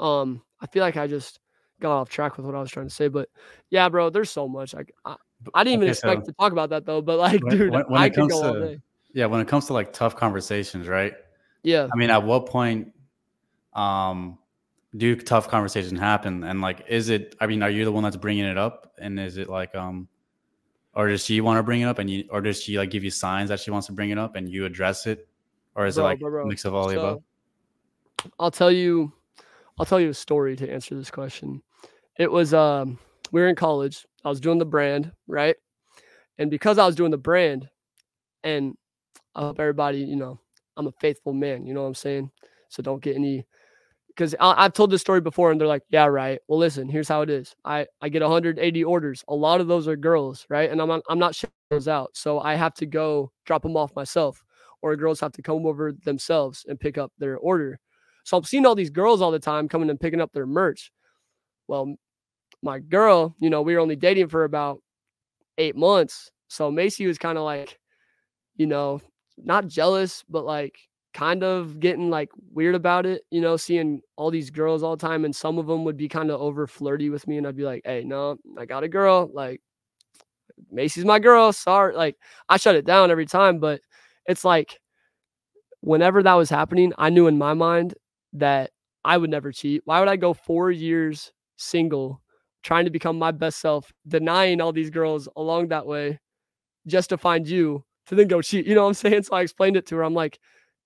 Um, 0.00 0.42
I 0.60 0.66
feel 0.66 0.82
like 0.82 0.96
I 0.96 1.06
just 1.06 1.40
got 1.80 1.92
off 1.92 2.08
track 2.08 2.36
with 2.36 2.46
what 2.46 2.54
I 2.54 2.60
was 2.60 2.70
trying 2.70 2.88
to 2.88 2.94
say, 2.94 3.08
but 3.08 3.28
yeah, 3.70 3.88
bro, 3.88 4.10
there's 4.10 4.30
so 4.30 4.48
much. 4.48 4.74
I 4.74 4.84
I, 5.04 5.16
I 5.54 5.64
didn't 5.64 5.74
even 5.74 5.88
okay, 5.88 5.92
expect 5.92 6.22
so 6.22 6.26
to 6.26 6.32
talk 6.32 6.52
about 6.52 6.70
that 6.70 6.84
though, 6.84 7.00
but 7.00 7.18
like, 7.18 7.42
when, 7.42 7.56
dude, 7.56 7.70
when, 7.70 7.82
when 7.82 8.00
I 8.00 8.08
could 8.08 8.28
go 8.28 8.42
to, 8.42 8.48
all 8.48 8.60
day 8.60 8.80
yeah, 9.12 9.26
when 9.26 9.40
it 9.40 9.48
comes 9.48 9.66
to 9.66 9.72
like 9.72 9.92
tough 9.92 10.16
conversations, 10.16 10.88
right? 10.88 11.14
Yeah. 11.62 11.88
I 11.92 11.96
mean, 11.96 12.10
at 12.10 12.22
what 12.22 12.46
point 12.46 12.92
um 13.72 14.38
do 14.96 15.14
tough 15.16 15.48
conversations 15.48 16.00
happen 16.00 16.44
and 16.44 16.60
like 16.60 16.84
is 16.88 17.10
it 17.10 17.34
I 17.40 17.46
mean, 17.46 17.62
are 17.62 17.70
you 17.70 17.84
the 17.84 17.92
one 17.92 18.02
that's 18.02 18.16
bringing 18.16 18.44
it 18.44 18.56
up 18.56 18.92
and 18.98 19.20
is 19.20 19.36
it 19.36 19.48
like 19.48 19.74
um 19.74 20.08
or 20.94 21.08
does 21.08 21.24
she 21.24 21.40
want 21.40 21.58
to 21.58 21.62
bring 21.62 21.82
it 21.82 21.84
up 21.84 21.98
and 21.98 22.08
you 22.08 22.24
or 22.30 22.40
does 22.40 22.62
she 22.62 22.78
like 22.78 22.90
give 22.90 23.04
you 23.04 23.10
signs 23.10 23.50
that 23.50 23.60
she 23.60 23.70
wants 23.70 23.86
to 23.88 23.92
bring 23.92 24.10
it 24.10 24.18
up 24.18 24.34
and 24.34 24.48
you 24.48 24.64
address 24.64 25.06
it 25.06 25.28
or 25.74 25.86
is 25.86 25.96
bro, 25.96 26.04
it 26.04 26.08
like 26.08 26.20
bro, 26.20 26.30
bro. 26.30 26.44
a 26.44 26.46
mix 26.46 26.64
of 26.64 26.74
all 26.74 26.84
so, 26.84 26.90
the 26.90 26.98
above? 26.98 27.22
I'll 28.38 28.50
tell 28.50 28.72
you 28.72 29.12
I'll 29.78 29.86
tell 29.86 30.00
you 30.00 30.08
a 30.08 30.14
story 30.14 30.56
to 30.56 30.70
answer 30.70 30.94
this 30.94 31.10
question. 31.10 31.62
It 32.16 32.30
was 32.30 32.54
um 32.54 32.98
we 33.30 33.40
were 33.40 33.48
in 33.48 33.56
college. 33.56 34.06
I 34.24 34.30
was 34.30 34.40
doing 34.40 34.58
the 34.58 34.64
brand, 34.64 35.12
right? 35.26 35.56
And 36.38 36.50
because 36.50 36.78
I 36.78 36.86
was 36.86 36.94
doing 36.94 37.10
the 37.10 37.18
brand 37.18 37.68
and 38.42 38.76
I 39.34 39.42
hope 39.42 39.60
everybody, 39.60 39.98
you 39.98 40.16
know, 40.16 40.40
I'm 40.76 40.86
a 40.86 40.92
faithful 40.92 41.32
man. 41.32 41.66
You 41.66 41.74
know 41.74 41.82
what 41.82 41.88
I'm 41.88 41.94
saying? 41.94 42.30
So 42.70 42.82
don't 42.82 43.02
get 43.02 43.16
any 43.16 43.44
because 44.18 44.34
I've 44.40 44.72
told 44.72 44.90
this 44.90 45.00
story 45.00 45.20
before 45.20 45.52
and 45.52 45.60
they're 45.60 45.68
like, 45.68 45.84
yeah, 45.90 46.06
right. 46.06 46.40
Well, 46.48 46.58
listen, 46.58 46.88
here's 46.88 47.08
how 47.08 47.22
it 47.22 47.30
is. 47.30 47.54
I, 47.64 47.86
I 48.02 48.08
get 48.08 48.20
180 48.20 48.82
orders. 48.82 49.24
A 49.28 49.34
lot 49.34 49.60
of 49.60 49.68
those 49.68 49.86
are 49.86 49.94
girls, 49.94 50.44
right? 50.48 50.68
And 50.68 50.82
I'm 50.82 50.88
not, 50.88 51.02
I'm 51.08 51.20
not 51.20 51.36
shipping 51.36 51.54
those 51.70 51.86
out. 51.86 52.10
So 52.14 52.40
I 52.40 52.56
have 52.56 52.74
to 52.74 52.86
go 52.86 53.30
drop 53.46 53.62
them 53.62 53.76
off 53.76 53.94
myself 53.94 54.42
or 54.82 54.96
girls 54.96 55.20
have 55.20 55.30
to 55.34 55.42
come 55.42 55.64
over 55.64 55.92
themselves 55.92 56.66
and 56.68 56.80
pick 56.80 56.98
up 56.98 57.12
their 57.18 57.36
order. 57.38 57.78
So 58.24 58.36
I'm 58.36 58.42
seeing 58.42 58.66
all 58.66 58.74
these 58.74 58.90
girls 58.90 59.22
all 59.22 59.30
the 59.30 59.38
time 59.38 59.68
coming 59.68 59.88
and 59.88 60.00
picking 60.00 60.20
up 60.20 60.32
their 60.32 60.46
merch. 60.46 60.90
Well, 61.68 61.94
my 62.60 62.80
girl, 62.80 63.36
you 63.38 63.50
know, 63.50 63.62
we 63.62 63.74
were 63.74 63.80
only 63.80 63.94
dating 63.94 64.30
for 64.30 64.42
about 64.42 64.82
eight 65.58 65.76
months. 65.76 66.32
So 66.48 66.72
Macy 66.72 67.06
was 67.06 67.18
kind 67.18 67.38
of 67.38 67.44
like, 67.44 67.78
you 68.56 68.66
know, 68.66 69.00
not 69.36 69.68
jealous, 69.68 70.24
but 70.28 70.44
like 70.44 70.76
kind 71.14 71.42
of 71.42 71.80
getting 71.80 72.10
like 72.10 72.30
weird 72.52 72.74
about 72.74 73.06
it, 73.06 73.22
you 73.30 73.40
know, 73.40 73.56
seeing 73.56 74.00
all 74.16 74.30
these 74.30 74.50
girls 74.50 74.82
all 74.82 74.96
the 74.96 75.06
time. 75.06 75.24
And 75.24 75.34
some 75.34 75.58
of 75.58 75.66
them 75.66 75.84
would 75.84 75.96
be 75.96 76.08
kind 76.08 76.30
of 76.30 76.40
over 76.40 76.66
flirty 76.66 77.10
with 77.10 77.26
me. 77.26 77.38
And 77.38 77.46
I'd 77.46 77.56
be 77.56 77.64
like, 77.64 77.82
hey, 77.84 78.04
no, 78.04 78.36
I 78.58 78.66
got 78.66 78.84
a 78.84 78.88
girl. 78.88 79.30
Like, 79.32 79.60
Macy's 80.70 81.04
my 81.04 81.18
girl. 81.18 81.52
Sorry. 81.52 81.94
Like, 81.94 82.16
I 82.48 82.56
shut 82.56 82.76
it 82.76 82.84
down 82.84 83.10
every 83.10 83.26
time. 83.26 83.58
But 83.58 83.80
it's 84.26 84.44
like, 84.44 84.78
whenever 85.80 86.22
that 86.22 86.34
was 86.34 86.50
happening, 86.50 86.92
I 86.98 87.10
knew 87.10 87.26
in 87.26 87.38
my 87.38 87.54
mind 87.54 87.94
that 88.34 88.70
I 89.04 89.16
would 89.16 89.30
never 89.30 89.52
cheat. 89.52 89.82
Why 89.84 90.00
would 90.00 90.08
I 90.08 90.16
go 90.16 90.34
four 90.34 90.70
years 90.70 91.32
single, 91.56 92.22
trying 92.62 92.84
to 92.84 92.90
become 92.90 93.18
my 93.18 93.32
best 93.32 93.60
self, 93.60 93.92
denying 94.06 94.60
all 94.60 94.72
these 94.72 94.90
girls 94.90 95.28
along 95.36 95.68
that 95.68 95.86
way 95.86 96.18
just 96.86 97.10
to 97.10 97.18
find 97.18 97.46
you 97.46 97.84
to 98.06 98.14
then 98.14 98.28
go 98.28 98.40
cheat. 98.40 98.66
You 98.66 98.74
know 98.74 98.82
what 98.82 98.88
I'm 98.88 98.94
saying? 98.94 99.24
So 99.24 99.36
I 99.36 99.42
explained 99.42 99.76
it 99.76 99.86
to 99.86 99.96
her. 99.96 100.02
I'm 100.02 100.14
like, 100.14 100.38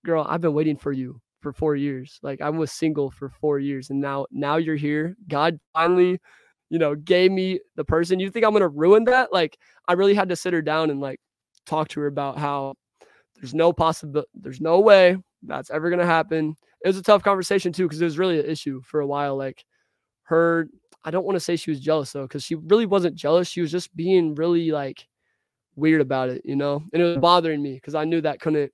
girl, 0.03 0.25
I've 0.27 0.41
been 0.41 0.53
waiting 0.53 0.77
for 0.77 0.91
you 0.91 1.19
for 1.41 1.53
four 1.53 1.75
years. 1.75 2.19
Like 2.23 2.41
I 2.41 2.49
was 2.49 2.71
single 2.71 3.11
for 3.11 3.29
four 3.29 3.59
years 3.59 3.89
and 3.89 3.99
now 3.99 4.25
now 4.31 4.57
you're 4.57 4.75
here. 4.75 5.15
God 5.27 5.59
finally, 5.73 6.19
you 6.69 6.79
know, 6.79 6.95
gave 6.95 7.31
me 7.31 7.59
the 7.75 7.83
person. 7.83 8.19
You 8.19 8.29
think 8.29 8.45
I'm 8.45 8.53
gonna 8.53 8.67
ruin 8.67 9.03
that? 9.05 9.33
Like 9.33 9.57
I 9.87 9.93
really 9.93 10.13
had 10.13 10.29
to 10.29 10.35
sit 10.35 10.53
her 10.53 10.61
down 10.61 10.89
and 10.89 10.99
like 10.99 11.19
talk 11.65 11.89
to 11.89 11.99
her 12.01 12.07
about 12.07 12.37
how 12.37 12.75
there's 13.35 13.53
no 13.53 13.73
possible 13.73 14.23
there's 14.33 14.61
no 14.61 14.79
way 14.79 15.17
that's 15.43 15.69
ever 15.69 15.89
gonna 15.89 16.05
happen. 16.05 16.55
It 16.83 16.87
was 16.87 16.97
a 16.97 17.03
tough 17.03 17.23
conversation 17.23 17.71
too, 17.71 17.83
because 17.83 18.01
it 18.01 18.05
was 18.05 18.17
really 18.17 18.39
an 18.39 18.45
issue 18.45 18.81
for 18.81 18.99
a 18.99 19.07
while. 19.07 19.37
Like 19.37 19.63
her, 20.23 20.67
I 21.05 21.11
don't 21.11 21.25
want 21.25 21.35
to 21.35 21.39
say 21.39 21.55
she 21.55 21.71
was 21.71 21.79
jealous 21.79 22.11
though, 22.11 22.23
because 22.23 22.43
she 22.43 22.55
really 22.55 22.85
wasn't 22.85 23.15
jealous. 23.15 23.47
She 23.47 23.61
was 23.61 23.71
just 23.71 23.95
being 23.95 24.35
really 24.35 24.71
like 24.71 25.07
weird 25.75 26.01
about 26.01 26.29
it, 26.29 26.41
you 26.45 26.55
know? 26.55 26.83
And 26.93 27.01
it 27.01 27.05
was 27.05 27.17
bothering 27.17 27.61
me 27.61 27.75
because 27.75 27.95
I 27.95 28.05
knew 28.05 28.21
that 28.21 28.39
couldn't 28.41 28.71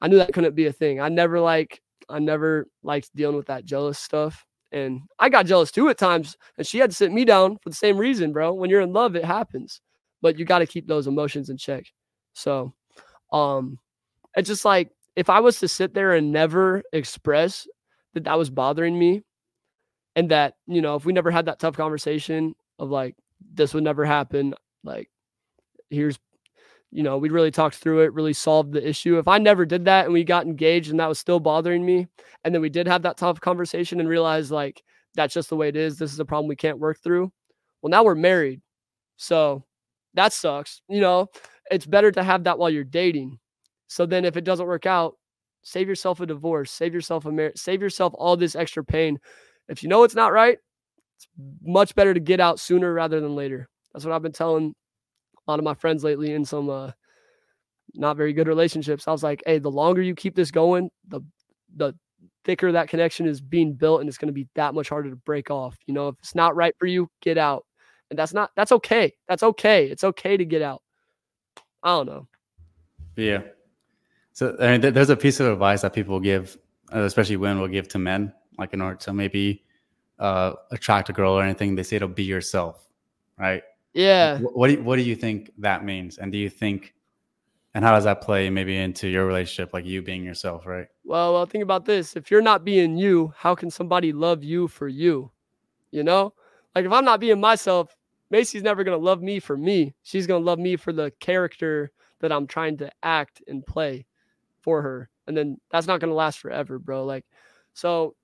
I 0.00 0.08
knew 0.08 0.16
that 0.16 0.32
couldn't 0.32 0.54
be 0.54 0.66
a 0.66 0.72
thing. 0.72 1.00
I 1.00 1.08
never 1.08 1.40
like 1.40 1.80
I 2.08 2.18
never 2.18 2.66
liked 2.82 3.14
dealing 3.14 3.36
with 3.36 3.46
that 3.46 3.64
jealous 3.64 3.98
stuff. 3.98 4.44
And 4.72 5.02
I 5.18 5.28
got 5.28 5.46
jealous 5.46 5.70
too 5.70 5.88
at 5.88 5.98
times. 5.98 6.36
And 6.56 6.66
she 6.66 6.78
had 6.78 6.90
to 6.90 6.96
sit 6.96 7.12
me 7.12 7.24
down 7.24 7.58
for 7.62 7.70
the 7.70 7.76
same 7.76 7.98
reason, 7.98 8.32
bro. 8.32 8.52
When 8.52 8.70
you're 8.70 8.80
in 8.80 8.92
love, 8.92 9.16
it 9.16 9.24
happens. 9.24 9.80
But 10.22 10.38
you 10.38 10.44
got 10.44 10.60
to 10.60 10.66
keep 10.66 10.86
those 10.86 11.06
emotions 11.06 11.50
in 11.50 11.56
check. 11.56 11.84
So 12.32 12.72
um 13.32 13.78
it's 14.36 14.48
just 14.48 14.64
like 14.64 14.90
if 15.16 15.28
I 15.28 15.40
was 15.40 15.58
to 15.60 15.68
sit 15.68 15.92
there 15.94 16.14
and 16.14 16.32
never 16.32 16.82
express 16.92 17.66
that 18.14 18.24
that 18.24 18.38
was 18.38 18.50
bothering 18.50 18.98
me 18.98 19.22
and 20.16 20.30
that, 20.30 20.54
you 20.66 20.80
know, 20.80 20.96
if 20.96 21.04
we 21.04 21.12
never 21.12 21.30
had 21.30 21.46
that 21.46 21.58
tough 21.58 21.76
conversation 21.76 22.54
of 22.78 22.90
like 22.90 23.16
this 23.54 23.74
would 23.74 23.84
never 23.84 24.04
happen, 24.04 24.54
like 24.84 25.10
here's 25.90 26.18
you 26.90 27.02
know, 27.02 27.18
we 27.18 27.28
really 27.28 27.50
talked 27.50 27.76
through 27.76 28.00
it, 28.00 28.12
really 28.12 28.32
solved 28.32 28.72
the 28.72 28.86
issue. 28.86 29.18
If 29.18 29.28
I 29.28 29.38
never 29.38 29.64
did 29.64 29.84
that 29.84 30.06
and 30.06 30.12
we 30.12 30.24
got 30.24 30.46
engaged 30.46 30.90
and 30.90 30.98
that 30.98 31.08
was 31.08 31.18
still 31.18 31.40
bothering 31.40 31.84
me, 31.84 32.08
and 32.44 32.54
then 32.54 32.62
we 32.62 32.68
did 32.68 32.88
have 32.88 33.02
that 33.02 33.16
tough 33.16 33.40
conversation 33.40 34.00
and 34.00 34.08
realized 34.08 34.50
like 34.50 34.82
that's 35.14 35.34
just 35.34 35.50
the 35.50 35.56
way 35.56 35.68
it 35.68 35.76
is, 35.76 35.98
this 35.98 36.12
is 36.12 36.20
a 36.20 36.24
problem 36.24 36.48
we 36.48 36.56
can't 36.56 36.78
work 36.78 36.98
through. 36.98 37.32
Well, 37.82 37.90
now 37.90 38.04
we're 38.04 38.14
married. 38.14 38.60
So 39.16 39.64
that 40.14 40.32
sucks. 40.32 40.82
You 40.88 41.00
know, 41.00 41.28
it's 41.70 41.86
better 41.86 42.10
to 42.12 42.22
have 42.22 42.44
that 42.44 42.58
while 42.58 42.70
you're 42.70 42.84
dating. 42.84 43.38
So 43.86 44.06
then 44.06 44.24
if 44.24 44.36
it 44.36 44.44
doesn't 44.44 44.66
work 44.66 44.86
out, 44.86 45.16
save 45.62 45.88
yourself 45.88 46.20
a 46.20 46.26
divorce, 46.26 46.70
save 46.70 46.94
yourself 46.94 47.24
a 47.24 47.32
marriage, 47.32 47.58
save 47.58 47.82
yourself 47.82 48.14
all 48.16 48.36
this 48.36 48.56
extra 48.56 48.84
pain. 48.84 49.18
If 49.68 49.82
you 49.82 49.88
know 49.88 50.02
it's 50.02 50.14
not 50.14 50.32
right, 50.32 50.58
it's 51.16 51.28
much 51.62 51.94
better 51.94 52.14
to 52.14 52.20
get 52.20 52.40
out 52.40 52.58
sooner 52.58 52.92
rather 52.92 53.20
than 53.20 53.36
later. 53.36 53.68
That's 53.92 54.04
what 54.04 54.14
I've 54.14 54.22
been 54.22 54.32
telling 54.32 54.74
lot 55.50 55.58
of 55.58 55.64
my 55.64 55.74
friends 55.74 56.04
lately 56.04 56.32
in 56.32 56.44
some 56.44 56.70
uh, 56.70 56.90
not 57.94 58.16
very 58.16 58.32
good 58.32 58.48
relationships. 58.48 59.06
I 59.08 59.12
was 59.12 59.22
like, 59.22 59.42
hey, 59.46 59.58
the 59.58 59.70
longer 59.70 60.02
you 60.02 60.14
keep 60.14 60.34
this 60.34 60.50
going, 60.50 60.90
the 61.08 61.20
the 61.76 61.94
thicker 62.44 62.72
that 62.72 62.88
connection 62.88 63.26
is 63.26 63.40
being 63.40 63.74
built, 63.74 64.00
and 64.00 64.08
it's 64.08 64.18
going 64.18 64.28
to 64.28 64.32
be 64.32 64.48
that 64.54 64.74
much 64.74 64.88
harder 64.88 65.10
to 65.10 65.16
break 65.16 65.50
off. 65.50 65.76
You 65.86 65.94
know, 65.94 66.08
if 66.08 66.16
it's 66.20 66.34
not 66.34 66.56
right 66.56 66.74
for 66.78 66.86
you, 66.86 67.10
get 67.20 67.38
out, 67.38 67.66
and 68.10 68.18
that's 68.18 68.32
not 68.32 68.50
that's 68.56 68.72
okay. 68.72 69.14
That's 69.28 69.42
okay. 69.42 69.86
It's 69.86 70.04
okay 70.04 70.36
to 70.36 70.44
get 70.44 70.62
out. 70.62 70.82
I 71.82 71.96
don't 71.96 72.06
know. 72.06 72.28
Yeah. 73.16 73.42
So 74.32 74.56
I 74.60 74.72
mean, 74.72 74.82
th- 74.82 74.94
there's 74.94 75.10
a 75.10 75.16
piece 75.16 75.40
of 75.40 75.46
advice 75.46 75.82
that 75.82 75.92
people 75.92 76.20
give, 76.20 76.56
uh, 76.94 77.00
especially 77.00 77.36
women 77.36 77.60
will 77.60 77.68
give 77.68 77.88
to 77.88 77.98
men, 77.98 78.32
like 78.58 78.72
in 78.72 78.80
order 78.80 78.96
to 78.96 79.12
maybe 79.12 79.64
uh, 80.18 80.52
attract 80.70 81.08
a 81.08 81.12
girl 81.12 81.32
or 81.32 81.42
anything. 81.42 81.74
They 81.74 81.82
say 81.82 81.98
to 81.98 82.08
be 82.08 82.24
yourself, 82.24 82.88
right? 83.38 83.62
Yeah. 83.92 84.38
What 84.38 84.68
do 84.68 84.74
you, 84.74 84.82
what 84.82 84.96
do 84.96 85.02
you 85.02 85.16
think 85.16 85.50
that 85.58 85.84
means? 85.84 86.18
And 86.18 86.30
do 86.30 86.38
you 86.38 86.50
think 86.50 86.94
and 87.74 87.84
how 87.84 87.92
does 87.92 88.04
that 88.04 88.20
play 88.20 88.50
maybe 88.50 88.76
into 88.76 89.06
your 89.08 89.26
relationship 89.26 89.72
like 89.72 89.86
you 89.86 90.02
being 90.02 90.24
yourself, 90.24 90.66
right? 90.66 90.88
Well, 91.04 91.32
well, 91.32 91.46
think 91.46 91.62
about 91.62 91.84
this. 91.84 92.16
If 92.16 92.30
you're 92.30 92.42
not 92.42 92.64
being 92.64 92.96
you, 92.96 93.32
how 93.36 93.54
can 93.54 93.70
somebody 93.70 94.12
love 94.12 94.42
you 94.42 94.66
for 94.66 94.88
you? 94.88 95.30
You 95.92 96.02
know? 96.02 96.34
Like 96.74 96.84
if 96.84 96.92
I'm 96.92 97.04
not 97.04 97.20
being 97.20 97.40
myself, 97.40 97.96
Macy's 98.30 98.62
never 98.62 98.82
going 98.84 98.98
to 98.98 99.04
love 99.04 99.22
me 99.22 99.38
for 99.38 99.56
me. 99.56 99.94
She's 100.02 100.26
going 100.26 100.42
to 100.42 100.46
love 100.46 100.58
me 100.58 100.76
for 100.76 100.92
the 100.92 101.12
character 101.20 101.92
that 102.20 102.32
I'm 102.32 102.46
trying 102.46 102.76
to 102.78 102.90
act 103.02 103.42
and 103.46 103.66
play 103.66 104.06
for 104.60 104.82
her. 104.82 105.08
And 105.26 105.36
then 105.36 105.58
that's 105.70 105.86
not 105.86 106.00
going 106.00 106.10
to 106.10 106.16
last 106.16 106.38
forever, 106.38 106.78
bro. 106.78 107.04
Like 107.04 107.24
so 107.72 108.14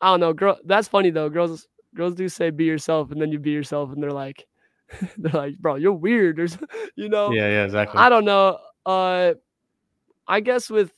I 0.00 0.10
don't 0.10 0.20
know, 0.20 0.32
girl 0.32 0.58
that's 0.64 0.88
funny 0.88 1.10
though. 1.10 1.28
Girls 1.28 1.66
girls 1.94 2.14
do 2.14 2.28
say 2.28 2.50
be 2.50 2.64
yourself 2.64 3.10
and 3.10 3.20
then 3.20 3.32
you 3.32 3.38
be 3.38 3.50
yourself 3.50 3.92
and 3.92 4.02
they're 4.02 4.10
like 4.12 4.46
they're 5.18 5.32
like, 5.32 5.58
bro, 5.58 5.76
you're 5.76 5.92
weird. 5.92 6.36
There's, 6.36 6.56
you 6.96 7.08
know, 7.08 7.30
Yeah, 7.32 7.48
yeah, 7.48 7.64
exactly. 7.64 7.98
I 7.98 8.08
don't 8.08 8.24
know. 8.24 8.58
Uh, 8.84 9.34
I 10.28 10.40
guess 10.40 10.70
with 10.70 10.92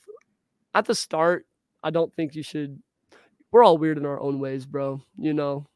at 0.75 0.87
the 0.87 0.95
start, 0.95 1.47
I 1.83 1.91
don't 1.91 2.15
think 2.15 2.35
you 2.35 2.43
should. 2.43 2.81
We're 3.51 3.65
all 3.65 3.79
weird 3.79 3.99
in 3.99 4.07
our 4.07 4.21
own 4.21 4.41
ways, 4.41 4.67
bro. 4.67 5.01
You 5.19 5.33
know, 5.33 5.67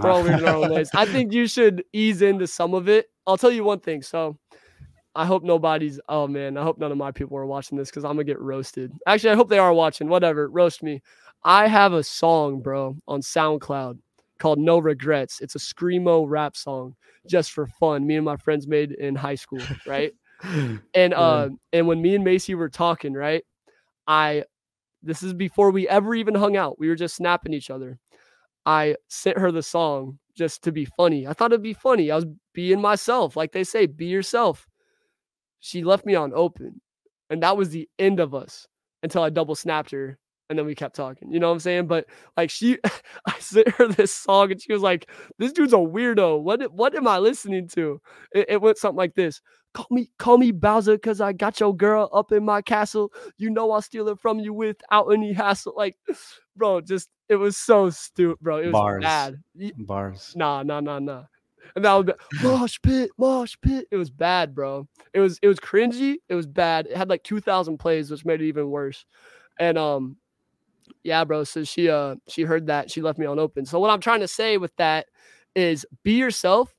we're 0.00 0.10
all 0.10 0.22
weird 0.22 0.40
in 0.40 0.48
our 0.48 0.56
own 0.56 0.70
ways. 0.70 0.90
I 0.94 1.06
think 1.12 1.32
you 1.32 1.46
should 1.46 1.84
ease 1.92 2.22
into 2.22 2.46
some 2.46 2.74
of 2.74 2.88
it. 2.88 3.10
I'll 3.26 3.38
tell 3.38 3.50
you 3.50 3.64
one 3.64 3.80
thing. 3.80 4.02
So, 4.02 4.38
I 5.14 5.24
hope 5.24 5.42
nobody's. 5.42 5.98
Oh 6.08 6.26
man, 6.26 6.56
I 6.56 6.62
hope 6.62 6.78
none 6.78 6.92
of 6.92 6.98
my 6.98 7.10
people 7.10 7.36
are 7.38 7.46
watching 7.46 7.78
this 7.78 7.90
because 7.90 8.04
I'm 8.04 8.12
gonna 8.12 8.24
get 8.24 8.40
roasted. 8.40 8.92
Actually, 9.06 9.30
I 9.30 9.36
hope 9.36 9.48
they 9.48 9.58
are 9.58 9.72
watching. 9.72 10.08
Whatever, 10.08 10.48
roast 10.48 10.82
me. 10.82 11.02
I 11.44 11.66
have 11.66 11.92
a 11.92 12.04
song, 12.04 12.60
bro, 12.60 12.96
on 13.08 13.20
SoundCloud 13.20 13.98
called 14.42 14.58
No 14.58 14.80
Regrets. 14.80 15.40
It's 15.40 15.54
a 15.54 15.58
screamo 15.58 16.24
rap 16.26 16.56
song 16.56 16.96
just 17.28 17.52
for 17.52 17.68
fun. 17.68 18.04
Me 18.04 18.16
and 18.16 18.24
my 18.24 18.36
friends 18.36 18.66
made 18.66 18.90
in 18.90 19.14
high 19.14 19.36
school, 19.36 19.62
right? 19.86 20.12
and 20.94 21.14
uh 21.14 21.48
and 21.72 21.86
when 21.86 22.02
me 22.02 22.16
and 22.16 22.24
Macy 22.24 22.56
were 22.56 22.68
talking, 22.68 23.12
right? 23.12 23.44
I 24.08 24.44
this 25.00 25.22
is 25.22 25.32
before 25.32 25.70
we 25.70 25.88
ever 25.88 26.12
even 26.16 26.34
hung 26.34 26.56
out. 26.56 26.78
We 26.80 26.88
were 26.88 26.96
just 26.96 27.14
snapping 27.14 27.54
each 27.54 27.70
other. 27.70 28.00
I 28.66 28.96
sent 29.08 29.38
her 29.38 29.52
the 29.52 29.62
song 29.62 30.18
just 30.36 30.62
to 30.64 30.72
be 30.72 30.86
funny. 30.96 31.26
I 31.26 31.34
thought 31.34 31.52
it'd 31.52 31.62
be 31.62 31.72
funny. 31.72 32.10
I 32.10 32.16
was 32.16 32.26
being 32.52 32.80
myself. 32.80 33.36
Like 33.36 33.52
they 33.52 33.64
say, 33.64 33.86
be 33.86 34.06
yourself. 34.06 34.66
She 35.60 35.84
left 35.84 36.04
me 36.04 36.16
on 36.16 36.32
open. 36.34 36.80
And 37.30 37.42
that 37.44 37.56
was 37.56 37.70
the 37.70 37.88
end 37.98 38.18
of 38.18 38.34
us 38.34 38.66
until 39.02 39.22
I 39.22 39.30
double 39.30 39.54
snapped 39.54 39.92
her 39.92 40.18
and 40.52 40.58
then 40.58 40.66
we 40.66 40.74
kept 40.74 40.94
talking. 40.94 41.32
You 41.32 41.40
know 41.40 41.48
what 41.48 41.54
I'm 41.54 41.60
saying? 41.60 41.86
But 41.86 42.04
like 42.36 42.50
she, 42.50 42.78
I 43.26 43.38
sent 43.38 43.68
her 43.70 43.88
this 43.88 44.12
song 44.12 44.52
and 44.52 44.60
she 44.60 44.70
was 44.70 44.82
like, 44.82 45.10
"This 45.38 45.52
dude's 45.52 45.72
a 45.72 45.76
weirdo. 45.76 46.42
What 46.42 46.70
what 46.70 46.94
am 46.94 47.08
I 47.08 47.18
listening 47.18 47.68
to?" 47.68 48.02
It, 48.34 48.46
it 48.50 48.60
went 48.60 48.76
something 48.76 48.98
like 48.98 49.14
this: 49.14 49.40
"Call 49.72 49.86
me 49.90 50.10
call 50.18 50.36
me 50.36 50.52
Bowser, 50.52 50.98
cause 50.98 51.22
I 51.22 51.32
got 51.32 51.58
your 51.58 51.74
girl 51.74 52.10
up 52.12 52.32
in 52.32 52.44
my 52.44 52.60
castle. 52.60 53.10
You 53.38 53.48
know 53.48 53.70
I'll 53.70 53.80
steal 53.80 54.08
it 54.08 54.20
from 54.20 54.40
you 54.40 54.52
without 54.52 55.06
any 55.06 55.32
hassle." 55.32 55.72
Like, 55.74 55.96
bro, 56.56 56.82
just 56.82 57.08
it 57.30 57.36
was 57.36 57.56
so 57.56 57.88
stupid, 57.88 58.38
bro. 58.40 58.58
It 58.58 58.66
was 58.66 58.72
Bars. 58.72 59.02
bad. 59.02 59.42
Bars. 59.78 60.34
Nah, 60.36 60.62
nah, 60.62 60.80
nah, 60.80 60.98
nah. 60.98 61.24
And 61.74 61.84
that 61.86 61.94
would 61.94 62.06
be 62.08 62.12
mosh 62.42 62.78
pit, 62.82 63.10
mosh 63.16 63.56
pit. 63.62 63.88
It 63.90 63.96
was 63.96 64.10
bad, 64.10 64.54
bro. 64.54 64.86
It 65.14 65.20
was 65.20 65.38
it 65.40 65.48
was 65.48 65.58
cringy. 65.58 66.16
It 66.28 66.34
was 66.34 66.46
bad. 66.46 66.88
It 66.88 66.96
had 66.98 67.08
like 67.08 67.22
two 67.22 67.40
thousand 67.40 67.78
plays, 67.78 68.10
which 68.10 68.26
made 68.26 68.42
it 68.42 68.48
even 68.48 68.68
worse. 68.68 69.06
And 69.58 69.78
um, 69.78 70.16
yeah, 71.04 71.24
bro. 71.24 71.44
So 71.44 71.64
she 71.64 71.88
uh 71.88 72.16
she 72.28 72.42
heard 72.42 72.66
that 72.66 72.90
she 72.90 73.02
left 73.02 73.18
me 73.18 73.26
on 73.26 73.38
open. 73.38 73.64
So 73.66 73.78
what 73.80 73.90
I'm 73.90 74.00
trying 74.00 74.20
to 74.20 74.28
say 74.28 74.56
with 74.58 74.74
that 74.76 75.06
is 75.54 75.86
be 76.02 76.12
yourself, 76.14 76.74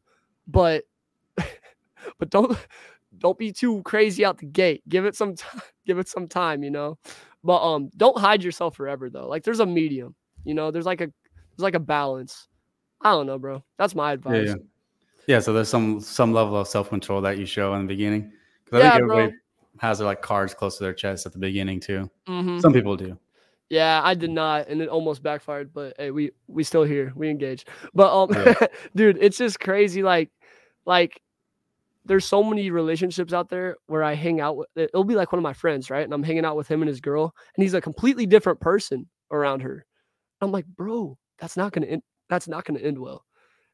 but 0.47 0.83
but 2.19 2.29
don't 2.29 2.57
don't 3.17 3.37
be 3.37 3.51
too 3.51 3.81
crazy 3.83 4.25
out 4.25 4.37
the 4.39 4.45
gate. 4.45 4.83
Give 4.87 5.05
it 5.05 5.15
some 5.15 5.35
time. 5.35 5.61
Give 5.85 5.99
it 5.99 6.07
some 6.07 6.27
time, 6.27 6.63
you 6.63 6.71
know. 6.71 6.97
But 7.43 7.61
um, 7.61 7.89
don't 7.97 8.17
hide 8.17 8.41
yourself 8.43 8.75
forever 8.75 9.09
though. 9.09 9.27
Like 9.27 9.43
there's 9.43 9.59
a 9.59 9.65
medium, 9.65 10.15
you 10.45 10.53
know. 10.53 10.71
There's 10.71 10.85
like 10.85 11.01
a 11.01 11.07
there's 11.07 11.59
like 11.63 11.75
a 11.75 11.79
balance. 11.79 12.47
I 13.01 13.11
don't 13.11 13.25
know, 13.27 13.37
bro. 13.37 13.63
That's 13.77 13.95
my 13.95 14.13
Yeah, 14.13 14.13
advice. 14.13 14.47
yeah. 14.47 14.55
Yeah, 15.27 15.39
so 15.39 15.53
there's 15.53 15.69
some 15.69 15.99
some 16.01 16.33
level 16.33 16.57
of 16.57 16.67
self 16.67 16.89
control 16.89 17.21
that 17.21 17.37
you 17.37 17.45
show 17.45 17.73
in 17.75 17.81
the 17.81 17.87
beginning. 17.87 18.31
Because 18.65 18.81
I 18.81 18.85
Yeah, 18.85 18.99
think 18.99 19.07
bro. 19.11 19.31
has 19.79 19.97
their 19.99 20.07
like 20.07 20.21
cards 20.21 20.53
close 20.53 20.77
to 20.77 20.83
their 20.83 20.93
chest 20.93 21.25
at 21.25 21.33
the 21.33 21.39
beginning 21.39 21.79
too. 21.79 22.09
Mhm. 22.27 22.61
Some 22.61 22.73
people 22.73 22.95
do. 22.97 23.17
Yeah, 23.73 24.01
I 24.03 24.13
did 24.13 24.29
not, 24.29 24.67
and 24.67 24.83
it 24.83 24.87
almost 24.87 25.23
backfired. 25.23 25.73
But 25.73 25.95
hey, 25.97 26.11
we 26.11 26.29
we 26.45 26.63
still 26.63 26.83
here, 26.83 27.11
we 27.15 27.27
engaged. 27.27 27.67
But 27.95 28.13
um, 28.15 28.29
Yeah. 28.31 28.67
dude, 28.95 29.17
it's 29.19 29.39
just 29.39 29.59
crazy. 29.59 30.03
Like, 30.03 30.29
like 30.85 31.19
there's 32.05 32.23
so 32.23 32.43
many 32.43 32.69
relationships 32.69 33.33
out 33.33 33.49
there 33.49 33.77
where 33.87 34.03
I 34.03 34.13
hang 34.13 34.39
out 34.41 34.57
with. 34.57 34.67
It'll 34.75 35.03
be 35.03 35.15
like 35.15 35.31
one 35.31 35.39
of 35.39 35.43
my 35.43 35.53
friends, 35.53 35.89
right? 35.89 36.03
And 36.03 36.13
I'm 36.13 36.21
hanging 36.21 36.45
out 36.45 36.55
with 36.55 36.67
him 36.67 36.83
and 36.83 36.87
his 36.87 37.01
girl, 37.01 37.33
and 37.55 37.63
he's 37.63 37.73
a 37.73 37.81
completely 37.81 38.27
different 38.27 38.59
person 38.59 39.07
around 39.31 39.61
her. 39.63 39.87
I'm 40.39 40.51
like, 40.51 40.67
bro, 40.67 41.17
that's 41.39 41.57
not 41.57 41.71
gonna 41.71 41.87
end. 41.87 42.03
That's 42.29 42.47
not 42.47 42.65
gonna 42.65 42.77
end 42.79 42.99
well, 42.99 43.25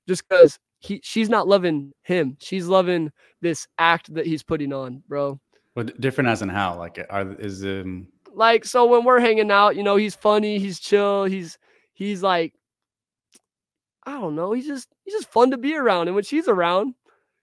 just 0.08 0.24
because 0.30 0.58
he 0.80 1.02
she's 1.04 1.28
not 1.28 1.46
loving 1.46 1.92
him. 2.04 2.38
She's 2.40 2.68
loving 2.68 3.12
this 3.42 3.68
act 3.78 4.14
that 4.14 4.26
he's 4.26 4.44
putting 4.44 4.72
on, 4.72 5.04
bro. 5.10 5.42
But 5.76 6.00
different 6.00 6.30
as 6.30 6.42
in 6.42 6.48
how? 6.48 6.78
Like 6.78 7.06
are 7.10 7.34
is 7.34 7.66
um 7.66 8.08
like 8.34 8.66
so 8.66 8.86
when 8.86 9.04
we're 9.04 9.20
hanging 9.20 9.52
out 9.52 9.76
you 9.76 9.84
know 9.84 9.96
he's 9.96 10.16
funny 10.16 10.60
he's 10.60 10.80
chill 10.80 11.26
he's 11.26 11.58
he's 11.94 12.22
like 12.24 12.54
i 14.04 14.12
don't 14.12 14.36
know 14.36 14.52
he's 14.54 14.68
just 14.68 14.88
he's 15.06 15.14
just 15.14 15.32
fun 15.32 15.52
to 15.52 15.58
be 15.58 15.76
around 15.76 16.08
and 16.08 16.16
when 16.16 16.24
she's 16.24 16.48
around 16.48 16.94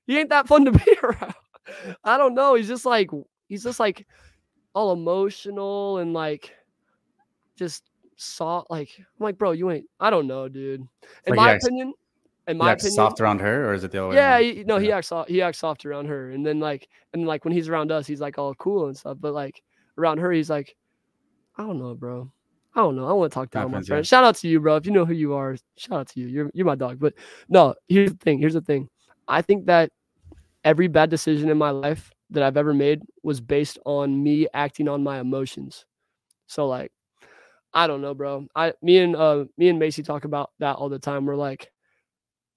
he 0.07 0.19
ain't 0.19 0.31
that 0.31 0.47
fun 0.49 0.65
to 0.65 0.71
be 0.85 0.97
around 1.03 1.35
i 2.05 2.17
don't 2.17 2.35
know 2.35 2.55
he's 2.55 2.69
just 2.69 2.87
like 2.87 3.11
he's 3.49 3.63
just 3.63 3.81
like 3.81 4.07
all 4.75 4.93
emotional 4.93 5.99
and 5.99 6.13
like 6.13 6.55
just 7.57 7.85
soft 8.17 8.71
like 8.71 8.91
i'm 8.99 9.05
like 9.19 9.37
bro 9.39 9.53
you 9.53 9.71
ain't 9.71 9.87
i 10.01 10.09
don't 10.11 10.27
know 10.27 10.49
dude 10.49 10.81
in 10.81 10.89
Like 11.29 11.37
my 11.37 11.53
acts- 11.53 11.65
opinion 11.67 11.93
in 12.49 12.59
my 12.59 12.73
opinion 12.73 12.95
soft 12.95 13.21
around 13.21 13.41
her 13.41 13.69
or 13.69 13.75
is 13.75 13.83
it 13.85 13.91
the 13.91 13.99
other 13.99 14.11
way? 14.11 14.15
yeah, 14.15 14.35
around? 14.37 14.43
he, 14.45 14.65
no, 14.65 14.79
he 14.79 14.93
acts 14.93 15.09
soft. 15.09 15.29
He 15.29 15.43
acts 15.43 15.59
soft 15.59 15.85
around 15.85 16.07
her, 16.07 16.31
and 16.31 16.47
then 16.47 16.61
like, 16.61 16.89
and 17.13 17.27
like 17.27 17.45
when 17.45 17.53
he's 17.53 17.69
around 17.69 17.91
us, 17.91 18.07
he's 18.07 18.21
like 18.21 18.39
all 18.39 18.55
cool 18.55 18.87
and 18.87 18.97
stuff. 18.97 19.17
But 19.21 19.35
like 19.35 19.65
around 19.99 20.19
her, 20.19 20.31
he's 20.33 20.51
like, 20.51 20.77
I 21.57 21.63
don't 21.63 21.79
know, 21.79 21.95
bro. 21.95 22.31
I 22.75 22.81
don't 22.81 22.97
know. 22.97 23.09
I 23.09 23.13
want 23.13 23.33
to 23.33 23.35
talk 23.35 23.51
down 23.51 23.71
my 23.71 23.79
Happens, 23.79 23.89
yeah. 23.89 24.03
Shout 24.03 24.25
out 24.25 24.37
to 24.37 24.49
you, 24.49 24.61
bro. 24.61 24.77
If 24.77 24.85
you 24.85 24.93
know 24.93 25.07
who 25.07 25.15
you 25.15 25.33
are, 25.33 25.57
shout 25.79 26.01
out 26.01 26.09
to 26.09 26.21
you. 26.21 26.27
You're 26.27 26.51
you're 26.53 26.67
my 26.67 26.75
dog. 26.75 26.99
But 27.01 27.15
no, 27.49 27.75
here's 27.89 28.13
the 28.13 28.19
thing. 28.19 28.39
Here's 28.39 28.53
the 28.53 28.61
thing. 28.61 28.91
I 29.27 29.41
think 29.41 29.67
that 29.67 29.91
every 30.63 30.87
bad 30.87 31.09
decision 31.09 31.49
in 31.49 31.57
my 31.57 31.71
life 31.71 32.13
that 32.31 32.43
I've 32.43 32.57
ever 32.59 32.75
made 32.75 33.01
was 33.23 33.41
based 33.41 33.79
on 33.87 34.23
me 34.23 34.47
acting 34.53 34.89
on 34.89 35.03
my 35.03 35.21
emotions. 35.21 35.87
So 36.49 36.67
like, 36.67 36.93
I 37.73 37.87
don't 37.87 38.03
know, 38.03 38.13
bro. 38.13 38.47
I 38.55 38.75
me 38.83 38.99
and 38.99 39.17
uh 39.17 39.47
me 39.57 39.69
and 39.71 39.79
Macy 39.79 40.03
talk 40.03 40.27
about 40.27 40.51
that 40.59 40.77
all 40.77 40.91
the 40.91 40.99
time. 40.99 41.25
We're 41.25 41.37
like, 41.37 41.73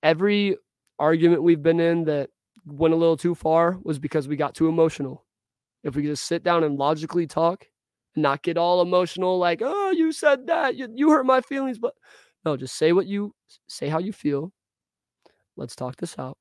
every 0.04 0.58
argument 0.98 1.44
we've 1.44 1.64
been 1.64 1.80
in 1.80 2.04
that 2.06 2.30
went 2.66 2.94
a 2.94 2.98
little 2.98 3.18
too 3.18 3.36
far 3.36 3.78
was 3.84 4.00
because 4.00 4.28
we 4.28 4.36
got 4.36 4.54
too 4.54 4.68
emotional. 4.68 5.24
If 5.84 5.95
we 5.95 6.03
could 6.03 6.11
just 6.11 6.25
sit 6.25 6.43
down 6.43 6.63
and 6.63 6.77
logically 6.77 7.27
talk 7.27 7.65
and 8.15 8.23
not 8.23 8.43
get 8.43 8.57
all 8.57 8.82
emotional, 8.82 9.38
like, 9.38 9.61
oh, 9.63 9.91
you 9.91 10.11
said 10.11 10.47
that, 10.47 10.75
you, 10.75 10.88
you 10.93 11.09
hurt 11.09 11.25
my 11.25 11.41
feelings, 11.41 11.80
but 11.80 11.93
no, 12.45 12.57
just 12.57 12.75
say 12.75 12.91
what 12.91 13.07
you 13.07 13.34
say, 13.67 13.89
how 13.89 13.99
you 13.99 14.11
feel. 14.11 14.51
Let's 15.55 15.75
talk 15.75 15.97
this 15.97 16.17
out 16.17 16.38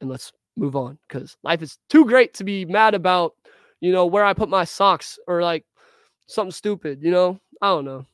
and 0.00 0.10
let's 0.10 0.32
move 0.56 0.76
on 0.76 0.98
because 1.08 1.36
life 1.42 1.62
is 1.62 1.78
too 1.88 2.04
great 2.04 2.34
to 2.34 2.44
be 2.44 2.64
mad 2.64 2.94
about, 2.94 3.34
you 3.80 3.92
know, 3.92 4.06
where 4.06 4.24
I 4.24 4.34
put 4.34 4.48
my 4.48 4.64
socks 4.64 5.18
or 5.26 5.42
like 5.42 5.64
something 6.26 6.52
stupid, 6.52 7.02
you 7.02 7.10
know? 7.10 7.40
I 7.60 7.68
don't 7.68 7.84
know. 7.84 8.06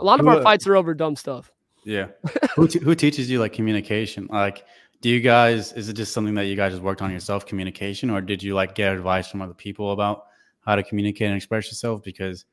A 0.00 0.04
lot 0.04 0.20
of 0.20 0.26
Who, 0.26 0.32
our 0.32 0.38
uh, 0.38 0.42
fights 0.42 0.66
are 0.66 0.76
over 0.76 0.94
dumb 0.94 1.16
stuff. 1.16 1.52
Yeah. 1.84 2.08
who, 2.56 2.68
te- 2.68 2.78
who 2.78 2.94
teaches 2.94 3.30
you 3.30 3.40
like 3.40 3.52
communication? 3.52 4.28
Like, 4.30 4.64
do 5.00 5.08
you 5.08 5.20
guys, 5.20 5.72
is 5.72 5.88
it 5.88 5.94
just 5.94 6.12
something 6.12 6.34
that 6.34 6.44
you 6.44 6.56
guys 6.56 6.72
just 6.72 6.82
worked 6.82 7.02
on 7.02 7.10
yourself, 7.10 7.46
communication, 7.46 8.10
or 8.10 8.20
did 8.20 8.42
you 8.42 8.54
like 8.54 8.74
get 8.74 8.92
advice 8.92 9.28
from 9.28 9.40
other 9.42 9.54
people 9.54 9.92
about 9.92 10.26
how 10.60 10.76
to 10.76 10.82
communicate 10.82 11.28
and 11.28 11.36
express 11.36 11.66
yourself? 11.66 12.02
Because, 12.02 12.44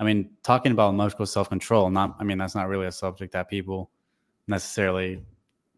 I 0.00 0.04
mean, 0.04 0.30
talking 0.42 0.72
about 0.72 0.90
emotional 0.90 1.26
self 1.26 1.48
control, 1.48 1.90
not, 1.90 2.16
I 2.18 2.24
mean, 2.24 2.38
that's 2.38 2.54
not 2.54 2.68
really 2.68 2.86
a 2.86 2.92
subject 2.92 3.32
that 3.34 3.48
people 3.48 3.90
necessarily 4.48 5.22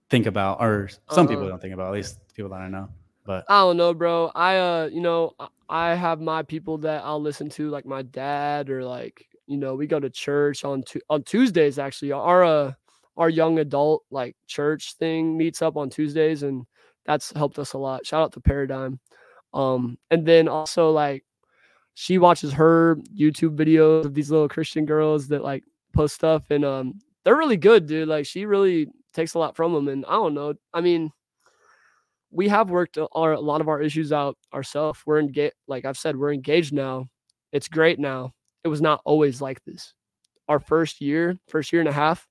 think 0.08 0.26
about, 0.26 0.60
or 0.60 0.88
some 1.10 1.28
people 1.28 1.44
Uh-uh. 1.44 1.50
don't 1.50 1.62
think 1.62 1.74
about, 1.74 1.88
at 1.88 1.92
least 1.92 2.18
people 2.34 2.50
that 2.50 2.60
I 2.60 2.68
know. 2.68 2.88
But 3.26 3.44
I 3.48 3.60
don't 3.60 3.76
know, 3.76 3.94
bro. 3.94 4.30
I 4.34 4.56
uh, 4.58 4.90
you 4.92 5.00
know, 5.00 5.32
I- 5.40 5.48
I 5.70 5.94
have 5.94 6.20
my 6.20 6.42
people 6.42 6.76
that 6.78 7.02
I'll 7.04 7.20
listen 7.22 7.48
to, 7.50 7.70
like 7.70 7.86
my 7.86 8.02
dad, 8.02 8.68
or 8.68 8.84
like 8.84 9.26
you 9.46 9.56
know, 9.56 9.74
we 9.74 9.86
go 9.86 9.98
to 9.98 10.10
church 10.10 10.62
on 10.62 10.82
tu- 10.82 11.00
on 11.08 11.22
Tuesdays. 11.22 11.78
Actually, 11.78 12.12
our 12.12 12.44
uh, 12.44 12.72
our 13.16 13.28
young 13.28 13.58
adult 13.58 14.04
like 14.10 14.36
church 14.46 14.94
thing 14.98 15.36
meets 15.36 15.62
up 15.62 15.76
on 15.76 15.90
Tuesdays, 15.90 16.42
and 16.42 16.64
that's 17.06 17.32
helped 17.32 17.58
us 17.58 17.72
a 17.74 17.78
lot. 17.78 18.06
Shout 18.06 18.22
out 18.22 18.32
to 18.32 18.40
Paradigm. 18.40 19.00
Um, 19.52 19.98
and 20.10 20.26
then 20.26 20.48
also 20.48 20.90
like 20.90 21.24
she 21.94 22.18
watches 22.18 22.52
her 22.52 22.96
YouTube 23.16 23.56
videos 23.56 24.04
of 24.04 24.14
these 24.14 24.30
little 24.30 24.48
Christian 24.48 24.84
girls 24.84 25.28
that 25.28 25.44
like 25.44 25.64
post 25.92 26.14
stuff, 26.14 26.50
and 26.50 26.64
um, 26.64 27.00
they're 27.24 27.36
really 27.36 27.56
good, 27.56 27.86
dude. 27.86 28.08
Like 28.08 28.26
she 28.26 28.46
really 28.46 28.88
takes 29.12 29.34
a 29.34 29.38
lot 29.38 29.56
from 29.56 29.72
them, 29.72 29.88
and 29.88 30.04
I 30.06 30.12
don't 30.12 30.34
know. 30.34 30.54
I 30.72 30.80
mean 30.80 31.12
we 32.34 32.48
have 32.48 32.68
worked 32.68 32.98
our, 33.12 33.32
a 33.32 33.40
lot 33.40 33.60
of 33.60 33.68
our 33.68 33.80
issues 33.80 34.12
out 34.12 34.36
ourselves. 34.52 35.00
We're 35.06 35.20
engaged. 35.20 35.54
Like 35.68 35.84
I've 35.84 35.96
said, 35.96 36.16
we're 36.16 36.32
engaged 36.32 36.72
now. 36.72 37.06
It's 37.52 37.68
great 37.68 38.00
now. 38.00 38.32
It 38.64 38.68
was 38.68 38.82
not 38.82 39.00
always 39.04 39.40
like 39.40 39.62
this. 39.64 39.94
Our 40.48 40.58
first 40.58 41.00
year, 41.00 41.38
first 41.48 41.72
year 41.72 41.80
and 41.80 41.88
a 41.88 41.92
half, 41.92 42.26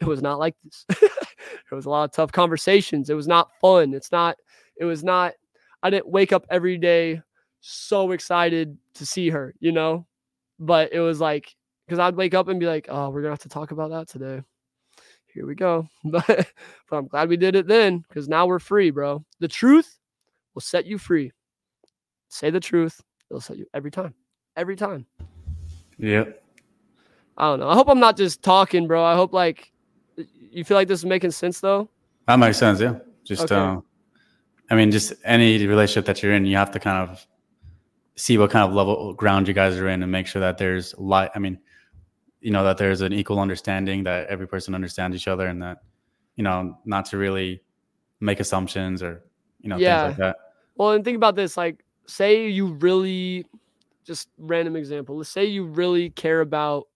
it 0.00 0.06
was 0.06 0.22
not 0.22 0.38
like 0.38 0.54
this. 0.64 0.84
it 0.90 1.74
was 1.74 1.86
a 1.86 1.90
lot 1.90 2.04
of 2.04 2.12
tough 2.12 2.32
conversations. 2.32 3.10
It 3.10 3.14
was 3.14 3.28
not 3.28 3.50
fun. 3.60 3.94
It's 3.94 4.12
not, 4.12 4.36
it 4.76 4.84
was 4.84 5.02
not, 5.02 5.34
I 5.82 5.90
didn't 5.90 6.08
wake 6.08 6.32
up 6.32 6.46
every 6.50 6.78
day 6.78 7.22
so 7.60 8.12
excited 8.12 8.76
to 8.94 9.06
see 9.06 9.30
her, 9.30 9.54
you 9.60 9.72
know? 9.72 10.06
But 10.58 10.92
it 10.92 11.00
was 11.00 11.20
like, 11.20 11.54
because 11.86 11.98
I'd 11.98 12.16
wake 12.16 12.34
up 12.34 12.48
and 12.48 12.60
be 12.60 12.66
like, 12.66 12.86
oh, 12.88 13.08
we're 13.08 13.22
going 13.22 13.30
to 13.30 13.30
have 13.30 13.40
to 13.40 13.48
talk 13.48 13.70
about 13.70 13.90
that 13.90 14.08
today. 14.08 14.42
here 15.26 15.46
we 15.46 15.54
go. 15.54 15.88
But, 16.04 16.26
but 16.26 16.96
I'm 16.96 17.06
glad 17.08 17.28
we 17.28 17.36
did 17.36 17.56
it 17.56 17.66
then 17.66 18.04
because 18.08 18.28
now 18.28 18.46
we're 18.46 18.58
free, 18.58 18.90
bro. 18.90 19.24
The 19.40 19.48
truth 19.48 19.98
will 20.54 20.62
set 20.62 20.86
you 20.86 20.98
free. 20.98 21.32
Say 22.28 22.50
the 22.50 22.60
truth, 22.60 23.00
it'll 23.30 23.40
set 23.40 23.58
you 23.58 23.66
every 23.72 23.90
time. 23.90 24.14
Every 24.56 24.76
time. 24.76 25.06
Yeah. 25.96 26.24
I 27.36 27.46
don't 27.46 27.60
know. 27.60 27.68
I 27.68 27.74
hope 27.74 27.88
I'm 27.88 28.00
not 28.00 28.16
just 28.16 28.42
talking, 28.42 28.86
bro. 28.86 29.04
I 29.04 29.14
hope 29.14 29.32
like 29.32 29.72
you 30.50 30.64
feel 30.64 30.76
like 30.76 30.88
this 30.88 31.00
is 31.00 31.06
making 31.06 31.30
sense 31.30 31.60
though. 31.60 31.88
That 32.26 32.38
makes 32.38 32.58
sense. 32.58 32.80
Yeah. 32.80 32.98
Just, 33.24 33.44
okay. 33.44 33.54
uh, 33.54 33.80
I 34.70 34.74
mean, 34.74 34.90
just 34.90 35.12
any 35.24 35.66
relationship 35.66 36.06
that 36.06 36.22
you're 36.22 36.32
in, 36.32 36.44
you 36.44 36.56
have 36.56 36.70
to 36.72 36.80
kind 36.80 37.08
of 37.08 37.26
see 38.16 38.36
what 38.36 38.50
kind 38.50 38.68
of 38.68 38.74
level 38.74 39.14
ground 39.14 39.48
you 39.48 39.54
guys 39.54 39.76
are 39.78 39.88
in 39.88 40.02
and 40.02 40.10
make 40.10 40.26
sure 40.26 40.40
that 40.40 40.58
there's 40.58 40.94
light. 40.98 41.30
I 41.34 41.38
mean, 41.38 41.58
you 42.40 42.50
know, 42.50 42.64
that 42.64 42.78
there's 42.78 43.00
an 43.00 43.12
equal 43.12 43.40
understanding 43.40 44.04
that 44.04 44.28
every 44.28 44.46
person 44.46 44.74
understands 44.74 45.16
each 45.16 45.28
other 45.28 45.46
and 45.46 45.62
that, 45.62 45.78
you 46.36 46.44
know, 46.44 46.78
not 46.84 47.06
to 47.06 47.18
really 47.18 47.62
make 48.20 48.40
assumptions 48.40 49.02
or, 49.02 49.24
you 49.60 49.68
know, 49.68 49.76
yeah. 49.76 50.08
things 50.08 50.18
like 50.18 50.28
that. 50.28 50.36
Well, 50.76 50.92
and 50.92 51.04
think 51.04 51.16
about 51.16 51.34
this, 51.34 51.56
like 51.56 51.84
say 52.06 52.48
you 52.48 52.74
really 52.74 53.46
just 54.04 54.28
random 54.38 54.76
example. 54.76 55.16
Let's 55.16 55.30
say 55.30 55.44
you 55.44 55.64
really 55.64 56.10
care 56.10 56.40
about 56.40 56.88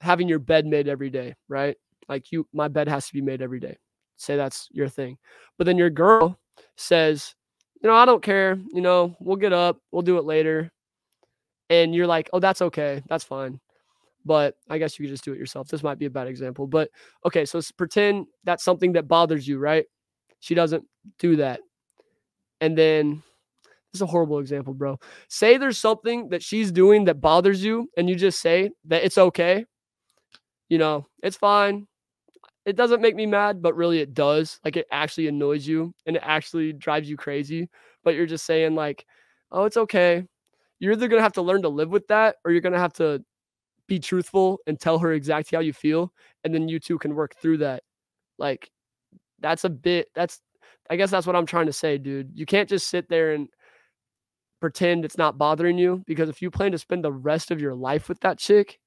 having 0.00 0.28
your 0.28 0.38
bed 0.38 0.66
made 0.66 0.88
every 0.88 1.10
day, 1.10 1.34
right? 1.48 1.76
Like 2.10 2.32
you 2.32 2.46
my 2.52 2.66
bed 2.66 2.88
has 2.88 3.06
to 3.06 3.14
be 3.14 3.22
made 3.22 3.40
every 3.40 3.60
day. 3.60 3.76
Say 4.16 4.36
that's 4.36 4.68
your 4.72 4.88
thing. 4.88 5.16
But 5.56 5.64
then 5.64 5.78
your 5.78 5.90
girl 5.90 6.38
says, 6.76 7.34
you 7.80 7.88
know, 7.88 7.94
I 7.94 8.04
don't 8.04 8.22
care. 8.22 8.58
You 8.74 8.80
know, 8.82 9.16
we'll 9.20 9.36
get 9.36 9.52
up, 9.52 9.78
we'll 9.92 10.02
do 10.02 10.18
it 10.18 10.24
later. 10.24 10.72
And 11.70 11.94
you're 11.94 12.08
like, 12.08 12.28
oh, 12.32 12.40
that's 12.40 12.62
okay. 12.62 13.00
That's 13.08 13.22
fine. 13.22 13.60
But 14.24 14.56
I 14.68 14.78
guess 14.78 14.98
you 14.98 15.06
could 15.06 15.12
just 15.12 15.24
do 15.24 15.32
it 15.32 15.38
yourself. 15.38 15.68
This 15.68 15.84
might 15.84 16.00
be 16.00 16.06
a 16.06 16.10
bad 16.10 16.26
example. 16.26 16.66
But 16.66 16.90
okay, 17.24 17.46
so 17.46 17.60
pretend 17.78 18.26
that's 18.42 18.64
something 18.64 18.92
that 18.94 19.06
bothers 19.06 19.46
you, 19.46 19.58
right? 19.58 19.86
She 20.40 20.56
doesn't 20.56 20.84
do 21.20 21.36
that. 21.36 21.60
And 22.60 22.76
then 22.76 23.22
this 23.92 23.98
is 23.98 24.02
a 24.02 24.06
horrible 24.06 24.40
example, 24.40 24.74
bro. 24.74 24.98
Say 25.28 25.58
there's 25.58 25.78
something 25.78 26.30
that 26.30 26.42
she's 26.42 26.72
doing 26.72 27.04
that 27.04 27.20
bothers 27.20 27.62
you, 27.62 27.88
and 27.96 28.10
you 28.10 28.16
just 28.16 28.40
say 28.40 28.70
that 28.86 29.04
it's 29.04 29.16
okay. 29.16 29.64
You 30.68 30.78
know, 30.78 31.06
it's 31.22 31.36
fine 31.36 31.86
it 32.66 32.76
doesn't 32.76 33.00
make 33.00 33.16
me 33.16 33.26
mad, 33.26 33.62
but 33.62 33.74
really 33.74 34.00
it 34.00 34.14
does. 34.14 34.60
Like 34.64 34.76
it 34.76 34.86
actually 34.92 35.28
annoys 35.28 35.66
you 35.66 35.94
and 36.06 36.16
it 36.16 36.22
actually 36.24 36.72
drives 36.72 37.08
you 37.08 37.16
crazy. 37.16 37.68
But 38.04 38.14
you're 38.14 38.26
just 38.26 38.46
saying, 38.46 38.74
like, 38.74 39.06
oh, 39.50 39.64
it's 39.64 39.76
okay. 39.76 40.24
You're 40.78 40.92
either 40.92 41.08
gonna 41.08 41.22
have 41.22 41.32
to 41.34 41.42
learn 41.42 41.62
to 41.62 41.68
live 41.68 41.90
with 41.90 42.06
that 42.08 42.36
or 42.44 42.50
you're 42.50 42.60
gonna 42.60 42.78
have 42.78 42.92
to 42.94 43.22
be 43.86 43.98
truthful 43.98 44.60
and 44.66 44.78
tell 44.78 44.98
her 44.98 45.12
exactly 45.12 45.56
how 45.56 45.62
you 45.62 45.72
feel. 45.72 46.12
And 46.44 46.54
then 46.54 46.68
you 46.68 46.78
two 46.78 46.98
can 46.98 47.14
work 47.14 47.34
through 47.36 47.58
that. 47.58 47.82
Like, 48.38 48.70
that's 49.40 49.64
a 49.64 49.70
bit, 49.70 50.08
that's, 50.14 50.40
I 50.88 50.96
guess 50.96 51.10
that's 51.10 51.26
what 51.26 51.36
I'm 51.36 51.46
trying 51.46 51.66
to 51.66 51.72
say, 51.72 51.98
dude. 51.98 52.30
You 52.34 52.46
can't 52.46 52.68
just 52.68 52.88
sit 52.88 53.08
there 53.08 53.32
and 53.32 53.48
pretend 54.60 55.04
it's 55.04 55.18
not 55.18 55.38
bothering 55.38 55.78
you 55.78 56.02
because 56.06 56.28
if 56.28 56.42
you 56.42 56.50
plan 56.50 56.72
to 56.72 56.78
spend 56.78 57.04
the 57.04 57.12
rest 57.12 57.50
of 57.50 57.60
your 57.60 57.74
life 57.74 58.08
with 58.08 58.20
that 58.20 58.38
chick, 58.38 58.78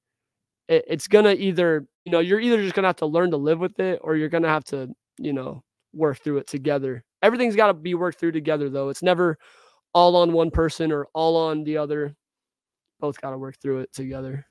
it, 0.68 0.84
it's 0.88 1.08
gonna 1.08 1.34
either 1.34 1.86
you 2.04 2.12
know 2.12 2.20
you're 2.20 2.40
either 2.40 2.62
just 2.62 2.74
gonna 2.74 2.88
have 2.88 2.96
to 2.96 3.06
learn 3.06 3.30
to 3.30 3.36
live 3.36 3.58
with 3.58 3.78
it 3.80 4.00
or 4.02 4.16
you're 4.16 4.28
gonna 4.28 4.48
have 4.48 4.64
to 4.64 4.88
you 5.18 5.32
know 5.32 5.62
work 5.92 6.18
through 6.18 6.38
it 6.38 6.46
together 6.46 7.04
everything's 7.22 7.56
got 7.56 7.68
to 7.68 7.74
be 7.74 7.94
worked 7.94 8.18
through 8.18 8.32
together 8.32 8.68
though 8.68 8.88
it's 8.88 9.02
never 9.02 9.38
all 9.92 10.16
on 10.16 10.32
one 10.32 10.50
person 10.50 10.90
or 10.90 11.06
all 11.14 11.36
on 11.36 11.64
the 11.64 11.76
other 11.76 12.14
both 13.00 13.20
got 13.20 13.30
to 13.30 13.38
work 13.38 13.56
through 13.60 13.78
it 13.78 13.92
together 13.92 14.44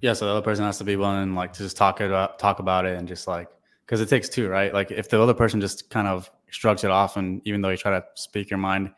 yeah 0.00 0.12
so 0.12 0.26
the 0.26 0.30
other 0.30 0.42
person 0.42 0.64
has 0.64 0.78
to 0.78 0.84
be 0.84 0.96
willing 0.96 1.34
like 1.34 1.52
to 1.52 1.62
just 1.62 1.76
talk 1.76 2.00
about 2.00 2.38
talk 2.38 2.58
about 2.58 2.84
it 2.84 2.98
and 2.98 3.08
just 3.08 3.26
like 3.26 3.48
because 3.86 4.00
it 4.00 4.08
takes 4.08 4.28
two 4.28 4.48
right 4.48 4.74
like 4.74 4.90
if 4.90 5.08
the 5.08 5.20
other 5.20 5.34
person 5.34 5.60
just 5.60 5.88
kind 5.90 6.06
of 6.06 6.30
shrugs 6.50 6.84
it 6.84 6.90
off 6.90 7.16
and 7.16 7.40
even 7.44 7.60
though 7.60 7.70
you 7.70 7.76
try 7.76 7.90
to 7.90 8.04
speak 8.14 8.50
your 8.50 8.58
mind 8.58 8.90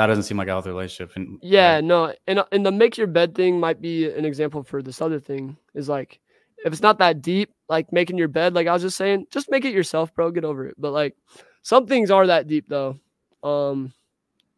that 0.00 0.06
doesn't 0.06 0.24
seem 0.24 0.38
like 0.38 0.48
a 0.48 0.52
healthy 0.52 0.70
relationship. 0.70 1.14
And 1.14 1.38
yeah, 1.42 1.74
right? 1.74 1.84
no, 1.84 2.14
and 2.26 2.42
and 2.52 2.64
the 2.64 2.72
make 2.72 2.96
your 2.96 3.06
bed 3.06 3.34
thing 3.34 3.60
might 3.60 3.82
be 3.82 4.10
an 4.10 4.24
example 4.24 4.62
for 4.62 4.80
this 4.80 5.02
other 5.02 5.20
thing. 5.20 5.58
Is 5.74 5.90
like 5.90 6.20
if 6.64 6.72
it's 6.72 6.82
not 6.82 6.98
that 6.98 7.22
deep, 7.22 7.52
like 7.68 7.92
making 7.92 8.18
your 8.18 8.28
bed, 8.28 8.54
like 8.54 8.66
I 8.66 8.72
was 8.72 8.82
just 8.82 8.96
saying, 8.96 9.26
just 9.30 9.50
make 9.50 9.64
it 9.64 9.74
yourself, 9.74 10.14
bro. 10.14 10.30
Get 10.30 10.44
over 10.44 10.66
it. 10.66 10.74
But 10.78 10.92
like 10.92 11.16
some 11.62 11.86
things 11.86 12.10
are 12.10 12.26
that 12.26 12.46
deep 12.46 12.66
though. 12.68 12.98
Um, 13.42 13.92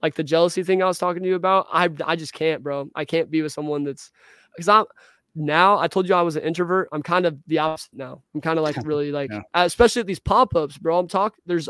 like 0.02 0.14
the 0.14 0.24
jealousy 0.24 0.62
thing 0.62 0.82
I 0.82 0.86
was 0.86 0.98
talking 0.98 1.22
to 1.22 1.28
you 1.28 1.36
about, 1.36 1.68
I 1.72 1.88
I 2.04 2.16
just 2.16 2.32
can't, 2.32 2.62
bro. 2.62 2.90
I 2.94 3.04
can't 3.04 3.30
be 3.30 3.42
with 3.42 3.52
someone 3.52 3.84
that's 3.84 4.10
because 4.54 4.68
I'm 4.68 4.86
now. 5.34 5.78
I 5.78 5.88
told 5.88 6.08
you 6.08 6.14
I 6.14 6.22
was 6.22 6.36
an 6.36 6.42
introvert. 6.42 6.88
I'm 6.92 7.02
kind 7.02 7.26
of 7.26 7.38
the 7.46 7.58
opposite 7.58 7.94
now. 7.94 8.22
I'm 8.34 8.40
kind 8.40 8.58
of 8.58 8.64
like 8.64 8.76
really 8.84 9.12
like, 9.12 9.30
yeah. 9.30 9.42
especially 9.54 10.00
at 10.00 10.06
these 10.06 10.18
pop 10.18 10.56
ups, 10.56 10.78
bro. 10.78 10.98
I'm 10.98 11.08
talking. 11.08 11.40
There's 11.46 11.68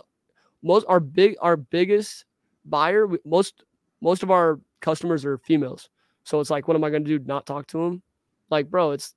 most 0.63 0.87
our 0.89 1.01
big 1.01 1.37
our 1.41 1.57
biggest 1.57 2.25
buyer, 2.65 3.09
most 3.25 3.65
most 4.01 4.23
of 4.23 4.31
our 4.31 4.61
customers 4.81 5.25
are 5.25 5.39
females. 5.39 5.89
So 6.25 6.41
it's 6.41 6.51
like, 6.51 6.69
what 6.69 6.77
am 6.77 6.85
I 6.85 6.91
going 6.91 7.05
to 7.05 7.19
do? 7.19 7.25
Not 7.25 7.47
talk 7.47 7.67
to 7.69 7.79
them? 7.79 8.03
Like, 8.51 8.71
bro, 8.71 8.93
it's 8.93 9.15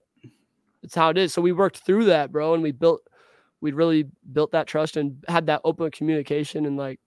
it's 0.86 0.96
how 0.96 1.10
it 1.10 1.18
is. 1.18 1.34
So 1.34 1.42
we 1.42 1.52
worked 1.52 1.80
through 1.80 2.06
that, 2.06 2.32
bro, 2.32 2.54
and 2.54 2.64
we 2.64 2.72
built 2.72 3.02
we 3.62 3.72
really 3.72 4.06
built 4.34 4.52
that 4.52 4.68
trust 4.68 4.98
and 4.98 5.24
had 5.28 5.48
that 5.48 5.62
open 5.66 5.90
communication 5.92 6.66
and 6.66 6.78
like 6.78 7.00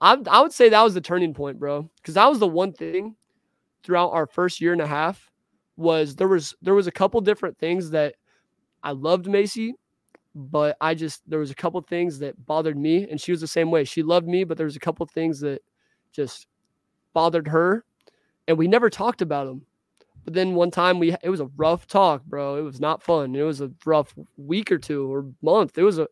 I 0.00 0.16
I 0.28 0.40
would 0.40 0.52
say 0.52 0.68
that 0.68 0.82
was 0.82 0.94
the 0.94 1.00
turning 1.00 1.34
point, 1.34 1.58
bro, 1.58 1.90
because 1.96 2.14
that 2.14 2.28
was 2.28 2.38
the 2.38 2.46
one 2.48 2.72
thing 2.72 3.16
throughout 3.82 4.10
our 4.12 4.26
first 4.26 4.60
year 4.60 4.72
and 4.72 4.80
a 4.82 4.86
half 4.86 5.30
was 5.76 6.16
there 6.16 6.28
was 6.28 6.54
there 6.62 6.74
was 6.74 6.86
a 6.86 6.92
couple 6.92 7.20
different 7.20 7.58
things 7.58 7.90
that 7.90 8.14
I 8.82 8.92
loved 8.92 9.26
Macy, 9.26 9.74
but 10.34 10.76
I 10.80 10.94
just 10.94 11.22
there 11.28 11.38
was 11.40 11.50
a 11.50 11.54
couple 11.54 11.80
things 11.82 12.18
that 12.20 12.46
bothered 12.46 12.76
me, 12.78 13.08
and 13.10 13.20
she 13.20 13.32
was 13.32 13.40
the 13.40 13.46
same 13.46 13.70
way. 13.70 13.84
She 13.84 14.02
loved 14.02 14.26
me, 14.28 14.44
but 14.44 14.56
there 14.56 14.66
was 14.66 14.76
a 14.76 14.80
couple 14.80 15.06
things 15.06 15.40
that 15.40 15.62
just 16.12 16.46
bothered 17.14 17.48
her, 17.48 17.84
and 18.48 18.58
we 18.58 18.68
never 18.68 18.90
talked 18.90 19.22
about 19.22 19.46
them. 19.46 19.66
But 20.24 20.34
then 20.34 20.54
one 20.54 20.70
time 20.70 20.98
we 20.98 21.14
it 21.22 21.30
was 21.30 21.40
a 21.40 21.50
rough 21.56 21.86
talk, 21.86 22.24
bro. 22.24 22.56
It 22.56 22.62
was 22.62 22.80
not 22.80 23.02
fun. 23.02 23.34
It 23.34 23.42
was 23.42 23.60
a 23.60 23.70
rough 23.84 24.14
week 24.36 24.70
or 24.72 24.78
two 24.78 25.12
or 25.12 25.26
month. 25.42 25.78
It 25.78 25.82
was 25.84 25.98
a 25.98 26.08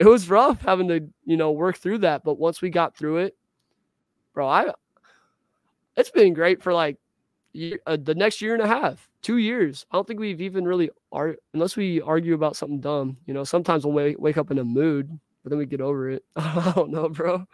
it 0.00 0.06
was 0.06 0.30
rough 0.30 0.62
having 0.62 0.88
to, 0.88 1.08
you 1.26 1.36
know, 1.38 1.52
work 1.52 1.78
through 1.78 1.98
that, 1.98 2.24
but 2.24 2.38
once 2.38 2.62
we 2.62 2.70
got 2.70 2.96
through 2.96 3.18
it, 3.18 3.36
bro, 4.34 4.48
I 4.48 4.72
it's 5.96 6.10
been 6.10 6.34
great 6.34 6.62
for 6.62 6.72
like 6.72 6.96
year, 7.52 7.80
uh, 7.86 7.96
the 8.02 8.14
next 8.14 8.40
year 8.40 8.54
and 8.54 8.62
a 8.62 8.66
half, 8.68 9.08
2 9.22 9.38
years. 9.38 9.86
I 9.90 9.96
don't 9.96 10.06
think 10.06 10.20
we've 10.20 10.40
even 10.40 10.64
really 10.66 10.90
ar- 11.12 11.36
unless 11.54 11.76
we 11.76 12.00
argue 12.00 12.34
about 12.34 12.56
something 12.56 12.80
dumb, 12.80 13.16
you 13.26 13.34
know, 13.34 13.44
sometimes 13.44 13.84
we'll 13.84 13.94
wake, 13.94 14.16
wake 14.20 14.38
up 14.38 14.50
in 14.50 14.58
a 14.58 14.64
mood, 14.64 15.10
but 15.42 15.50
then 15.50 15.58
we 15.58 15.66
get 15.66 15.80
over 15.80 16.10
it. 16.10 16.24
I 16.36 16.72
don't 16.76 16.90
know, 16.90 17.08
bro. 17.08 17.44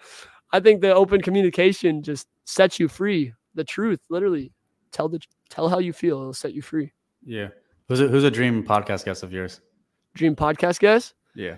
I 0.52 0.60
think 0.60 0.80
the 0.80 0.94
open 0.94 1.22
communication 1.22 2.02
just 2.02 2.28
sets 2.46 2.80
you 2.80 2.88
free. 2.88 3.34
The 3.54 3.64
truth, 3.64 4.00
literally, 4.10 4.52
tell 4.92 5.08
the 5.08 5.20
tell 5.48 5.68
how 5.68 5.78
you 5.78 5.92
feel. 5.92 6.20
It'll 6.20 6.34
set 6.34 6.54
you 6.54 6.62
free. 6.62 6.92
Yeah. 7.24 7.48
Who's 7.88 8.00
a, 8.00 8.08
who's 8.08 8.24
a 8.24 8.30
dream 8.30 8.64
podcast 8.64 9.04
guest 9.04 9.22
of 9.22 9.32
yours? 9.32 9.60
Dream 10.14 10.36
podcast 10.36 10.78
guest? 10.78 11.14
Yeah. 11.34 11.56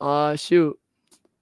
Uh, 0.00 0.36
shoot. 0.36 0.78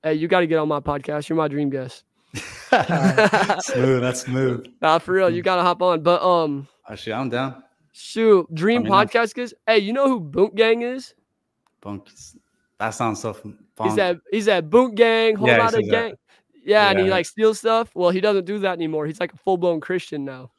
Hey, 0.03 0.15
you 0.15 0.27
got 0.27 0.41
to 0.41 0.47
get 0.47 0.59
on 0.59 0.69
my 0.69 0.81
podcast. 0.81 1.29
You're 1.29 1.37
my 1.37 1.49
dream 1.49 1.71
guest. 1.71 2.05
smooth. 2.35 4.01
That's 4.01 4.23
smooth. 4.23 4.67
Nah, 4.81 4.99
for 4.99 5.13
real. 5.13 5.29
You 5.29 5.43
got 5.43 5.57
to 5.57 5.63
hop 5.63 5.83
on. 5.83 6.03
But 6.03 6.23
um, 6.23 6.67
actually, 6.89 7.13
I'm 7.13 7.29
down. 7.29 7.63
Shoot, 7.93 8.53
dream 8.55 8.85
podcast 8.85 9.35
guest. 9.35 9.53
Hey, 9.67 9.79
you 9.79 9.93
know 9.93 10.09
who 10.09 10.19
Boot 10.19 10.55
Gang 10.55 10.81
is? 10.81 11.15
Boonk. 11.83 12.07
That 12.79 12.91
sounds 12.91 13.21
so 13.21 13.35
fun. 13.35 13.59
He's 13.83 13.97
that 13.97 14.19
he's 14.31 14.49
at 14.49 14.71
Boonk 14.71 14.95
Gang, 14.95 15.37
whole 15.37 15.49
yeah, 15.49 15.59
lot 15.59 15.75
of 15.75 15.81
gang. 15.83 15.91
That. 15.91 16.19
Yeah, 16.65 16.85
yeah, 16.85 16.91
and 16.91 17.01
he 17.01 17.11
like 17.11 17.27
steals 17.27 17.59
stuff. 17.59 17.91
Well, 17.95 18.11
he 18.11 18.21
doesn't 18.21 18.45
do 18.45 18.61
that 18.61 18.73
anymore. 18.73 19.07
He's 19.07 19.21
like 19.21 19.33
a 19.33 19.37
full 19.37 19.57
blown 19.57 19.81
Christian 19.81 20.25
now. 20.25 20.53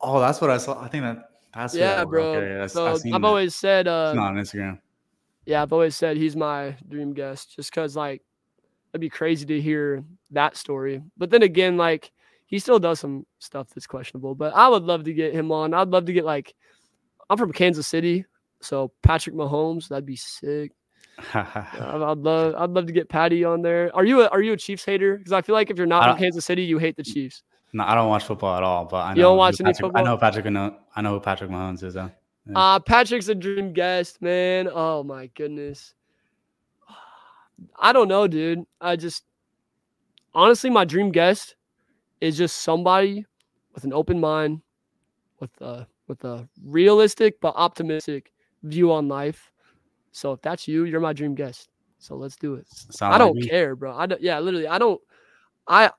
Oh, 0.00 0.20
that's 0.20 0.40
what 0.40 0.50
I 0.50 0.58
saw. 0.58 0.80
I 0.82 0.88
think 0.88 1.04
that 1.04 1.30
that's 1.54 1.74
yeah, 1.74 2.04
bro. 2.04 2.34
Okay, 2.34 2.68
so 2.68 2.96
I've, 3.12 3.24
always 3.24 3.54
said 3.54 3.88
uh, 3.88 4.12
not 4.12 4.32
on 4.32 4.36
Instagram. 4.36 4.78
Yeah, 5.46 5.62
I've 5.62 5.72
always 5.72 5.96
said 5.96 6.16
he's 6.16 6.36
my 6.36 6.76
dream 6.88 7.14
guest, 7.14 7.56
just 7.56 7.70
because 7.70 7.96
like 7.96 8.22
it'd 8.92 9.00
be 9.00 9.08
crazy 9.08 9.46
to 9.46 9.60
hear 9.60 10.04
that 10.30 10.56
story. 10.56 11.02
But 11.16 11.30
then 11.30 11.42
again, 11.42 11.76
like 11.76 12.12
he 12.46 12.58
still 12.58 12.78
does 12.78 13.00
some 13.00 13.26
stuff 13.38 13.68
that's 13.74 13.86
questionable. 13.86 14.34
But 14.34 14.54
I 14.54 14.68
would 14.68 14.82
love 14.82 15.04
to 15.04 15.12
get 15.12 15.34
him 15.34 15.50
on. 15.50 15.74
I'd 15.74 15.88
love 15.88 16.06
to 16.06 16.12
get 16.12 16.24
like 16.24 16.54
I'm 17.30 17.38
from 17.38 17.52
Kansas 17.52 17.86
City, 17.86 18.24
so 18.60 18.92
Patrick 19.02 19.34
Mahomes, 19.34 19.88
that'd 19.88 20.06
be 20.06 20.16
sick. 20.16 20.72
I'd 21.34 22.18
love 22.18 22.54
I'd 22.56 22.70
love 22.70 22.86
to 22.86 22.92
get 22.92 23.08
Patty 23.08 23.44
on 23.44 23.62
there. 23.62 23.90
Are 23.94 24.04
you 24.04 24.22
a, 24.22 24.28
are 24.28 24.42
you 24.42 24.52
a 24.52 24.56
Chiefs 24.56 24.84
hater? 24.84 25.16
Because 25.16 25.32
I 25.32 25.42
feel 25.42 25.54
like 25.54 25.70
if 25.70 25.76
you're 25.76 25.86
not 25.86 26.04
from 26.04 26.18
Kansas 26.18 26.44
City, 26.44 26.62
you 26.62 26.78
hate 26.78 26.96
the 26.96 27.02
Chiefs. 27.02 27.42
No, 27.72 27.84
I 27.84 27.94
don't 27.94 28.08
watch 28.08 28.24
football 28.24 28.56
at 28.56 28.62
all. 28.62 28.84
But 28.84 29.04
I 29.04 29.10
know 29.10 29.16
you 29.16 29.22
don't 29.22 29.36
watch 29.36 29.60
any 29.60 29.68
Patrick, 29.68 29.86
football. 29.86 30.00
I 30.00 30.04
know 30.04 30.16
Patrick. 30.16 30.46
I 30.46 30.50
know, 30.50 30.76
I 30.96 31.02
know 31.02 31.10
who 31.14 31.20
Patrick 31.20 31.50
Mahomes 31.50 31.82
is. 31.82 31.94
Though. 31.94 32.10
Yeah. 32.46 32.58
Uh, 32.58 32.78
Patrick's 32.78 33.28
a 33.28 33.34
dream 33.34 33.72
guest, 33.72 34.22
man. 34.22 34.68
Oh 34.72 35.02
my 35.02 35.26
goodness. 35.34 35.94
I 37.78 37.92
don't 37.92 38.08
know, 38.08 38.26
dude. 38.26 38.64
I 38.80 38.96
just 38.96 39.24
honestly, 40.32 40.70
my 40.70 40.84
dream 40.84 41.10
guest 41.10 41.56
is 42.20 42.38
just 42.38 42.58
somebody 42.58 43.26
with 43.74 43.84
an 43.84 43.92
open 43.92 44.18
mind, 44.20 44.62
with 45.40 45.50
a 45.60 45.86
with 46.06 46.24
a 46.24 46.48
realistic 46.64 47.40
but 47.40 47.54
optimistic 47.56 48.32
view 48.62 48.90
on 48.92 49.08
life 49.08 49.52
So 50.10 50.32
if 50.32 50.42
that's 50.42 50.66
you, 50.66 50.84
you're 50.84 51.00
my 51.00 51.12
dream 51.12 51.34
guest. 51.34 51.68
So 51.98 52.16
let's 52.16 52.36
do 52.36 52.54
it. 52.54 52.66
Sound 52.68 53.14
I 53.14 53.18
don't 53.18 53.38
like 53.38 53.50
care, 53.50 53.76
bro. 53.76 53.96
I 53.96 54.06
don't, 54.06 54.20
yeah, 54.20 54.38
literally, 54.38 54.66
I 54.66 54.78
don't. 54.78 55.00
I 55.66 55.90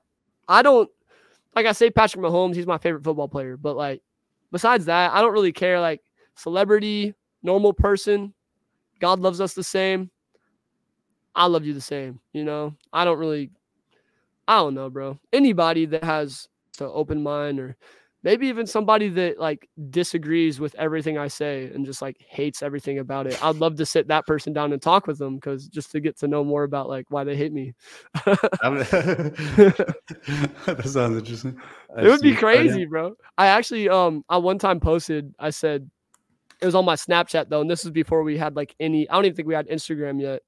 I 0.48 0.62
don't 0.62 0.90
like 1.54 1.66
I 1.66 1.72
say 1.72 1.90
Patrick 1.90 2.22
Mahomes. 2.22 2.54
He's 2.54 2.66
my 2.66 2.78
favorite 2.78 3.04
football 3.04 3.28
player, 3.28 3.56
but 3.56 3.76
like 3.76 4.02
besides 4.52 4.86
that, 4.86 5.12
I 5.12 5.20
don't 5.20 5.32
really 5.32 5.52
care. 5.52 5.80
Like 5.80 6.02
celebrity, 6.34 7.14
normal 7.42 7.72
person, 7.72 8.34
God 9.00 9.20
loves 9.20 9.40
us 9.40 9.54
the 9.54 9.64
same. 9.64 10.10
I 11.34 11.46
love 11.46 11.64
you 11.64 11.74
the 11.74 11.80
same. 11.80 12.20
You 12.32 12.44
know, 12.44 12.74
I 12.92 13.04
don't 13.04 13.18
really, 13.18 13.50
I 14.48 14.56
don't 14.58 14.74
know, 14.74 14.90
bro. 14.90 15.18
Anybody 15.32 15.86
that 15.86 16.04
has 16.04 16.48
an 16.80 16.90
open 16.92 17.22
mind 17.22 17.60
or 17.60 17.76
maybe 18.22 18.48
even 18.48 18.66
somebody 18.66 19.08
that 19.08 19.38
like 19.38 19.68
disagrees 19.90 20.60
with 20.60 20.74
everything 20.74 21.16
I 21.16 21.28
say 21.28 21.70
and 21.72 21.86
just 21.86 22.02
like 22.02 22.16
hates 22.28 22.62
everything 22.62 22.98
about 22.98 23.26
it. 23.26 23.42
I'd 23.42 23.56
love 23.56 23.76
to 23.76 23.86
sit 23.86 24.08
that 24.08 24.26
person 24.26 24.52
down 24.52 24.72
and 24.72 24.82
talk 24.82 25.06
with 25.06 25.18
them 25.18 25.36
because 25.36 25.66
just 25.68 25.92
to 25.92 26.00
get 26.00 26.18
to 26.18 26.28
know 26.28 26.44
more 26.44 26.64
about 26.64 26.88
like 26.88 27.06
why 27.08 27.24
they 27.24 27.36
hate 27.36 27.52
me. 27.52 27.74
that 28.24 29.32
sounds 30.84 31.16
interesting. 31.18 31.58
it 31.98 32.08
would 32.08 32.20
be 32.20 32.34
crazy, 32.34 32.84
bro. 32.84 33.14
I 33.38 33.46
actually 33.46 33.88
um 33.88 34.24
I 34.28 34.36
one 34.36 34.58
time 34.58 34.80
posted 34.80 35.34
I 35.38 35.50
said 35.50 35.90
it 36.60 36.66
was 36.66 36.74
on 36.74 36.84
my 36.84 36.96
Snapchat 36.96 37.48
though, 37.48 37.62
and 37.62 37.70
this 37.70 37.84
is 37.84 37.90
before 37.90 38.22
we 38.22 38.36
had 38.36 38.54
like 38.54 38.74
any 38.78 39.08
I 39.08 39.14
don't 39.14 39.24
even 39.24 39.36
think 39.36 39.48
we 39.48 39.54
had 39.54 39.68
Instagram 39.68 40.20
yet. 40.20 40.42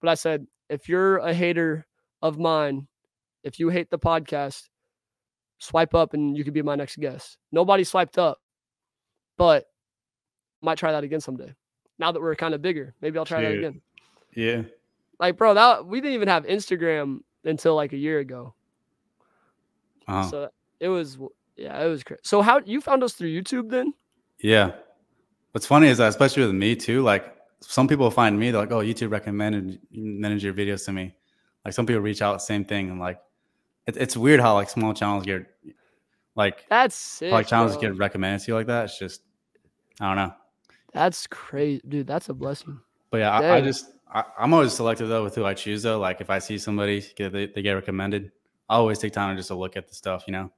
But 0.00 0.10
I 0.10 0.14
said 0.14 0.46
if 0.68 0.88
you're 0.88 1.18
a 1.18 1.34
hater 1.34 1.86
of 2.22 2.38
mine, 2.38 2.86
if 3.42 3.58
you 3.58 3.68
hate 3.68 3.90
the 3.90 3.98
podcast, 3.98 4.68
swipe 5.58 5.94
up 5.94 6.14
and 6.14 6.36
you 6.36 6.44
could 6.44 6.54
be 6.54 6.62
my 6.62 6.74
next 6.74 6.98
guest. 6.98 7.38
Nobody 7.52 7.84
swiped 7.84 8.18
up, 8.18 8.40
but 9.36 9.66
might 10.62 10.78
try 10.78 10.92
that 10.92 11.04
again 11.04 11.20
someday. 11.20 11.54
Now 11.98 12.12
that 12.12 12.20
we're 12.20 12.34
kind 12.34 12.54
of 12.54 12.62
bigger, 12.62 12.94
maybe 13.00 13.18
I'll 13.18 13.24
try 13.24 13.40
Dude. 13.40 13.50
that 13.50 13.58
again. 13.58 13.80
Yeah. 14.34 14.62
Like, 15.18 15.36
bro, 15.36 15.54
that 15.54 15.86
we 15.86 16.00
didn't 16.00 16.14
even 16.14 16.28
have 16.28 16.44
Instagram 16.44 17.20
until 17.44 17.74
like 17.74 17.92
a 17.92 17.96
year 17.96 18.18
ago. 18.18 18.54
So 20.30 20.50
it 20.78 20.88
was, 20.88 21.18
yeah, 21.56 21.82
it 21.82 21.88
was 21.88 22.04
crazy. 22.04 22.20
So 22.22 22.42
how 22.42 22.60
you 22.64 22.80
found 22.80 23.02
us 23.02 23.14
through 23.14 23.30
YouTube 23.30 23.70
then? 23.70 23.92
Yeah. 24.38 24.72
What's 25.52 25.66
funny 25.66 25.88
is 25.88 25.98
that, 25.98 26.08
especially 26.08 26.44
with 26.44 26.54
me 26.54 26.76
too, 26.76 27.02
like 27.02 27.34
some 27.60 27.88
people 27.88 28.10
find 28.10 28.38
me, 28.38 28.50
they're 28.50 28.60
like, 28.60 28.70
oh, 28.70 28.80
YouTube 28.80 29.10
recommended 29.10 29.80
recommended 29.90 30.42
your 30.42 30.52
videos 30.52 30.84
to 30.84 30.92
me. 30.92 31.14
Like 31.64 31.74
some 31.74 31.86
people 31.86 32.02
reach 32.02 32.22
out, 32.22 32.42
same 32.42 32.64
thing, 32.64 32.90
and 32.90 33.00
like 33.00 33.18
it, 33.86 33.96
it's 33.96 34.16
weird 34.16 34.40
how 34.40 34.54
like 34.54 34.68
small 34.68 34.94
channels 34.94 35.24
get 35.24 35.46
like 36.34 36.66
that's 36.68 36.94
sick, 36.94 37.32
like 37.32 37.46
channels 37.46 37.72
bro. 37.72 37.82
get 37.82 37.96
recommended 37.96 38.44
to 38.44 38.52
you 38.52 38.54
like 38.54 38.66
that. 38.66 38.84
It's 38.84 38.98
just 38.98 39.22
I 40.00 40.08
don't 40.08 40.16
know. 40.16 40.34
That's 40.92 41.26
crazy, 41.26 41.82
dude. 41.88 42.06
That's 42.06 42.28
a 42.28 42.34
blessing. 42.34 42.80
But 43.10 43.18
yeah, 43.18 43.30
I, 43.30 43.56
I, 43.56 43.60
just 43.60 43.92
I, 44.12 44.24
am 44.38 44.52
always 44.52 44.72
selective 44.72 45.08
though 45.08 45.22
with 45.22 45.34
who 45.34 45.44
I 45.44 45.54
choose 45.54 45.82
though. 45.82 45.98
Like 45.98 46.20
if 46.20 46.30
I 46.30 46.38
see 46.38 46.58
somebody 46.58 47.04
get 47.16 47.32
they, 47.32 47.46
they, 47.46 47.62
get 47.62 47.72
recommended, 47.72 48.32
I 48.68 48.76
always 48.76 48.98
take 48.98 49.12
time 49.12 49.36
just 49.36 49.48
to 49.48 49.54
look 49.54 49.76
at 49.76 49.88
the 49.88 49.94
stuff. 49.94 50.24
You 50.26 50.32
know. 50.32 50.52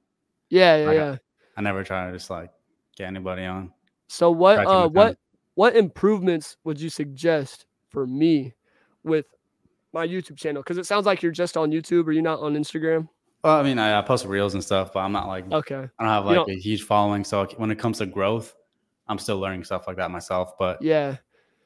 Yeah, 0.49 0.77
yeah, 0.77 0.85
like, 0.85 0.95
yeah. 0.95 1.11
I, 1.11 1.59
I, 1.59 1.61
never 1.61 1.83
try 1.83 2.07
to 2.07 2.13
just 2.13 2.29
like 2.29 2.51
get 2.95 3.07
anybody 3.07 3.45
on. 3.45 3.71
So 4.07 4.31
what 4.31 4.65
uh 4.65 4.89
what 4.89 5.17
what 5.55 5.75
improvements 5.75 6.57
would 6.63 6.79
you 6.79 6.89
suggest 6.89 7.65
for 7.89 8.07
me 8.07 8.53
with 9.03 9.25
my 9.93 10.07
YouTube 10.07 10.37
channel? 10.37 10.61
Because 10.63 10.77
it 10.77 10.85
sounds 10.85 11.05
like 11.05 11.21
you're 11.21 11.31
just 11.31 11.57
on 11.57 11.71
YouTube. 11.71 12.07
Are 12.07 12.11
you 12.11 12.21
not 12.21 12.39
on 12.39 12.55
Instagram? 12.55 13.07
Well, 13.43 13.55
I 13.55 13.63
mean, 13.63 13.79
I, 13.79 13.97
I, 13.97 14.01
post 14.01 14.25
reels 14.25 14.53
and 14.53 14.63
stuff, 14.63 14.91
but 14.93 14.99
I'm 14.99 15.13
not 15.13 15.27
like 15.27 15.49
okay. 15.51 15.87
I 15.97 16.03
don't 16.03 16.13
have 16.13 16.25
like 16.25 16.35
don't... 16.35 16.49
a 16.49 16.55
huge 16.55 16.83
following, 16.83 17.23
so 17.23 17.45
when 17.57 17.71
it 17.71 17.79
comes 17.79 17.99
to 17.99 18.05
growth, 18.05 18.53
I'm 19.07 19.17
still 19.17 19.39
learning 19.39 19.63
stuff 19.63 19.87
like 19.87 19.97
that 19.97 20.11
myself. 20.11 20.57
But 20.57 20.81
yeah. 20.81 21.17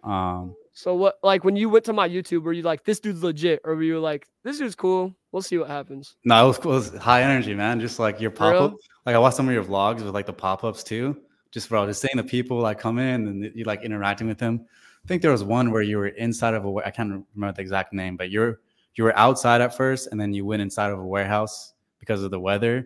Um. 0.04 0.56
So 0.72 0.94
what? 0.96 1.18
Like 1.24 1.44
when 1.44 1.56
you 1.56 1.70
went 1.70 1.86
to 1.86 1.94
my 1.94 2.08
YouTube, 2.08 2.44
were 2.44 2.54
you 2.54 2.62
like, 2.62 2.84
"This 2.84 3.00
dude's 3.00 3.24
legit," 3.24 3.62
or 3.64 3.76
were 3.76 3.84
you 3.84 4.00
like, 4.00 4.28
"This 4.44 4.60
dude's 4.60 4.76
cool"? 4.76 5.16
We'll 5.32 5.42
see 5.42 5.58
what 5.58 5.68
happens. 5.68 6.16
No, 6.24 6.44
it 6.44 6.48
was, 6.48 6.58
cool. 6.60 6.72
It 6.74 6.76
was 6.76 6.96
high 6.96 7.24
energy, 7.24 7.56
man. 7.56 7.80
Just 7.80 7.98
like 7.98 8.22
your 8.22 8.30
pop 8.30 8.54
up. 8.54 8.76
Like 9.06 9.16
I 9.16 9.20
watched 9.20 9.38
some 9.38 9.48
of 9.48 9.54
your 9.54 9.64
vlogs 9.64 10.04
with 10.04 10.14
like 10.14 10.28
the 10.28 10.34
pop 10.34 10.64
ups 10.64 10.84
too. 10.84 11.20
Just 11.52 11.70
bro, 11.70 11.88
just 11.88 12.02
seeing 12.02 12.18
the 12.18 12.24
people 12.24 12.60
like 12.60 12.80
come 12.80 13.00
in 13.00 13.28
and 13.28 13.52
you 13.56 13.64
like 13.64 13.82
interacting 13.82 14.28
with 14.28 14.38
them. 14.38 14.66
I 15.04 15.08
think 15.08 15.22
there 15.22 15.32
was 15.32 15.44
one 15.44 15.72
where 15.72 15.82
you 15.82 15.98
were 15.98 16.08
inside 16.08 16.54
of 16.54 16.66
a. 16.66 16.70
I 16.86 16.92
can't 16.92 17.26
remember 17.36 17.56
the 17.56 17.62
exact 17.62 17.94
name, 17.94 18.16
but 18.16 18.30
you're 18.30 18.60
you 18.96 19.04
were 19.04 19.18
outside 19.18 19.62
at 19.62 19.76
first, 19.76 20.08
and 20.12 20.20
then 20.20 20.34
you 20.34 20.46
went 20.46 20.62
inside 20.62 20.92
of 20.92 21.00
a 21.00 21.06
warehouse 21.06 21.74
because 22.00 22.24
of 22.24 22.32
the 22.32 22.40
weather, 22.40 22.78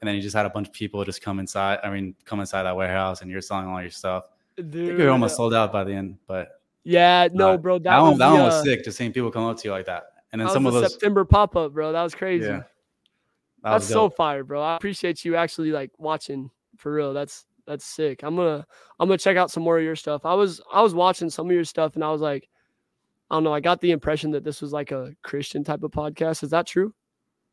and 0.00 0.08
then 0.08 0.14
you 0.14 0.22
just 0.22 0.34
had 0.34 0.46
a 0.46 0.50
bunch 0.50 0.68
of 0.68 0.72
people 0.72 1.04
just 1.04 1.22
come 1.22 1.38
inside. 1.38 1.78
I 1.82 1.90
mean, 1.90 2.14
come 2.24 2.40
inside 2.40 2.64
that 2.64 2.76
warehouse, 2.76 3.22
and 3.22 3.30
you're 3.30 3.40
selling 3.40 3.66
all 3.66 3.80
your 3.80 3.90
stuff. 3.90 4.24
Dude, 4.56 4.68
I 4.68 4.86
think 4.86 4.98
we 4.98 5.04
were 5.04 5.10
almost 5.10 5.36
sold 5.36 5.54
out 5.54 5.72
by 5.72 5.84
the 5.84 5.92
end, 5.92 6.18
but 6.26 6.60
yeah, 6.84 7.28
no, 7.32 7.52
uh, 7.52 7.56
bro, 7.56 7.78
that, 7.78 7.84
that, 7.84 8.00
one, 8.00 8.18
that 8.18 8.30
one 8.30 8.42
was 8.42 8.54
uh, 8.54 8.62
sick. 8.62 8.84
Just 8.84 8.96
seeing 8.96 9.12
people 9.12 9.30
come 9.30 9.44
up 9.44 9.56
to 9.58 9.68
you 9.68 9.72
like 9.72 9.86
that, 9.86 10.04
and 10.32 10.40
then 10.40 10.48
some 10.48 10.66
of 10.66 10.74
those 10.74 10.92
September 10.92 11.24
pop 11.24 11.56
up, 11.56 11.72
bro. 11.72 11.92
That 11.92 12.02
was 12.02 12.14
crazy. 12.14 12.46
Yeah, 12.46 12.62
that 13.62 13.72
That's 13.72 13.84
was 13.84 13.88
so 13.88 14.08
fire, 14.08 14.44
bro. 14.44 14.62
I 14.62 14.76
appreciate 14.76 15.24
you 15.24 15.36
actually 15.36 15.72
like 15.72 15.90
watching 15.98 16.50
for 16.76 16.92
real. 16.92 17.12
That's 17.12 17.44
that's 17.66 17.84
sick. 17.84 18.22
I'm 18.22 18.36
gonna 18.36 18.66
I'm 18.98 19.08
gonna 19.08 19.18
check 19.18 19.36
out 19.36 19.50
some 19.50 19.62
more 19.62 19.78
of 19.78 19.84
your 19.84 19.96
stuff. 19.96 20.24
I 20.24 20.34
was 20.34 20.60
I 20.72 20.82
was 20.82 20.94
watching 20.94 21.30
some 21.30 21.46
of 21.46 21.52
your 21.52 21.64
stuff 21.64 21.94
and 21.94 22.02
I 22.02 22.10
was 22.10 22.20
like, 22.20 22.48
I 23.30 23.36
don't 23.36 23.44
know. 23.44 23.54
I 23.54 23.60
got 23.60 23.80
the 23.80 23.92
impression 23.92 24.32
that 24.32 24.42
this 24.42 24.60
was 24.60 24.72
like 24.72 24.90
a 24.90 25.14
Christian 25.22 25.62
type 25.62 25.82
of 25.82 25.92
podcast. 25.92 26.42
Is 26.42 26.50
that 26.50 26.66
true? 26.66 26.92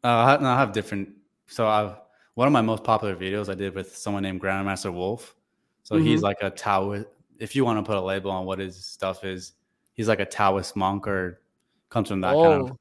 Uh, 0.04 0.38
I, 0.40 0.42
no, 0.42 0.50
I 0.50 0.58
have 0.58 0.72
different. 0.72 1.10
So 1.48 1.68
I've 1.68 1.96
one 2.34 2.48
of 2.48 2.54
my 2.54 2.62
most 2.62 2.84
popular 2.84 3.16
videos 3.16 3.50
I 3.50 3.56
did 3.56 3.74
with 3.76 3.96
someone 3.96 4.24
named 4.24 4.42
Grandmaster 4.42 4.94
Wolf. 4.94 5.36
So 5.84 5.96
mm-hmm. 5.96 6.06
he's 6.06 6.22
like 6.22 6.38
a 6.42 6.50
Taoist. 6.50 7.08
If 7.40 7.56
you 7.56 7.64
want 7.64 7.78
to 7.78 7.84
put 7.84 7.98
a 7.98 8.02
label 8.02 8.32
on 8.32 8.46
what 8.46 8.60
his 8.60 8.76
stuff 8.76 9.24
is, 9.24 9.54
he's 9.94 10.08
like 10.08 10.20
a 10.20 10.26
Taoist 10.26 10.76
monk 10.76 11.08
or 11.08 11.42
comes 11.90 12.10
from 12.10 12.22
that 12.22 12.34
oh. 12.34 12.44
kind 12.44 12.62
of. 12.62 12.72
Oh. 12.72 12.80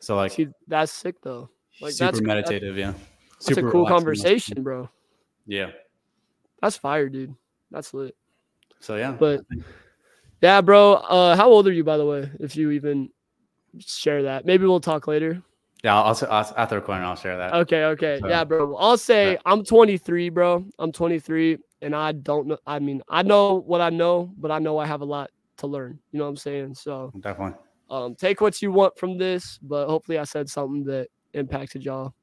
So 0.00 0.16
like 0.16 0.32
See, 0.32 0.48
that's 0.68 0.92
sick 0.92 1.16
though. 1.22 1.50
Like 1.80 1.92
super 1.92 2.12
that's, 2.12 2.20
meditative, 2.20 2.76
that's, 2.76 2.96
yeah. 2.98 3.04
That's 3.32 3.46
super 3.46 3.68
a 3.68 3.70
cool 3.70 3.86
conversation, 3.86 4.62
bro. 4.62 4.88
Yeah. 5.46 5.70
That's 6.62 6.76
fire, 6.76 7.08
dude. 7.08 7.34
That's 7.70 7.92
lit. 7.92 8.16
So 8.80 8.96
yeah. 8.96 9.12
But 9.12 9.42
yeah, 10.42 10.60
bro. 10.60 10.94
Uh, 10.94 11.36
how 11.36 11.48
old 11.48 11.66
are 11.66 11.72
you, 11.72 11.84
by 11.84 11.96
the 11.96 12.06
way? 12.06 12.30
If 12.40 12.56
you 12.56 12.70
even 12.72 13.10
share 13.78 14.22
that, 14.24 14.46
maybe 14.46 14.66
we'll 14.66 14.80
talk 14.80 15.06
later. 15.06 15.42
Yeah, 15.84 16.02
I'll, 16.02 16.18
I'll 16.30 16.54
after 16.56 16.76
recording, 16.76 17.04
I'll 17.04 17.16
share 17.16 17.36
that. 17.36 17.54
Okay, 17.54 17.84
okay, 17.84 18.18
so, 18.20 18.28
yeah, 18.28 18.44
bro. 18.44 18.74
I'll 18.76 18.98
say 18.98 19.32
yeah. 19.32 19.38
I'm 19.44 19.64
23, 19.64 20.30
bro. 20.30 20.64
I'm 20.78 20.92
23, 20.92 21.58
and 21.82 21.94
I 21.94 22.12
don't 22.12 22.48
know. 22.48 22.58
I 22.66 22.78
mean, 22.78 23.02
I 23.08 23.22
know 23.22 23.56
what 23.56 23.80
I 23.80 23.90
know, 23.90 24.32
but 24.38 24.50
I 24.50 24.58
know 24.58 24.78
I 24.78 24.86
have 24.86 25.02
a 25.02 25.04
lot 25.04 25.30
to 25.58 25.66
learn. 25.66 25.98
You 26.12 26.18
know 26.18 26.24
what 26.24 26.30
I'm 26.30 26.36
saying? 26.36 26.74
So 26.74 27.12
definitely. 27.20 27.58
Um, 27.88 28.14
take 28.16 28.40
what 28.40 28.60
you 28.60 28.72
want 28.72 28.98
from 28.98 29.16
this, 29.16 29.58
but 29.62 29.86
hopefully, 29.86 30.18
I 30.18 30.24
said 30.24 30.48
something 30.48 30.84
that 30.84 31.08
impacted 31.34 31.84
y'all. 31.84 32.14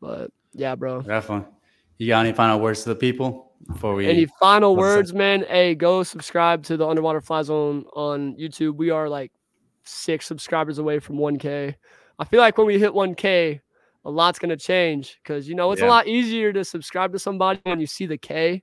But 0.00 0.30
yeah, 0.52 0.74
bro. 0.74 1.02
Definitely. 1.02 1.52
You 1.98 2.08
got 2.08 2.24
any 2.24 2.34
final 2.34 2.60
words 2.60 2.82
to 2.84 2.90
the 2.90 2.94
people 2.94 3.45
before 3.66 3.94
we? 3.94 4.08
Any 4.08 4.26
final 4.40 4.76
words, 4.76 5.12
man? 5.12 5.44
Hey, 5.48 5.74
go 5.74 6.02
subscribe 6.02 6.62
to 6.64 6.76
the 6.76 6.86
Underwater 6.86 7.20
Fly 7.20 7.42
Zone 7.42 7.84
on 7.94 8.36
YouTube. 8.36 8.76
We 8.76 8.90
are 8.90 9.08
like 9.08 9.32
six 9.84 10.26
subscribers 10.26 10.78
away 10.78 10.98
from 10.98 11.16
1K. 11.16 11.74
I 12.18 12.24
feel 12.24 12.40
like 12.40 12.58
when 12.58 12.66
we 12.66 12.78
hit 12.78 12.92
1K, 12.92 13.60
a 14.04 14.10
lot's 14.10 14.38
gonna 14.38 14.56
change 14.56 15.18
because 15.22 15.48
you 15.48 15.54
know 15.54 15.72
it's 15.72 15.80
yeah. 15.80 15.88
a 15.88 15.90
lot 15.90 16.06
easier 16.06 16.52
to 16.52 16.64
subscribe 16.64 17.12
to 17.12 17.18
somebody 17.18 17.60
when 17.64 17.80
you 17.80 17.86
see 17.86 18.06
the 18.06 18.16
K 18.18 18.62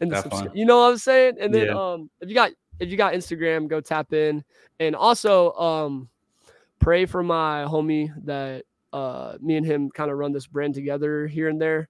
and 0.00 0.10
the 0.10 0.16
subscri- 0.16 0.54
you 0.54 0.64
know 0.64 0.80
what 0.80 0.92
I'm 0.92 0.98
saying. 0.98 1.34
And 1.40 1.52
then 1.52 1.66
yeah. 1.66 1.92
um, 1.92 2.10
if 2.20 2.28
you 2.28 2.34
got 2.34 2.52
if 2.78 2.88
you 2.88 2.96
got 2.96 3.12
Instagram, 3.12 3.68
go 3.68 3.80
tap 3.80 4.12
in 4.12 4.44
and 4.78 4.94
also 4.94 5.52
um, 5.54 6.08
pray 6.78 7.06
for 7.06 7.24
my 7.24 7.64
homie 7.64 8.12
that 8.24 8.64
uh, 8.92 9.36
me 9.40 9.56
and 9.56 9.66
him 9.66 9.90
kind 9.90 10.10
of 10.10 10.16
run 10.16 10.32
this 10.32 10.46
brand 10.46 10.74
together 10.74 11.26
here 11.26 11.48
and 11.48 11.60
there 11.60 11.88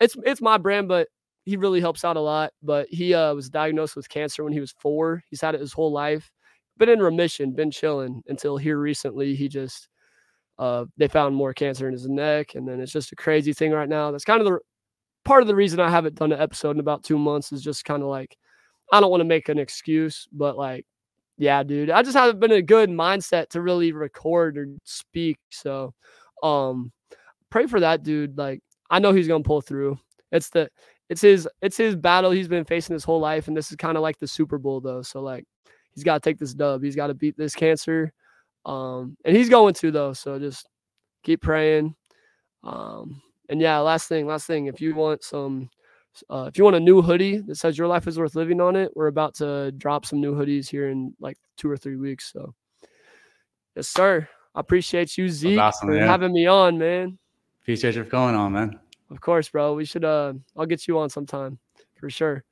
it's 0.00 0.16
it's 0.24 0.40
my 0.40 0.58
brand, 0.58 0.88
but 0.88 1.08
he 1.44 1.56
really 1.56 1.80
helps 1.80 2.04
out 2.04 2.16
a 2.16 2.20
lot. 2.20 2.52
But 2.62 2.88
he 2.88 3.14
uh, 3.14 3.34
was 3.34 3.50
diagnosed 3.50 3.96
with 3.96 4.08
cancer 4.08 4.44
when 4.44 4.52
he 4.52 4.60
was 4.60 4.74
four. 4.78 5.22
He's 5.30 5.40
had 5.40 5.54
it 5.54 5.60
his 5.60 5.72
whole 5.72 5.92
life. 5.92 6.30
Been 6.78 6.88
in 6.88 7.00
remission, 7.00 7.52
been 7.52 7.70
chilling 7.70 8.22
until 8.28 8.56
here 8.56 8.78
recently. 8.78 9.34
He 9.34 9.48
just 9.48 9.88
uh, 10.58 10.84
they 10.98 11.08
found 11.08 11.34
more 11.34 11.54
cancer 11.54 11.86
in 11.86 11.92
his 11.94 12.08
neck, 12.08 12.54
and 12.54 12.68
then 12.68 12.80
it's 12.80 12.92
just 12.92 13.12
a 13.12 13.16
crazy 13.16 13.54
thing 13.54 13.72
right 13.72 13.88
now. 13.88 14.10
That's 14.10 14.24
kind 14.24 14.40
of 14.40 14.46
the 14.46 14.58
part 15.24 15.42
of 15.42 15.48
the 15.48 15.54
reason 15.54 15.80
I 15.80 15.90
haven't 15.90 16.16
done 16.16 16.32
an 16.32 16.40
episode 16.40 16.72
in 16.72 16.80
about 16.80 17.02
two 17.02 17.18
months 17.18 17.50
is 17.52 17.62
just 17.62 17.84
kind 17.84 18.02
of 18.02 18.08
like 18.08 18.36
I 18.92 19.00
don't 19.00 19.10
want 19.10 19.22
to 19.22 19.26
make 19.26 19.48
an 19.48 19.58
excuse, 19.58 20.28
but 20.32 20.58
like, 20.58 20.84
yeah, 21.38 21.62
dude, 21.62 21.90
I 21.90 22.02
just 22.02 22.16
haven't 22.16 22.40
been 22.40 22.52
in 22.52 22.58
a 22.58 22.62
good 22.62 22.90
mindset 22.90 23.48
to 23.50 23.62
really 23.62 23.92
record 23.92 24.58
or 24.58 24.66
speak. 24.84 25.38
So, 25.50 25.94
um, 26.42 26.92
pray 27.50 27.66
for 27.66 27.80
that 27.80 28.02
dude. 28.02 28.36
Like, 28.36 28.60
I 28.90 28.98
know 28.98 29.12
he's 29.12 29.28
gonna 29.28 29.44
pull 29.44 29.62
through. 29.62 29.98
It's 30.32 30.50
the 30.50 30.68
it's 31.10 31.20
his 31.20 31.48
it's 31.60 31.76
his 31.76 31.96
battle 31.96 32.30
he's 32.30 32.48
been 32.48 32.64
facing 32.64 32.94
his 32.94 33.04
whole 33.04 33.20
life, 33.20 33.48
and 33.48 33.56
this 33.56 33.70
is 33.70 33.76
kind 33.76 33.96
of 33.96 34.02
like 34.02 34.18
the 34.18 34.28
Super 34.28 34.58
Bowl 34.58 34.80
though. 34.80 35.02
So 35.02 35.20
like 35.20 35.44
he's 35.92 36.04
got 36.04 36.22
to 36.22 36.30
take 36.30 36.38
this 36.38 36.54
dub. 36.54 36.82
He's 36.82 36.96
got 36.96 37.08
to 37.08 37.14
beat 37.14 37.36
this 37.36 37.54
cancer, 37.54 38.12
um, 38.64 39.16
and 39.24 39.36
he's 39.36 39.48
going 39.48 39.74
to 39.74 39.90
though. 39.90 40.12
So 40.12 40.38
just 40.38 40.68
keep 41.24 41.42
praying. 41.42 41.96
Um, 42.62 43.20
and 43.48 43.60
yeah, 43.60 43.78
last 43.78 44.08
thing, 44.08 44.28
last 44.28 44.46
thing. 44.46 44.66
If 44.66 44.80
you 44.80 44.94
want 44.94 45.24
some, 45.24 45.68
uh, 46.30 46.44
if 46.46 46.56
you 46.56 46.62
want 46.62 46.76
a 46.76 46.80
new 46.80 47.02
hoodie 47.02 47.38
that 47.38 47.56
says 47.56 47.76
"Your 47.76 47.88
life 47.88 48.06
is 48.06 48.16
worth 48.16 48.36
living" 48.36 48.60
on 48.60 48.76
it, 48.76 48.92
we're 48.94 49.08
about 49.08 49.34
to 49.36 49.72
drop 49.72 50.06
some 50.06 50.20
new 50.20 50.36
hoodies 50.36 50.70
here 50.70 50.90
in 50.90 51.12
like 51.18 51.36
two 51.56 51.68
or 51.68 51.76
three 51.76 51.96
weeks. 51.96 52.32
So, 52.32 52.54
yes, 53.74 53.88
sir. 53.88 54.28
I 54.54 54.60
appreciate 54.60 55.18
you, 55.18 55.28
Zeke, 55.28 55.58
awesome, 55.58 55.88
for 55.88 55.94
man. 55.94 56.06
having 56.06 56.32
me 56.32 56.46
on, 56.46 56.78
man. 56.78 57.18
Appreciate 57.62 57.96
you 57.96 58.04
for 58.04 58.10
coming 58.10 58.36
on, 58.36 58.52
man. 58.52 58.78
Of 59.10 59.20
course, 59.20 59.48
bro. 59.50 59.74
We 59.74 59.84
should. 59.84 60.04
Uh, 60.04 60.34
I'll 60.56 60.66
get 60.66 60.86
you 60.86 60.98
on 60.98 61.10
sometime 61.10 61.58
for 61.96 62.08
sure. 62.10 62.44